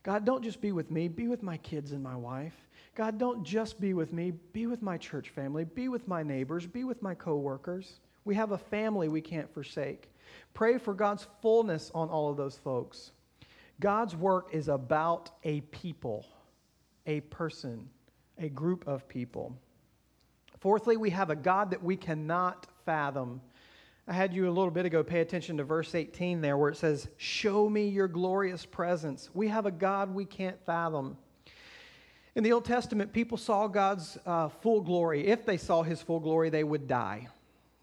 God, 0.03 0.23
don't 0.23 0.43
just 0.43 0.61
be 0.61 0.71
with 0.71 0.89
me, 0.89 1.09
be 1.09 1.27
with 1.27 1.43
my 1.43 1.57
kids 1.57 1.91
and 1.91 2.01
my 2.01 2.15
wife. 2.15 2.55
God, 2.95 3.17
don't 3.17 3.43
just 3.43 3.79
be 3.81 3.93
with 3.93 4.13
me, 4.13 4.31
be 4.53 4.65
with 4.65 4.81
my 4.81 4.97
church 4.97 5.29
family, 5.29 5.65
be 5.65 5.89
with 5.89 6.07
my 6.07 6.23
neighbors, 6.23 6.65
be 6.65 6.85
with 6.85 7.01
my 7.01 7.13
coworkers. 7.13 7.99
We 8.23 8.35
have 8.35 8.51
a 8.51 8.57
family 8.57 9.09
we 9.09 9.21
can't 9.21 9.53
forsake. 9.53 10.09
Pray 10.53 10.77
for 10.77 10.93
God's 10.93 11.27
fullness 11.41 11.91
on 11.93 12.09
all 12.09 12.29
of 12.29 12.37
those 12.37 12.57
folks. 12.57 13.11
God's 13.79 14.15
work 14.15 14.49
is 14.53 14.67
about 14.67 15.31
a 15.43 15.61
people, 15.61 16.25
a 17.05 17.21
person, 17.21 17.89
a 18.37 18.49
group 18.49 18.87
of 18.87 19.07
people. 19.07 19.55
Fourthly, 20.59 20.97
we 20.97 21.09
have 21.11 21.29
a 21.29 21.35
God 21.35 21.71
that 21.71 21.83
we 21.83 21.95
cannot 21.95 22.67
fathom. 22.85 23.41
I 24.07 24.13
had 24.13 24.33
you 24.33 24.47
a 24.47 24.51
little 24.51 24.71
bit 24.71 24.85
ago 24.85 25.03
pay 25.03 25.21
attention 25.21 25.57
to 25.57 25.63
verse 25.63 25.95
18 25.95 26.41
there 26.41 26.57
where 26.57 26.69
it 26.69 26.77
says, 26.77 27.07
Show 27.17 27.69
me 27.69 27.87
your 27.87 28.07
glorious 28.07 28.65
presence. 28.65 29.29
We 29.33 29.47
have 29.47 29.65
a 29.65 29.71
God 29.71 30.13
we 30.13 30.25
can't 30.25 30.57
fathom. 30.65 31.17
In 32.35 32.43
the 32.43 32.51
Old 32.51 32.65
Testament, 32.65 33.13
people 33.13 33.37
saw 33.37 33.67
God's 33.67 34.17
uh, 34.25 34.49
full 34.49 34.81
glory. 34.81 35.27
If 35.27 35.45
they 35.45 35.57
saw 35.57 35.83
his 35.83 36.01
full 36.01 36.19
glory, 36.19 36.49
they 36.49 36.63
would 36.63 36.87
die. 36.87 37.27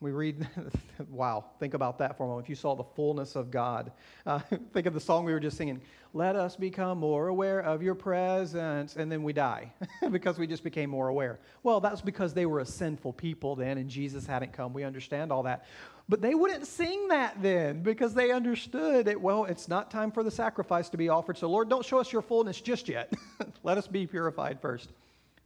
We 0.01 0.11
read, 0.11 0.47
wow, 1.11 1.47
think 1.59 1.73
about 1.73 1.99
that 1.99 2.19
for 2.19 2.25
a 2.25 2.27
moment. 2.27 2.45
If 2.45 2.51
you 2.51 2.55
saw 2.55 2.75
the 2.75 2.85
fullness 2.85 3.35
of 3.35 3.51
God, 3.51 3.93
uh, 4.27 4.41
think 4.75 4.87
of 4.87 4.93
the 4.93 5.01
song 5.01 5.25
we 5.25 5.33
were 5.33 5.41
just 5.41 5.57
singing, 5.57 5.81
Let 6.13 6.37
us 6.37 6.55
become 6.55 6.99
more 6.99 7.29
aware 7.29 7.61
of 7.61 7.83
your 7.83 7.95
presence, 7.95 8.97
and 8.97 9.11
then 9.11 9.23
we 9.23 9.33
die 9.33 9.73
because 10.11 10.39
we 10.39 10.47
just 10.47 10.63
became 10.63 10.91
more 10.91 11.09
aware. 11.09 11.39
Well, 11.63 11.81
that's 11.81 12.03
because 12.03 12.35
they 12.35 12.45
were 12.45 12.61
a 12.61 12.67
sinful 12.67 13.15
people 13.15 13.57
then, 13.57 13.79
and 13.79 13.89
Jesus 13.89 14.27
hadn't 14.27 14.53
come. 14.53 14.75
We 14.75 14.85
understand 14.85 15.33
all 15.33 15.45
that. 15.45 15.65
But 16.11 16.21
they 16.21 16.35
wouldn't 16.35 16.67
sing 16.67 17.09
that 17.09 17.41
then 17.41 17.83
because 17.83 18.13
they 18.13 18.31
understood 18.33 19.07
that, 19.07 19.19
well, 19.19 19.47
it's 19.47 19.67
not 19.67 19.91
time 19.91 20.13
for 20.13 20.23
the 20.23 20.31
sacrifice 20.31 20.91
to 20.91 20.99
be 20.99 21.09
offered. 21.09 21.39
So, 21.39 21.49
Lord, 21.49 21.71
don't 21.71 21.85
show 21.85 21.99
us 21.99 22.13
your 22.13 22.23
fullness 22.23 22.61
just 22.61 22.89
yet. 22.89 23.15
Let 23.63 23.79
us 23.79 23.89
be 23.89 24.07
purified 24.07 24.61
first. 24.61 24.91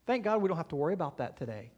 Thank 0.06 0.24
God 0.24 0.42
we 0.42 0.48
don't 0.48 0.56
have 0.56 0.68
to 0.68 0.76
worry 0.76 0.94
about 0.94 1.18
that 1.18 1.36
today. 1.36 1.70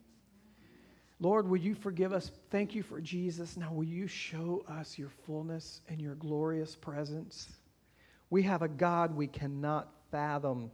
Lord, 1.22 1.48
will 1.48 1.58
you 1.58 1.76
forgive 1.76 2.12
us? 2.12 2.32
Thank 2.50 2.74
you 2.74 2.82
for 2.82 3.00
Jesus. 3.00 3.56
Now, 3.56 3.72
will 3.72 3.84
you 3.84 4.08
show 4.08 4.64
us 4.66 4.98
your 4.98 5.10
fullness 5.24 5.80
and 5.88 6.00
your 6.00 6.16
glorious 6.16 6.74
presence? 6.74 7.48
We 8.28 8.42
have 8.42 8.62
a 8.62 8.68
God 8.68 9.14
we 9.14 9.28
cannot 9.28 9.88
fathom. 10.10 10.72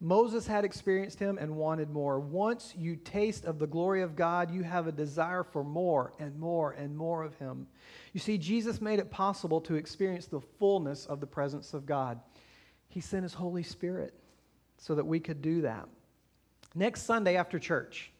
Moses 0.00 0.44
had 0.44 0.64
experienced 0.64 1.20
him 1.20 1.38
and 1.38 1.54
wanted 1.54 1.88
more. 1.88 2.18
Once 2.18 2.74
you 2.76 2.96
taste 2.96 3.44
of 3.44 3.60
the 3.60 3.66
glory 3.68 4.02
of 4.02 4.16
God, 4.16 4.50
you 4.50 4.64
have 4.64 4.88
a 4.88 4.92
desire 4.92 5.44
for 5.44 5.62
more 5.62 6.14
and 6.18 6.36
more 6.36 6.72
and 6.72 6.96
more 6.96 7.22
of 7.22 7.36
him. 7.36 7.68
You 8.14 8.18
see, 8.18 8.38
Jesus 8.38 8.80
made 8.80 8.98
it 8.98 9.08
possible 9.08 9.60
to 9.60 9.76
experience 9.76 10.26
the 10.26 10.40
fullness 10.40 11.06
of 11.06 11.20
the 11.20 11.28
presence 11.28 11.74
of 11.74 11.86
God. 11.86 12.18
He 12.88 13.00
sent 13.00 13.22
his 13.22 13.34
Holy 13.34 13.62
Spirit 13.62 14.14
so 14.78 14.96
that 14.96 15.06
we 15.06 15.20
could 15.20 15.40
do 15.40 15.60
that. 15.60 15.86
Next 16.74 17.02
Sunday 17.02 17.36
after 17.36 17.60
church, 17.60 18.10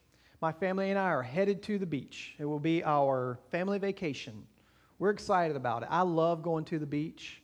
my 0.41 0.53
family 0.53 0.91
and 0.91 0.99
I 0.99 1.07
are 1.07 1.23
headed 1.23 1.63
to 1.65 1.79
the 1.79 1.87
beach. 1.87 2.35
It 2.39 2.45
will 2.45 2.61
be 2.61 2.85
our 2.85 3.39
family 3.51 3.79
vacation. 3.79 4.47
We're 4.99 5.11
excited 5.11 5.57
about 5.57 5.83
it. 5.83 5.89
I 5.91 6.03
love 6.03 6.43
going 6.43 6.65
to 6.67 6.79
the 6.79 6.87
beach. 6.87 7.43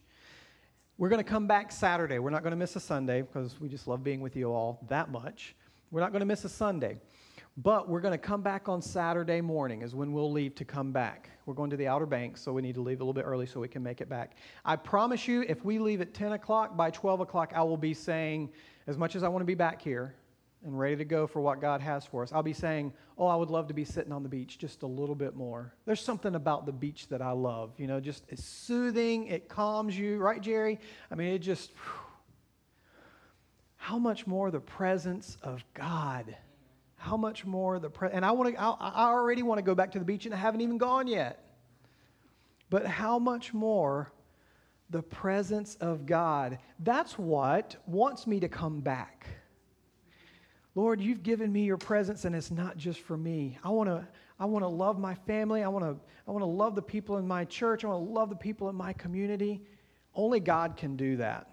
We're 0.96 1.08
going 1.08 1.22
to 1.22 1.28
come 1.28 1.48
back 1.48 1.72
Saturday. 1.72 2.20
We're 2.20 2.30
not 2.30 2.42
going 2.42 2.52
to 2.52 2.56
miss 2.56 2.76
a 2.76 2.80
Sunday 2.80 3.22
because 3.22 3.60
we 3.60 3.68
just 3.68 3.88
love 3.88 4.04
being 4.04 4.20
with 4.20 4.36
you 4.36 4.52
all 4.52 4.78
that 4.88 5.10
much. 5.10 5.56
We're 5.90 6.00
not 6.00 6.12
going 6.12 6.20
to 6.20 6.26
miss 6.26 6.44
a 6.44 6.48
Sunday. 6.48 6.98
But 7.56 7.88
we're 7.88 8.00
going 8.00 8.12
to 8.12 8.18
come 8.18 8.42
back 8.42 8.68
on 8.68 8.82
Saturday 8.82 9.40
morning, 9.40 9.82
is 9.82 9.94
when 9.94 10.12
we'll 10.12 10.32
leave 10.32 10.56
to 10.56 10.64
come 10.64 10.90
back. 10.90 11.30
We're 11.46 11.54
going 11.54 11.70
to 11.70 11.76
the 11.76 11.86
Outer 11.86 12.06
Banks, 12.06 12.40
so 12.40 12.52
we 12.52 12.62
need 12.62 12.74
to 12.74 12.80
leave 12.80 13.00
a 13.00 13.04
little 13.04 13.12
bit 13.12 13.24
early 13.24 13.46
so 13.46 13.60
we 13.60 13.68
can 13.68 13.82
make 13.82 14.00
it 14.00 14.08
back. 14.08 14.36
I 14.64 14.74
promise 14.74 15.28
you, 15.28 15.44
if 15.48 15.64
we 15.64 15.78
leave 15.78 16.00
at 16.00 16.14
10 16.14 16.32
o'clock, 16.32 16.76
by 16.76 16.90
12 16.90 17.20
o'clock, 17.20 17.52
I 17.54 17.62
will 17.62 17.76
be 17.76 17.94
saying, 17.94 18.50
as 18.88 18.98
much 18.98 19.14
as 19.14 19.22
I 19.22 19.28
want 19.28 19.42
to 19.42 19.46
be 19.46 19.54
back 19.54 19.80
here, 19.80 20.16
and 20.64 20.78
ready 20.78 20.96
to 20.96 21.04
go 21.04 21.26
for 21.26 21.40
what 21.40 21.60
God 21.60 21.80
has 21.80 22.04
for 22.06 22.22
us, 22.22 22.32
I'll 22.32 22.42
be 22.42 22.52
saying, 22.52 22.92
Oh, 23.16 23.26
I 23.26 23.36
would 23.36 23.50
love 23.50 23.68
to 23.68 23.74
be 23.74 23.84
sitting 23.84 24.12
on 24.12 24.22
the 24.22 24.28
beach 24.28 24.58
just 24.58 24.82
a 24.82 24.86
little 24.86 25.14
bit 25.14 25.36
more. 25.36 25.72
There's 25.86 26.00
something 26.00 26.34
about 26.34 26.66
the 26.66 26.72
beach 26.72 27.08
that 27.08 27.22
I 27.22 27.30
love. 27.30 27.72
You 27.78 27.86
know, 27.86 28.00
just 28.00 28.24
it's 28.28 28.44
soothing, 28.44 29.28
it 29.28 29.48
calms 29.48 29.96
you, 29.96 30.18
right, 30.18 30.40
Jerry? 30.40 30.80
I 31.10 31.14
mean, 31.14 31.32
it 31.32 31.38
just, 31.38 31.70
whew. 31.70 32.00
how 33.76 33.98
much 33.98 34.26
more 34.26 34.50
the 34.50 34.60
presence 34.60 35.36
of 35.42 35.62
God. 35.74 36.34
How 36.96 37.16
much 37.18 37.44
more 37.44 37.78
the 37.78 37.90
pre- 37.90 38.10
and 38.10 38.24
I 38.24 38.32
want 38.32 38.54
to. 38.54 38.60
I, 38.60 38.70
I 38.70 39.06
already 39.10 39.42
want 39.42 39.58
to 39.58 39.62
go 39.62 39.74
back 39.74 39.92
to 39.92 39.98
the 39.98 40.06
beach, 40.06 40.24
and 40.24 40.34
I 40.34 40.38
haven't 40.38 40.62
even 40.62 40.78
gone 40.78 41.06
yet. 41.06 41.44
But 42.70 42.86
how 42.86 43.18
much 43.18 43.52
more 43.52 44.10
the 44.88 45.02
presence 45.02 45.76
of 45.76 46.06
God? 46.06 46.58
That's 46.80 47.18
what 47.18 47.76
wants 47.86 48.26
me 48.26 48.40
to 48.40 48.48
come 48.48 48.80
back. 48.80 49.26
Lord, 50.74 51.00
you've 51.00 51.22
given 51.22 51.52
me 51.52 51.64
your 51.64 51.76
presence, 51.76 52.24
and 52.24 52.34
it's 52.34 52.50
not 52.50 52.76
just 52.76 53.00
for 53.00 53.16
me. 53.16 53.58
I 53.62 53.68
want 53.70 53.88
to. 53.88 54.06
I 54.38 54.46
want 54.46 54.64
to 54.64 54.68
love 54.68 54.98
my 54.98 55.14
family. 55.14 55.62
I 55.62 55.68
want 55.68 55.84
to 55.84 55.96
I 56.26 56.32
want 56.32 56.42
to 56.42 56.46
love 56.46 56.74
the 56.74 56.82
people 56.82 57.18
in 57.18 57.26
my 57.26 57.44
church. 57.44 57.84
I 57.84 57.88
want 57.88 58.04
to 58.04 58.12
love 58.12 58.30
the 58.30 58.36
people 58.36 58.68
in 58.68 58.74
my 58.74 58.92
community. 58.92 59.62
Only 60.14 60.40
God 60.40 60.76
can 60.76 60.96
do 60.96 61.16
that. 61.18 61.50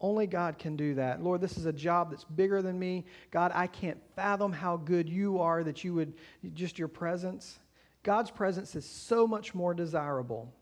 Only 0.00 0.26
God 0.26 0.58
can 0.58 0.76
do 0.76 0.94
that. 0.94 1.22
Lord, 1.22 1.40
this 1.40 1.56
is 1.56 1.66
a 1.66 1.72
job 1.72 2.10
that's 2.10 2.24
bigger 2.24 2.60
than 2.60 2.78
me. 2.78 3.06
God, 3.30 3.52
I 3.54 3.66
can't 3.66 3.98
fathom 4.14 4.52
how 4.52 4.76
good 4.76 5.08
you 5.08 5.40
are 5.40 5.64
that 5.64 5.82
you 5.82 5.94
would 5.94 6.12
just 6.52 6.78
your 6.78 6.88
presence. 6.88 7.58
God's 8.02 8.30
presence 8.30 8.76
is 8.76 8.84
so 8.84 9.26
much 9.26 9.54
more 9.54 9.72
desirable. 9.72 10.52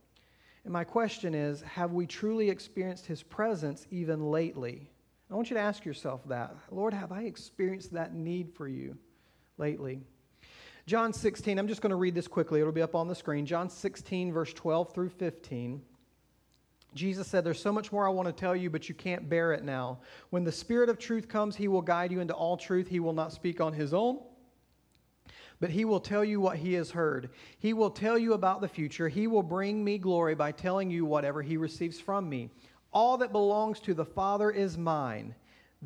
And 0.64 0.72
my 0.72 0.84
question 0.84 1.34
is, 1.34 1.60
have 1.62 1.92
we 1.92 2.06
truly 2.06 2.50
experienced 2.50 3.04
his 3.04 3.22
presence 3.22 3.86
even 3.90 4.30
lately? 4.30 4.91
I 5.32 5.34
want 5.34 5.48
you 5.48 5.56
to 5.56 5.62
ask 5.62 5.86
yourself 5.86 6.20
that. 6.28 6.54
Lord, 6.70 6.92
have 6.92 7.10
I 7.10 7.22
experienced 7.22 7.94
that 7.94 8.14
need 8.14 8.52
for 8.52 8.68
you 8.68 8.98
lately? 9.56 10.02
John 10.84 11.14
16, 11.14 11.58
I'm 11.58 11.68
just 11.68 11.80
going 11.80 11.90
to 11.90 11.96
read 11.96 12.14
this 12.14 12.28
quickly. 12.28 12.60
It'll 12.60 12.70
be 12.70 12.82
up 12.82 12.94
on 12.94 13.08
the 13.08 13.14
screen. 13.14 13.46
John 13.46 13.70
16, 13.70 14.30
verse 14.30 14.52
12 14.52 14.92
through 14.92 15.08
15. 15.08 15.80
Jesus 16.94 17.26
said, 17.26 17.44
There's 17.44 17.62
so 17.62 17.72
much 17.72 17.90
more 17.92 18.06
I 18.06 18.10
want 18.10 18.28
to 18.28 18.32
tell 18.32 18.54
you, 18.54 18.68
but 18.68 18.90
you 18.90 18.94
can't 18.94 19.30
bear 19.30 19.54
it 19.54 19.64
now. 19.64 20.00
When 20.28 20.44
the 20.44 20.52
Spirit 20.52 20.90
of 20.90 20.98
truth 20.98 21.28
comes, 21.28 21.56
he 21.56 21.66
will 21.66 21.80
guide 21.80 22.12
you 22.12 22.20
into 22.20 22.34
all 22.34 22.58
truth. 22.58 22.86
He 22.86 23.00
will 23.00 23.14
not 23.14 23.32
speak 23.32 23.58
on 23.58 23.72
his 23.72 23.94
own, 23.94 24.18
but 25.60 25.70
he 25.70 25.86
will 25.86 26.00
tell 26.00 26.26
you 26.26 26.40
what 26.40 26.58
he 26.58 26.74
has 26.74 26.90
heard. 26.90 27.30
He 27.58 27.72
will 27.72 27.90
tell 27.90 28.18
you 28.18 28.34
about 28.34 28.60
the 28.60 28.68
future. 28.68 29.08
He 29.08 29.26
will 29.26 29.42
bring 29.42 29.82
me 29.82 29.96
glory 29.96 30.34
by 30.34 30.52
telling 30.52 30.90
you 30.90 31.06
whatever 31.06 31.40
he 31.40 31.56
receives 31.56 31.98
from 31.98 32.28
me. 32.28 32.50
All 32.92 33.18
that 33.18 33.32
belongs 33.32 33.80
to 33.80 33.94
the 33.94 34.04
Father 34.04 34.50
is 34.50 34.76
mine. 34.76 35.34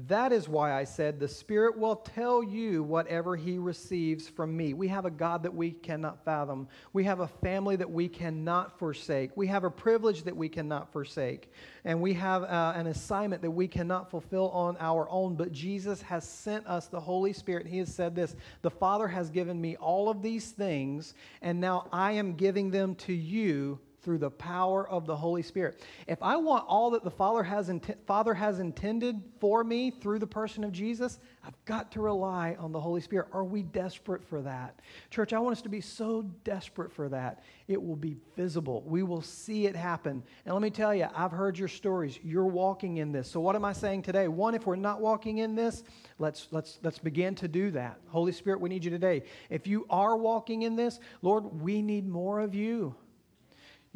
That 0.09 0.31
is 0.31 0.47
why 0.47 0.75
I 0.75 0.85
said, 0.85 1.19
The 1.19 1.27
Spirit 1.27 1.79
will 1.79 1.97
tell 1.97 2.43
you 2.43 2.83
whatever 2.83 3.35
He 3.35 3.57
receives 3.57 4.29
from 4.29 4.55
me. 4.55 4.75
We 4.75 4.89
have 4.89 5.07
a 5.07 5.11
God 5.11 5.43
that 5.45 5.55
we 5.55 5.71
cannot 5.71 6.23
fathom. 6.23 6.69
We 6.93 7.05
have 7.05 7.21
a 7.21 7.29
family 7.29 7.77
that 7.77 7.91
we 7.91 8.07
cannot 8.07 8.79
forsake. 8.79 9.35
We 9.37 9.47
have 9.47 9.65
a 9.65 9.71
privilege 9.71 10.25
that 10.25 10.37
we 10.37 10.51
cannot 10.51 10.93
forsake. 10.93 11.51
And 11.87 12.03
we 12.03 12.13
have 12.13 12.43
uh, 12.43 12.75
an 12.77 12.89
assignment 12.89 13.41
that 13.41 13.51
we 13.51 13.69
cannot 13.69 14.11
fulfill 14.11 14.51
on 14.51 14.77
our 14.81 15.09
own. 15.09 15.35
But 15.35 15.51
Jesus 15.53 16.03
has 16.03 16.29
sent 16.29 16.67
us 16.67 16.89
the 16.89 17.01
Holy 17.01 17.33
Spirit. 17.33 17.67
He 17.67 17.79
has 17.79 17.95
said 17.95 18.15
this 18.15 18.37
The 18.61 18.71
Father 18.71 19.09
has 19.09 19.31
given 19.31 19.59
me 19.59 19.77
all 19.77 20.11
of 20.11 20.21
these 20.21 20.51
things, 20.51 21.15
and 21.41 21.59
now 21.59 21.89
I 21.91 22.13
am 22.13 22.35
giving 22.35 22.71
them 22.71 22.97
to 22.97 23.15
you 23.15 23.81
through 24.07 24.19
the 24.19 24.31
power 24.31 24.89
of 24.89 25.05
the 25.05 25.17
Holy 25.17 25.43
Spirit. 25.43 25.83
If 26.07 26.23
I 26.23 26.37
want 26.37 26.65
all 26.69 26.91
that 26.93 27.03
the 27.03 27.11
Father 27.11 27.43
has, 27.43 27.69
Father 28.07 28.35
has 28.35 28.61
intended 28.61 29.21
for 29.41 29.65
me 29.65 29.91
through 29.91 30.21
the 30.21 30.27
person 30.29 30.63
of 30.63 30.71
Jesus, 30.71 31.19
I've 31.45 31.65
got 31.65 31.91
to 31.91 32.01
rely 32.01 32.57
on 32.61 32.71
the 32.71 32.79
Holy 32.81 33.01
Spirit. 33.01 33.27
Are 33.33 33.43
we 33.43 33.65
desperate 33.65 34.23
for 34.23 34.43
that? 34.43 34.79
Church, 35.11 35.33
I 35.33 35.41
want 35.41 35.57
us 35.57 35.63
to 35.63 35.69
be 35.69 35.81
so 35.81 36.23
desperate 36.45 36.93
for 36.93 37.09
that. 37.09 37.43
It 37.67 37.83
will 37.83 37.97
be 37.97 38.17
visible. 38.37 38.85
We 38.87 39.03
will 39.03 39.23
see 39.23 39.67
it 39.67 39.75
happen. 39.75 40.23
And 40.45 40.55
let 40.55 40.63
me 40.63 40.71
tell 40.71 40.95
you, 40.95 41.09
I've 41.13 41.33
heard 41.33 41.59
your 41.59 41.67
stories. 41.67 42.21
You're 42.23 42.47
walking 42.47 42.99
in 42.99 43.11
this. 43.11 43.29
So 43.29 43.41
what 43.41 43.57
am 43.57 43.65
I 43.65 43.73
saying 43.73 44.03
today? 44.03 44.29
One, 44.29 44.55
if 44.55 44.67
we're 44.67 44.77
not 44.77 45.01
walking 45.01 45.39
in 45.39 45.57
this, 45.57 45.83
let's 46.21 46.47
let's 46.53 46.79
let's 46.85 47.01
begin 47.01 47.35
to 47.35 47.49
do 47.49 47.73
that. 47.73 47.99
Holy 48.07 48.31
Spirit, 48.31 48.61
we 48.61 48.69
need 48.69 48.85
you 48.85 48.91
today. 48.93 49.25
If 49.51 49.67
you 49.67 49.85
are 49.91 50.17
walking 50.17 50.63
in 50.63 50.77
this, 50.77 51.01
Lord, 51.23 51.61
we 51.61 51.83
need 51.83 52.07
more 52.07 52.39
of 52.39 52.55
you. 52.55 52.95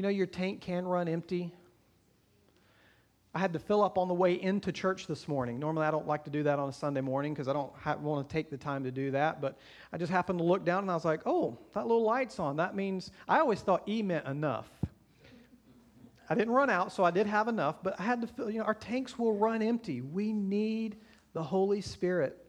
You 0.01 0.03
know, 0.05 0.09
your 0.09 0.25
tank 0.25 0.63
can 0.63 0.89
run 0.89 1.09
empty. 1.09 1.53
I 3.35 3.39
had 3.39 3.53
to 3.53 3.59
fill 3.59 3.83
up 3.83 3.99
on 3.99 4.09
the 4.09 4.15
way 4.15 4.41
into 4.41 4.73
church 4.73 5.07
this 5.07 5.29
morning. 5.29 5.61
Normally, 5.61 5.85
I 5.85 5.91
don't 5.91 6.07
like 6.07 6.25
to 6.25 6.31
do 6.31 6.43
that 6.45 6.59
on 6.59 6.71
a 6.71 6.73
Sunday 6.73 7.03
morning 7.03 7.35
because 7.35 7.49
I 7.49 7.53
don't 7.53 8.01
want 8.01 8.27
to 8.27 8.33
take 8.33 8.49
the 8.49 8.57
time 8.57 8.83
to 8.85 8.91
do 8.91 9.11
that. 9.11 9.43
But 9.43 9.59
I 9.93 9.99
just 9.99 10.11
happened 10.11 10.39
to 10.39 10.45
look 10.47 10.65
down 10.65 10.85
and 10.85 10.91
I 10.91 10.95
was 10.95 11.05
like, 11.05 11.21
oh, 11.27 11.59
that 11.75 11.87
little 11.87 12.03
light's 12.03 12.39
on. 12.39 12.57
That 12.57 12.75
means 12.75 13.11
I 13.29 13.41
always 13.41 13.61
thought 13.61 13.87
E 13.87 14.03
meant 14.03 14.27
enough. 14.27 14.71
I 16.31 16.35
didn't 16.35 16.55
run 16.55 16.71
out, 16.71 16.95
so 16.95 17.05
I 17.05 17.11
did 17.11 17.27
have 17.27 17.47
enough, 17.47 17.83
but 17.83 18.01
I 18.01 18.03
had 18.05 18.23
to 18.23 18.27
fill, 18.27 18.51
you 18.51 18.61
know, 18.61 18.65
our 18.65 18.73
tanks 18.73 19.19
will 19.19 19.37
run 19.37 19.61
empty. 19.61 20.01
We 20.01 20.33
need 20.33 20.97
the 21.35 21.43
Holy 21.43 21.83
Spirit. 21.83 22.43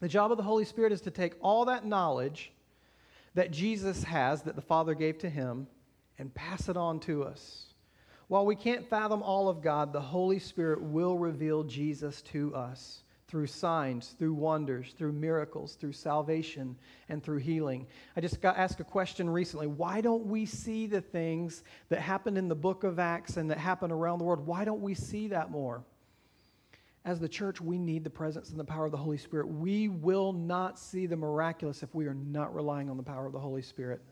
The 0.00 0.08
job 0.08 0.30
of 0.30 0.38
the 0.38 0.42
Holy 0.42 0.64
Spirit 0.64 0.92
is 0.92 1.02
to 1.02 1.10
take 1.10 1.34
all 1.42 1.66
that 1.66 1.84
knowledge 1.84 2.50
that 3.34 3.50
Jesus 3.50 4.04
has, 4.04 4.40
that 4.44 4.56
the 4.56 4.62
Father 4.62 4.94
gave 4.94 5.18
to 5.18 5.28
him, 5.28 5.66
and 6.18 6.34
pass 6.34 6.68
it 6.68 6.76
on 6.76 7.00
to 7.00 7.24
us. 7.24 7.66
While 8.28 8.44
we 8.44 8.56
can't 8.56 8.88
fathom 8.88 9.22
all 9.22 9.48
of 9.48 9.62
God, 9.62 9.92
the 9.92 10.00
Holy 10.00 10.38
Spirit 10.38 10.82
will 10.82 11.16
reveal 11.16 11.64
Jesus 11.64 12.20
to 12.22 12.54
us 12.54 13.02
through 13.28 13.46
signs, 13.46 14.14
through 14.18 14.32
wonders, 14.32 14.94
through 14.96 15.12
miracles, 15.12 15.74
through 15.74 15.92
salvation, 15.92 16.74
and 17.10 17.22
through 17.22 17.38
healing. 17.38 17.86
I 18.16 18.22
just 18.22 18.40
got 18.40 18.56
asked 18.56 18.80
a 18.80 18.84
question 18.84 19.28
recently. 19.28 19.66
Why 19.66 20.00
don't 20.00 20.26
we 20.26 20.46
see 20.46 20.86
the 20.86 21.02
things 21.02 21.62
that 21.90 22.00
happened 22.00 22.38
in 22.38 22.48
the 22.48 22.54
book 22.54 22.84
of 22.84 22.98
Acts 22.98 23.36
and 23.36 23.50
that 23.50 23.58
happen 23.58 23.92
around 23.92 24.18
the 24.18 24.24
world? 24.24 24.46
Why 24.46 24.64
don't 24.64 24.80
we 24.80 24.94
see 24.94 25.28
that 25.28 25.50
more? 25.50 25.84
As 27.04 27.20
the 27.20 27.28
church, 27.28 27.60
we 27.60 27.78
need 27.78 28.02
the 28.02 28.10
presence 28.10 28.50
and 28.50 28.58
the 28.58 28.64
power 28.64 28.86
of 28.86 28.92
the 28.92 28.98
Holy 28.98 29.18
Spirit. 29.18 29.46
We 29.48 29.88
will 29.88 30.32
not 30.32 30.78
see 30.78 31.06
the 31.06 31.16
miraculous 31.16 31.82
if 31.82 31.94
we 31.94 32.06
are 32.06 32.14
not 32.14 32.54
relying 32.54 32.90
on 32.90 32.96
the 32.96 33.02
power 33.02 33.26
of 33.26 33.32
the 33.32 33.38
Holy 33.38 33.62
Spirit. 33.62 34.02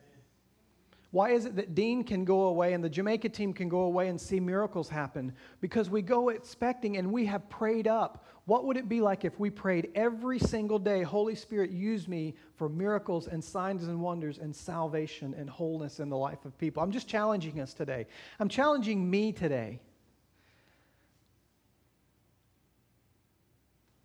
Why 1.16 1.30
is 1.30 1.46
it 1.46 1.56
that 1.56 1.74
Dean 1.74 2.04
can 2.04 2.26
go 2.26 2.42
away 2.42 2.74
and 2.74 2.84
the 2.84 2.90
Jamaica 2.90 3.30
team 3.30 3.54
can 3.54 3.70
go 3.70 3.80
away 3.84 4.08
and 4.08 4.20
see 4.20 4.38
miracles 4.38 4.90
happen? 4.90 5.32
Because 5.62 5.88
we 5.88 6.02
go 6.02 6.28
expecting 6.28 6.98
and 6.98 7.10
we 7.10 7.24
have 7.24 7.48
prayed 7.48 7.88
up. 7.88 8.26
What 8.44 8.66
would 8.66 8.76
it 8.76 8.86
be 8.86 9.00
like 9.00 9.24
if 9.24 9.40
we 9.40 9.48
prayed 9.48 9.88
every 9.94 10.38
single 10.38 10.78
day, 10.78 11.02
Holy 11.02 11.34
Spirit, 11.34 11.70
use 11.70 12.06
me 12.06 12.34
for 12.56 12.68
miracles 12.68 13.28
and 13.28 13.42
signs 13.42 13.84
and 13.84 13.98
wonders 13.98 14.36
and 14.36 14.54
salvation 14.54 15.34
and 15.38 15.48
wholeness 15.48 16.00
in 16.00 16.10
the 16.10 16.16
life 16.18 16.44
of 16.44 16.58
people? 16.58 16.82
I'm 16.82 16.92
just 16.92 17.08
challenging 17.08 17.62
us 17.62 17.72
today. 17.72 18.06
I'm 18.38 18.50
challenging 18.50 19.08
me 19.08 19.32
today. 19.32 19.80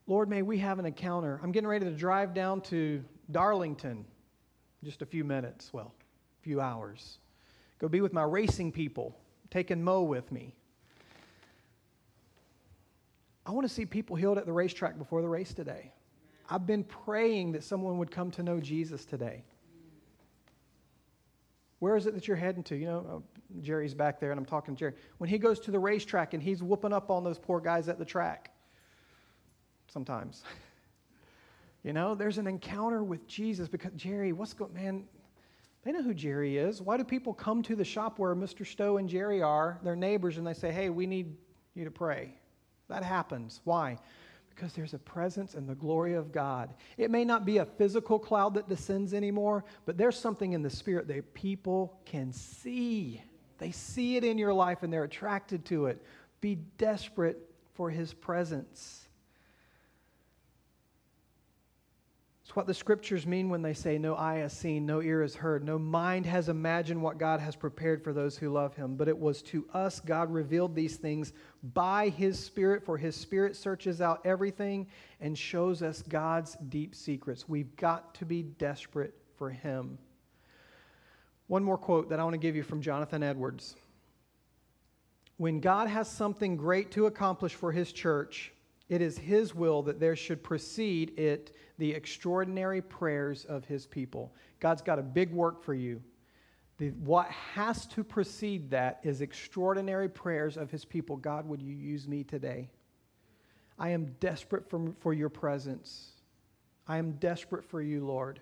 Lord, 0.07 0.29
may 0.29 0.43
we 0.43 0.59
have 0.59 0.79
an 0.79 0.85
encounter. 0.85 1.41
I'm 1.43 1.51
getting 1.51 1.67
ready 1.67 1.83
to 1.83 1.91
drive 1.91 2.33
down 2.33 2.61
to 2.61 3.03
Darlington 3.31 4.05
just 4.81 5.01
a 5.01 5.05
few 5.05 5.25
minutes. 5.25 5.73
Well, 5.73 5.93
few 6.41 6.61
hours. 6.61 7.19
Go 7.79 7.87
be 7.87 8.01
with 8.01 8.13
my 8.13 8.23
racing 8.23 8.71
people, 8.71 9.15
taking 9.49 9.83
Mo 9.83 10.03
with 10.03 10.31
me. 10.31 10.53
I 13.45 13.51
want 13.51 13.67
to 13.67 13.73
see 13.73 13.85
people 13.85 14.15
healed 14.15 14.37
at 14.37 14.45
the 14.45 14.53
racetrack 14.53 14.97
before 14.97 15.21
the 15.21 15.27
race 15.27 15.53
today. 15.53 15.91
I've 16.49 16.67
been 16.67 16.83
praying 16.83 17.53
that 17.53 17.63
someone 17.63 17.97
would 17.97 18.11
come 18.11 18.29
to 18.31 18.43
know 18.43 18.59
Jesus 18.59 19.05
today. 19.05 19.43
Where 21.79 21.95
is 21.95 22.05
it 22.05 22.13
that 22.13 22.27
you're 22.27 22.37
heading 22.37 22.61
to? 22.63 22.75
You 22.75 22.85
know, 22.85 23.05
oh, 23.09 23.23
Jerry's 23.61 23.95
back 23.95 24.19
there, 24.19 24.29
and 24.31 24.39
I'm 24.39 24.45
talking 24.45 24.75
to 24.75 24.79
Jerry. 24.79 24.93
When 25.17 25.29
he 25.29 25.39
goes 25.39 25.59
to 25.61 25.71
the 25.71 25.79
racetrack 25.79 26.35
and 26.35 26.43
he's 26.43 26.61
whooping 26.61 26.93
up 26.93 27.09
on 27.09 27.23
those 27.23 27.39
poor 27.39 27.59
guys 27.59 27.89
at 27.89 27.97
the 27.97 28.05
track, 28.05 28.51
sometimes. 29.87 30.43
You 31.83 31.93
know, 31.93 32.13
there's 32.13 32.37
an 32.37 32.45
encounter 32.45 33.03
with 33.03 33.27
Jesus 33.27 33.67
because, 33.67 33.91
Jerry, 33.95 34.33
what's 34.33 34.53
going 34.53 34.71
man? 34.71 35.05
They 35.83 35.91
know 35.91 36.03
who 36.03 36.13
Jerry 36.13 36.57
is. 36.57 36.81
Why 36.81 36.97
do 36.97 37.03
people 37.03 37.33
come 37.33 37.63
to 37.63 37.75
the 37.75 37.85
shop 37.85 38.19
where 38.19 38.35
Mr. 38.35 38.65
Stowe 38.65 38.97
and 38.97 39.09
Jerry 39.09 39.41
are, 39.41 39.79
their 39.83 39.95
neighbors, 39.95 40.37
and 40.37 40.45
they 40.45 40.53
say, 40.53 40.71
hey, 40.71 40.89
we 40.89 41.07
need 41.07 41.35
you 41.73 41.85
to 41.85 41.91
pray? 41.91 42.35
That 42.87 43.03
happens. 43.03 43.61
Why? 43.63 43.97
Because 44.49 44.73
there's 44.73 44.93
a 44.93 44.99
presence 44.99 45.55
and 45.55 45.67
the 45.67 45.75
glory 45.75 46.13
of 46.13 46.31
God. 46.31 46.73
It 46.97 47.09
may 47.09 47.25
not 47.25 47.45
be 47.45 47.57
a 47.57 47.65
physical 47.65 48.19
cloud 48.19 48.53
that 48.55 48.69
descends 48.69 49.13
anymore, 49.13 49.63
but 49.85 49.97
there's 49.97 50.19
something 50.19 50.53
in 50.53 50.61
the 50.61 50.69
spirit 50.69 51.07
that 51.07 51.33
people 51.33 51.99
can 52.05 52.31
see. 52.31 53.21
They 53.57 53.71
see 53.71 54.17
it 54.17 54.23
in 54.23 54.37
your 54.37 54.53
life 54.53 54.83
and 54.83 54.93
they're 54.93 55.03
attracted 55.03 55.65
to 55.65 55.87
it. 55.87 56.05
Be 56.41 56.55
desperate 56.77 57.37
for 57.73 57.89
his 57.89 58.13
presence. 58.13 59.00
It's 62.51 62.55
what 62.57 62.67
the 62.67 62.73
scriptures 62.73 63.25
mean 63.25 63.47
when 63.47 63.61
they 63.61 63.73
say, 63.73 63.97
No 63.97 64.13
eye 64.17 64.39
has 64.39 64.51
seen, 64.51 64.85
no 64.85 65.01
ear 65.01 65.21
has 65.21 65.35
heard, 65.35 65.63
no 65.63 65.79
mind 65.79 66.25
has 66.25 66.49
imagined 66.49 67.01
what 67.01 67.17
God 67.17 67.39
has 67.39 67.55
prepared 67.55 68.03
for 68.03 68.11
those 68.11 68.37
who 68.37 68.49
love 68.49 68.75
him. 68.75 68.97
But 68.97 69.07
it 69.07 69.17
was 69.17 69.41
to 69.43 69.65
us 69.73 70.01
God 70.01 70.29
revealed 70.29 70.75
these 70.75 70.97
things 70.97 71.31
by 71.73 72.09
his 72.09 72.37
Spirit, 72.37 72.83
for 72.83 72.97
his 72.97 73.15
Spirit 73.15 73.55
searches 73.55 74.01
out 74.01 74.19
everything 74.25 74.87
and 75.21 75.37
shows 75.37 75.81
us 75.81 76.01
God's 76.01 76.57
deep 76.67 76.93
secrets. 76.93 77.47
We've 77.47 77.73
got 77.77 78.13
to 78.15 78.25
be 78.25 78.43
desperate 78.43 79.13
for 79.37 79.49
him. 79.49 79.97
One 81.47 81.63
more 81.63 81.77
quote 81.77 82.09
that 82.09 82.19
I 82.19 82.25
want 82.25 82.33
to 82.33 82.37
give 82.37 82.57
you 82.57 82.63
from 82.63 82.81
Jonathan 82.81 83.23
Edwards. 83.23 83.77
When 85.37 85.61
God 85.61 85.87
has 85.87 86.09
something 86.09 86.57
great 86.57 86.91
to 86.91 87.05
accomplish 87.05 87.55
for 87.55 87.71
his 87.71 87.93
church, 87.93 88.51
it 88.91 89.01
is 89.01 89.17
his 89.17 89.55
will 89.55 89.83
that 89.83 90.01
there 90.01 90.17
should 90.17 90.43
precede 90.43 91.17
it 91.17 91.55
the 91.81 91.91
extraordinary 91.91 92.79
prayers 92.79 93.43
of 93.45 93.65
his 93.65 93.87
people. 93.87 94.31
God's 94.59 94.83
got 94.83 94.99
a 94.99 95.01
big 95.01 95.31
work 95.31 95.63
for 95.63 95.73
you. 95.73 95.99
The, 96.77 96.91
what 96.91 97.25
has 97.25 97.87
to 97.87 98.03
precede 98.03 98.69
that 98.69 98.99
is 99.01 99.21
extraordinary 99.21 100.07
prayers 100.07 100.57
of 100.57 100.69
his 100.69 100.85
people. 100.85 101.17
God, 101.17 101.47
would 101.47 101.59
you 101.59 101.73
use 101.73 102.07
me 102.07 102.23
today? 102.23 102.69
I 103.79 103.89
am 103.89 104.15
desperate 104.19 104.69
for, 104.69 104.91
for 104.99 105.11
your 105.11 105.29
presence. 105.29 106.11
I 106.87 106.99
am 106.99 107.13
desperate 107.13 107.65
for 107.65 107.81
you, 107.81 108.05
Lord. 108.05 108.39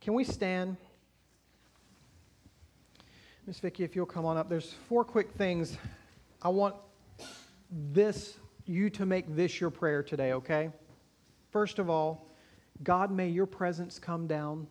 Can 0.00 0.14
we 0.14 0.24
stand? 0.24 0.76
Miss 3.46 3.60
Vicki, 3.60 3.84
if 3.84 3.94
you'll 3.94 4.04
come 4.04 4.24
on 4.24 4.36
up. 4.36 4.48
There's 4.48 4.74
four 4.88 5.04
quick 5.04 5.30
things. 5.30 5.78
I 6.42 6.48
want 6.48 6.74
this 7.70 8.36
you 8.66 8.90
to 8.90 9.06
make 9.06 9.32
this 9.36 9.60
your 9.60 9.70
prayer 9.70 10.02
today, 10.02 10.32
okay? 10.32 10.70
First 11.52 11.78
of 11.78 11.88
all, 11.88 12.26
God, 12.82 13.10
may 13.10 13.28
your 13.28 13.46
presence 13.46 13.98
come 13.98 14.26
down. 14.26 14.66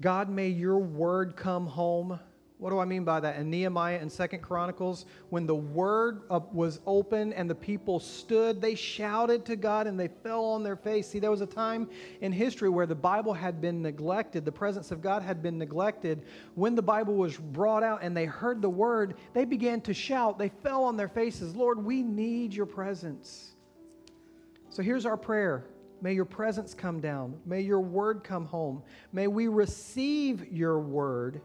God, 0.00 0.28
may 0.28 0.48
your 0.48 0.78
word 0.78 1.36
come 1.36 1.66
home 1.66 2.18
What 2.62 2.70
do 2.70 2.78
I 2.78 2.84
mean 2.84 3.02
by 3.02 3.18
that? 3.18 3.38
In 3.38 3.50
Nehemiah 3.50 3.98
and 4.00 4.10
Second 4.10 4.40
Chronicles, 4.40 5.04
when 5.30 5.48
the 5.48 5.54
word 5.56 6.20
was 6.52 6.78
open 6.86 7.32
and 7.32 7.50
the 7.50 7.56
people 7.56 7.98
stood, 7.98 8.60
they 8.60 8.76
shouted 8.76 9.44
to 9.46 9.56
God 9.56 9.88
and 9.88 9.98
they 9.98 10.06
fell 10.06 10.44
on 10.44 10.62
their 10.62 10.76
face. 10.76 11.08
See, 11.08 11.18
there 11.18 11.32
was 11.32 11.40
a 11.40 11.46
time 11.46 11.90
in 12.20 12.30
history 12.30 12.68
where 12.68 12.86
the 12.86 12.94
Bible 12.94 13.34
had 13.34 13.60
been 13.60 13.82
neglected, 13.82 14.44
the 14.44 14.52
presence 14.52 14.92
of 14.92 15.02
God 15.02 15.24
had 15.24 15.42
been 15.42 15.58
neglected. 15.58 16.22
When 16.54 16.76
the 16.76 16.82
Bible 16.82 17.14
was 17.14 17.36
brought 17.36 17.82
out 17.82 17.98
and 18.00 18.16
they 18.16 18.26
heard 18.26 18.62
the 18.62 18.70
word, 18.70 19.16
they 19.34 19.44
began 19.44 19.80
to 19.80 19.92
shout. 19.92 20.38
They 20.38 20.50
fell 20.50 20.84
on 20.84 20.96
their 20.96 21.08
faces, 21.08 21.56
Lord, 21.56 21.84
we 21.84 22.04
need 22.04 22.54
your 22.54 22.66
presence. 22.66 23.51
So 24.72 24.82
here's 24.82 25.04
our 25.04 25.18
prayer. 25.18 25.66
May 26.00 26.14
your 26.14 26.24
presence 26.24 26.72
come 26.72 26.98
down. 26.98 27.38
May 27.44 27.60
your 27.60 27.82
word 27.82 28.24
come 28.24 28.46
home. 28.46 28.82
May 29.12 29.26
we 29.26 29.48
receive 29.48 30.50
your 30.50 30.80
word 30.80 31.42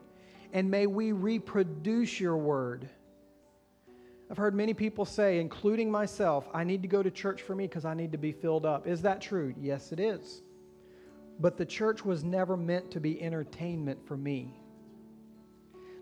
and 0.53 0.71
may 0.71 0.87
we 0.87 1.11
reproduce 1.11 2.21
your 2.21 2.37
word. 2.37 2.87
I've 4.31 4.37
heard 4.37 4.55
many 4.55 4.73
people 4.73 5.03
say, 5.03 5.39
including 5.41 5.91
myself, 5.91 6.47
I 6.53 6.63
need 6.63 6.81
to 6.83 6.87
go 6.87 7.03
to 7.03 7.11
church 7.11 7.41
for 7.41 7.53
me 7.53 7.67
because 7.67 7.83
I 7.83 7.93
need 7.93 8.13
to 8.13 8.17
be 8.17 8.31
filled 8.31 8.65
up. 8.65 8.87
Is 8.87 9.01
that 9.01 9.19
true? 9.19 9.53
Yes, 9.59 9.91
it 9.91 9.99
is. 9.99 10.41
But 11.41 11.57
the 11.57 11.65
church 11.65 12.05
was 12.05 12.23
never 12.23 12.55
meant 12.55 12.89
to 12.91 13.01
be 13.01 13.21
entertainment 13.21 13.99
for 14.07 14.15
me. 14.15 14.57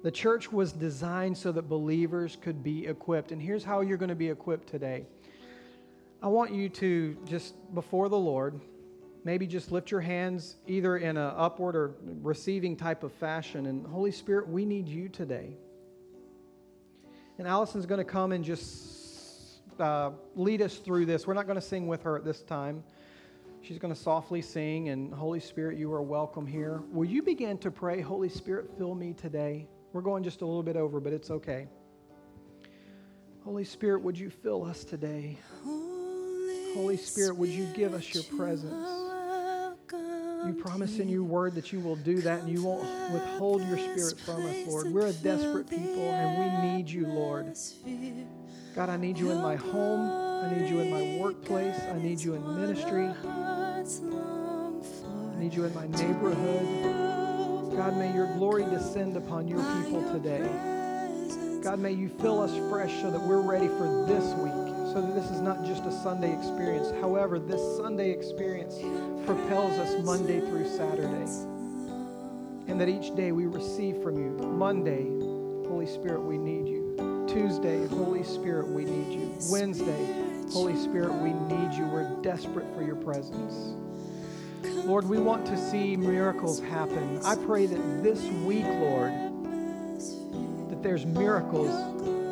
The 0.03 0.11
church 0.11 0.51
was 0.51 0.71
designed 0.71 1.36
so 1.36 1.51
that 1.53 1.63
believers 1.63 2.38
could 2.39 2.63
be 2.63 2.86
equipped. 2.86 3.32
And 3.32 3.41
here's 3.41 3.63
how 3.63 3.82
you're 3.82 3.97
going 3.97 4.09
to 4.09 4.15
be 4.15 4.30
equipped 4.30 4.69
today. 4.69 5.07
I 6.26 6.28
want 6.28 6.51
you 6.51 6.69
to 6.69 7.15
just 7.28 7.53
before 7.76 8.09
the 8.09 8.17
Lord, 8.17 8.59
maybe 9.23 9.45
just 9.45 9.71
lift 9.71 9.91
your 9.91 10.01
hands 10.01 10.55
either 10.65 10.97
in 10.97 11.17
an 11.17 11.34
upward 11.38 11.76
or 11.76 11.93
receiving 12.23 12.76
type 12.76 13.03
of 13.03 13.13
fashion. 13.13 13.67
And 13.67 13.86
Holy 13.86 14.09
Spirit, 14.09 14.49
we 14.49 14.65
need 14.65 14.89
you 14.89 15.07
today. 15.07 15.55
And 17.38 17.47
Allison's 17.47 17.86
going 17.86 17.99
to 17.99 18.11
come 18.11 18.32
and 18.32 18.43
just 18.43 19.61
uh, 19.80 20.13
lead 20.36 20.63
us 20.63 20.78
through 20.78 21.05
this. 21.05 21.28
We're 21.28 21.36
not 21.36 21.45
going 21.45 21.59
to 21.59 21.65
sing 21.65 21.86
with 21.86 22.01
her 22.01 22.17
at 22.17 22.26
this 22.26 22.41
time. 22.41 22.84
She's 23.61 23.78
going 23.78 23.93
to 23.93 23.99
softly 23.99 24.41
sing, 24.41 24.89
and 24.89 25.13
Holy 25.13 25.39
Spirit, 25.39 25.78
you 25.78 25.93
are 25.93 26.01
welcome 26.01 26.47
here. 26.47 26.82
Will 26.91 27.05
you 27.05 27.21
begin 27.21 27.59
to 27.59 27.69
pray, 27.69 28.01
Holy 28.01 28.30
Spirit, 28.30 28.71
fill 28.80 28.95
me 28.95 29.13
today? 29.13 29.67
We're 29.93 30.01
going 30.01 30.23
just 30.23 30.41
a 30.41 30.45
little 30.47 30.63
bit 30.63 30.76
over, 30.76 30.99
but 30.99 31.13
it's 31.13 31.30
okay. 31.30 31.67
Holy 33.43 33.63
Spirit, 33.63 34.01
would 34.01 34.17
you 34.17 34.32
fill 34.32 34.65
us 34.65 34.84
today? 34.84 35.38
Holy 36.76 36.97
Spirit, 36.97 37.38
would 37.38 37.49
you 37.49 37.65
give 37.73 37.93
us 37.93 38.13
your 38.13 38.23
presence? 38.38 38.73
You 40.45 40.53
promise 40.59 40.99
in 40.99 41.07
your 41.07 41.23
word 41.23 41.55
that 41.55 41.71
you 41.71 41.80
will 41.80 41.95
do 41.95 42.21
that 42.21 42.41
and 42.41 42.49
you 42.49 42.63
won't 42.63 42.84
withhold 43.11 43.65
your 43.67 43.78
spirit 43.78 44.19
from 44.19 44.45
us, 44.45 44.67
Lord. 44.67 44.91
We're 44.91 45.07
a 45.07 45.13
desperate 45.13 45.69
people 45.69 46.03
and 46.03 46.38
we 46.38 46.67
need 46.69 46.89
you, 46.89 47.07
Lord. 47.07 47.55
God, 48.76 48.89
I 48.89 48.97
need 48.97 49.17
you 49.17 49.32
in 49.32 49.41
my 49.41 49.55
home. 49.55 50.11
I 50.43 50.53
need 50.53 50.69
you 50.69 50.82
in 50.82 50.91
my 50.91 51.17
workplace. 51.23 51.80
I 51.80 51.97
need 51.97 52.19
you 52.19 52.36
in 52.36 52.61
ministry. 52.61 53.07
I 53.07 53.84
need 55.39 55.53
you 55.53 55.63
in 55.63 55.73
my 55.73 55.88
neighborhood. 55.88 56.93
God, 57.76 57.97
may 57.97 58.13
your 58.13 58.28
glory 58.34 58.65
descend 58.65 59.15
upon 59.15 59.47
your 59.47 59.63
people 59.84 60.03
today. 60.11 60.47
God, 61.63 61.80
may 61.80 61.93
you 61.93 62.09
fill 62.09 62.41
us 62.41 62.51
fresh 62.69 63.01
so 63.01 63.09
that 63.09 63.21
we're 63.21 63.41
ready 63.41 63.67
for 63.67 64.05
this 64.07 64.26
week, 64.36 64.74
so 64.96 65.02
that 65.02 65.14
this 65.14 65.30
is 65.30 65.41
not 65.41 65.66
just 65.66 65.84
a 65.84 65.91
Sunday 65.91 66.34
experience. 66.34 66.89
However, 67.02 67.38
this 67.38 67.60
Sunday 67.76 68.12
experience 68.12 68.76
propels 69.26 69.78
us 69.78 70.02
Monday 70.06 70.39
through 70.39 70.70
Saturday. 70.70 71.30
And 72.70 72.80
that 72.80 72.88
each 72.88 73.14
day 73.14 73.34
we 73.34 73.46
receive 73.46 74.02
from 74.02 74.18
you. 74.18 74.30
Monday, 74.48 75.04
Holy 75.68 75.86
Spirit, 75.86 76.22
we 76.22 76.38
need 76.38 76.70
you. 76.70 77.26
Tuesday, 77.28 77.86
Holy 77.88 78.24
Spirit, 78.24 78.70
we 78.70 78.86
need 78.86 79.20
you. 79.20 79.34
Wednesday, 79.50 80.16
Holy 80.54 80.78
Spirit, 80.78 81.12
we 81.16 81.34
need 81.34 81.74
you. 81.74 81.84
We're 81.88 82.10
desperate 82.22 82.74
for 82.74 82.82
your 82.82 82.96
presence. 82.96 83.76
Lord, 84.86 85.10
we 85.10 85.18
want 85.18 85.46
to 85.48 85.58
see 85.58 85.98
miracles 85.98 86.62
happen. 86.62 87.20
I 87.26 87.36
pray 87.36 87.66
that 87.66 88.02
this 88.02 88.24
week, 88.46 88.64
Lord, 88.64 89.12
that 90.70 90.82
there's 90.82 91.06
miracles 91.06 91.76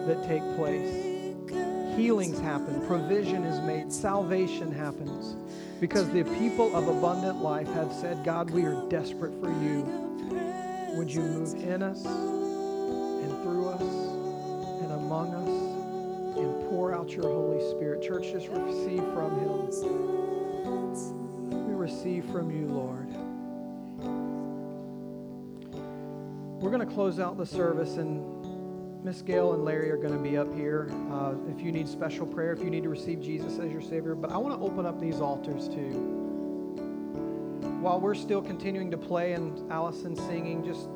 that 0.08 0.24
take 0.26 0.44
place. 0.56 1.13
Healings 1.96 2.40
happen, 2.40 2.86
provision 2.88 3.44
is 3.44 3.62
made, 3.62 3.92
salvation 3.92 4.72
happens. 4.72 5.36
Because 5.80 6.10
the 6.10 6.24
people 6.40 6.76
of 6.76 6.88
abundant 6.88 7.42
life 7.42 7.68
have 7.74 7.92
said, 7.94 8.24
God, 8.24 8.50
we 8.50 8.64
are 8.64 8.88
desperate 8.90 9.34
for 9.42 9.50
you. 9.50 9.84
Would 10.96 11.12
you 11.14 11.22
move 11.22 11.54
in 11.64 11.84
us 11.84 12.06
and 12.06 13.32
through 13.44 13.70
us 13.70 13.82
and 13.82 14.92
among 14.92 15.34
us 15.34 16.38
and 16.38 16.70
pour 16.70 16.94
out 16.94 17.12
your 17.12 17.24
Holy 17.26 17.60
Spirit? 17.72 18.02
Church, 18.02 18.32
just 18.32 18.48
receive 18.50 19.04
from 19.14 19.40
him. 19.40 19.54
We 21.68 21.74
receive 21.74 22.26
from 22.26 22.50
you, 22.52 22.68
Lord. 22.68 23.08
We're 26.62 26.72
going 26.72 26.88
to 26.88 26.94
close 26.94 27.20
out 27.20 27.38
the 27.38 27.46
service, 27.46 27.98
and 27.98 28.43
Miss 29.04 29.22
Gail 29.22 29.52
and 29.52 29.66
Larry 29.66 29.92
are 29.92 29.98
going 29.98 30.14
to 30.14 30.20
be 30.20 30.38
up 30.38 30.54
here. 30.56 30.90
Uh, 31.12 31.34
if 31.50 31.62
you 31.62 31.74
need 31.74 31.90
special 31.90 32.26
prayer, 32.26 32.54
if 32.54 32.64
you 32.64 32.70
need 32.70 32.84
to 32.84 32.90
receive 32.90 33.22
Jesus 33.22 33.60
as 33.60 33.70
your 33.70 33.82
Savior, 33.82 34.16
but 34.16 34.32
I 34.32 34.38
want 34.38 34.58
to 34.58 34.66
open 34.66 34.86
up 34.86 34.98
these 34.98 35.20
altars 35.20 35.68
too. 35.68 35.92
While 37.82 38.00
we're 38.00 38.16
still 38.16 38.42
continuing 38.42 38.90
to 38.92 38.98
play 38.98 39.34
and 39.34 39.70
Allison 39.70 40.16
singing, 40.16 40.64
just 40.64 40.88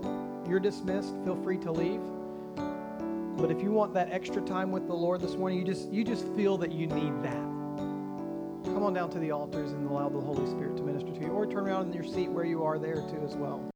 you're 0.50 0.62
dismissed. 0.62 1.16
Feel 1.26 1.36
free 1.44 1.58
to 1.58 1.70
leave. 1.70 2.00
But 3.36 3.52
if 3.52 3.62
you 3.62 3.74
want 3.74 3.94
that 3.96 4.10
extra 4.10 4.42
time 4.42 4.72
with 4.72 4.88
the 4.88 4.96
Lord 4.96 5.20
this 5.20 5.36
morning, 5.36 5.60
you 5.60 5.66
just 5.66 5.92
you 5.92 6.06
just 6.06 6.26
feel 6.30 6.58
that 6.60 6.72
you 6.72 6.88
need 6.88 7.22
that. 7.24 7.44
Come 8.64 8.84
on 8.84 8.94
down 8.94 9.10
to 9.12 9.20
the 9.20 9.32
altars 9.32 9.74
and 9.74 9.86
allow 9.90 10.08
the 10.08 10.22
Holy 10.22 10.50
Spirit 10.50 10.78
to 10.78 10.84
minister 10.84 11.12
to 11.12 11.20
you, 11.20 11.28
or 11.28 11.46
turn 11.46 11.68
around 11.68 11.88
in 11.88 11.94
your 11.94 12.06
seat 12.06 12.30
where 12.30 12.46
you 12.46 12.64
are 12.64 12.80
there 12.80 12.96
too 12.96 13.22
as 13.26 13.36
well. 13.36 13.70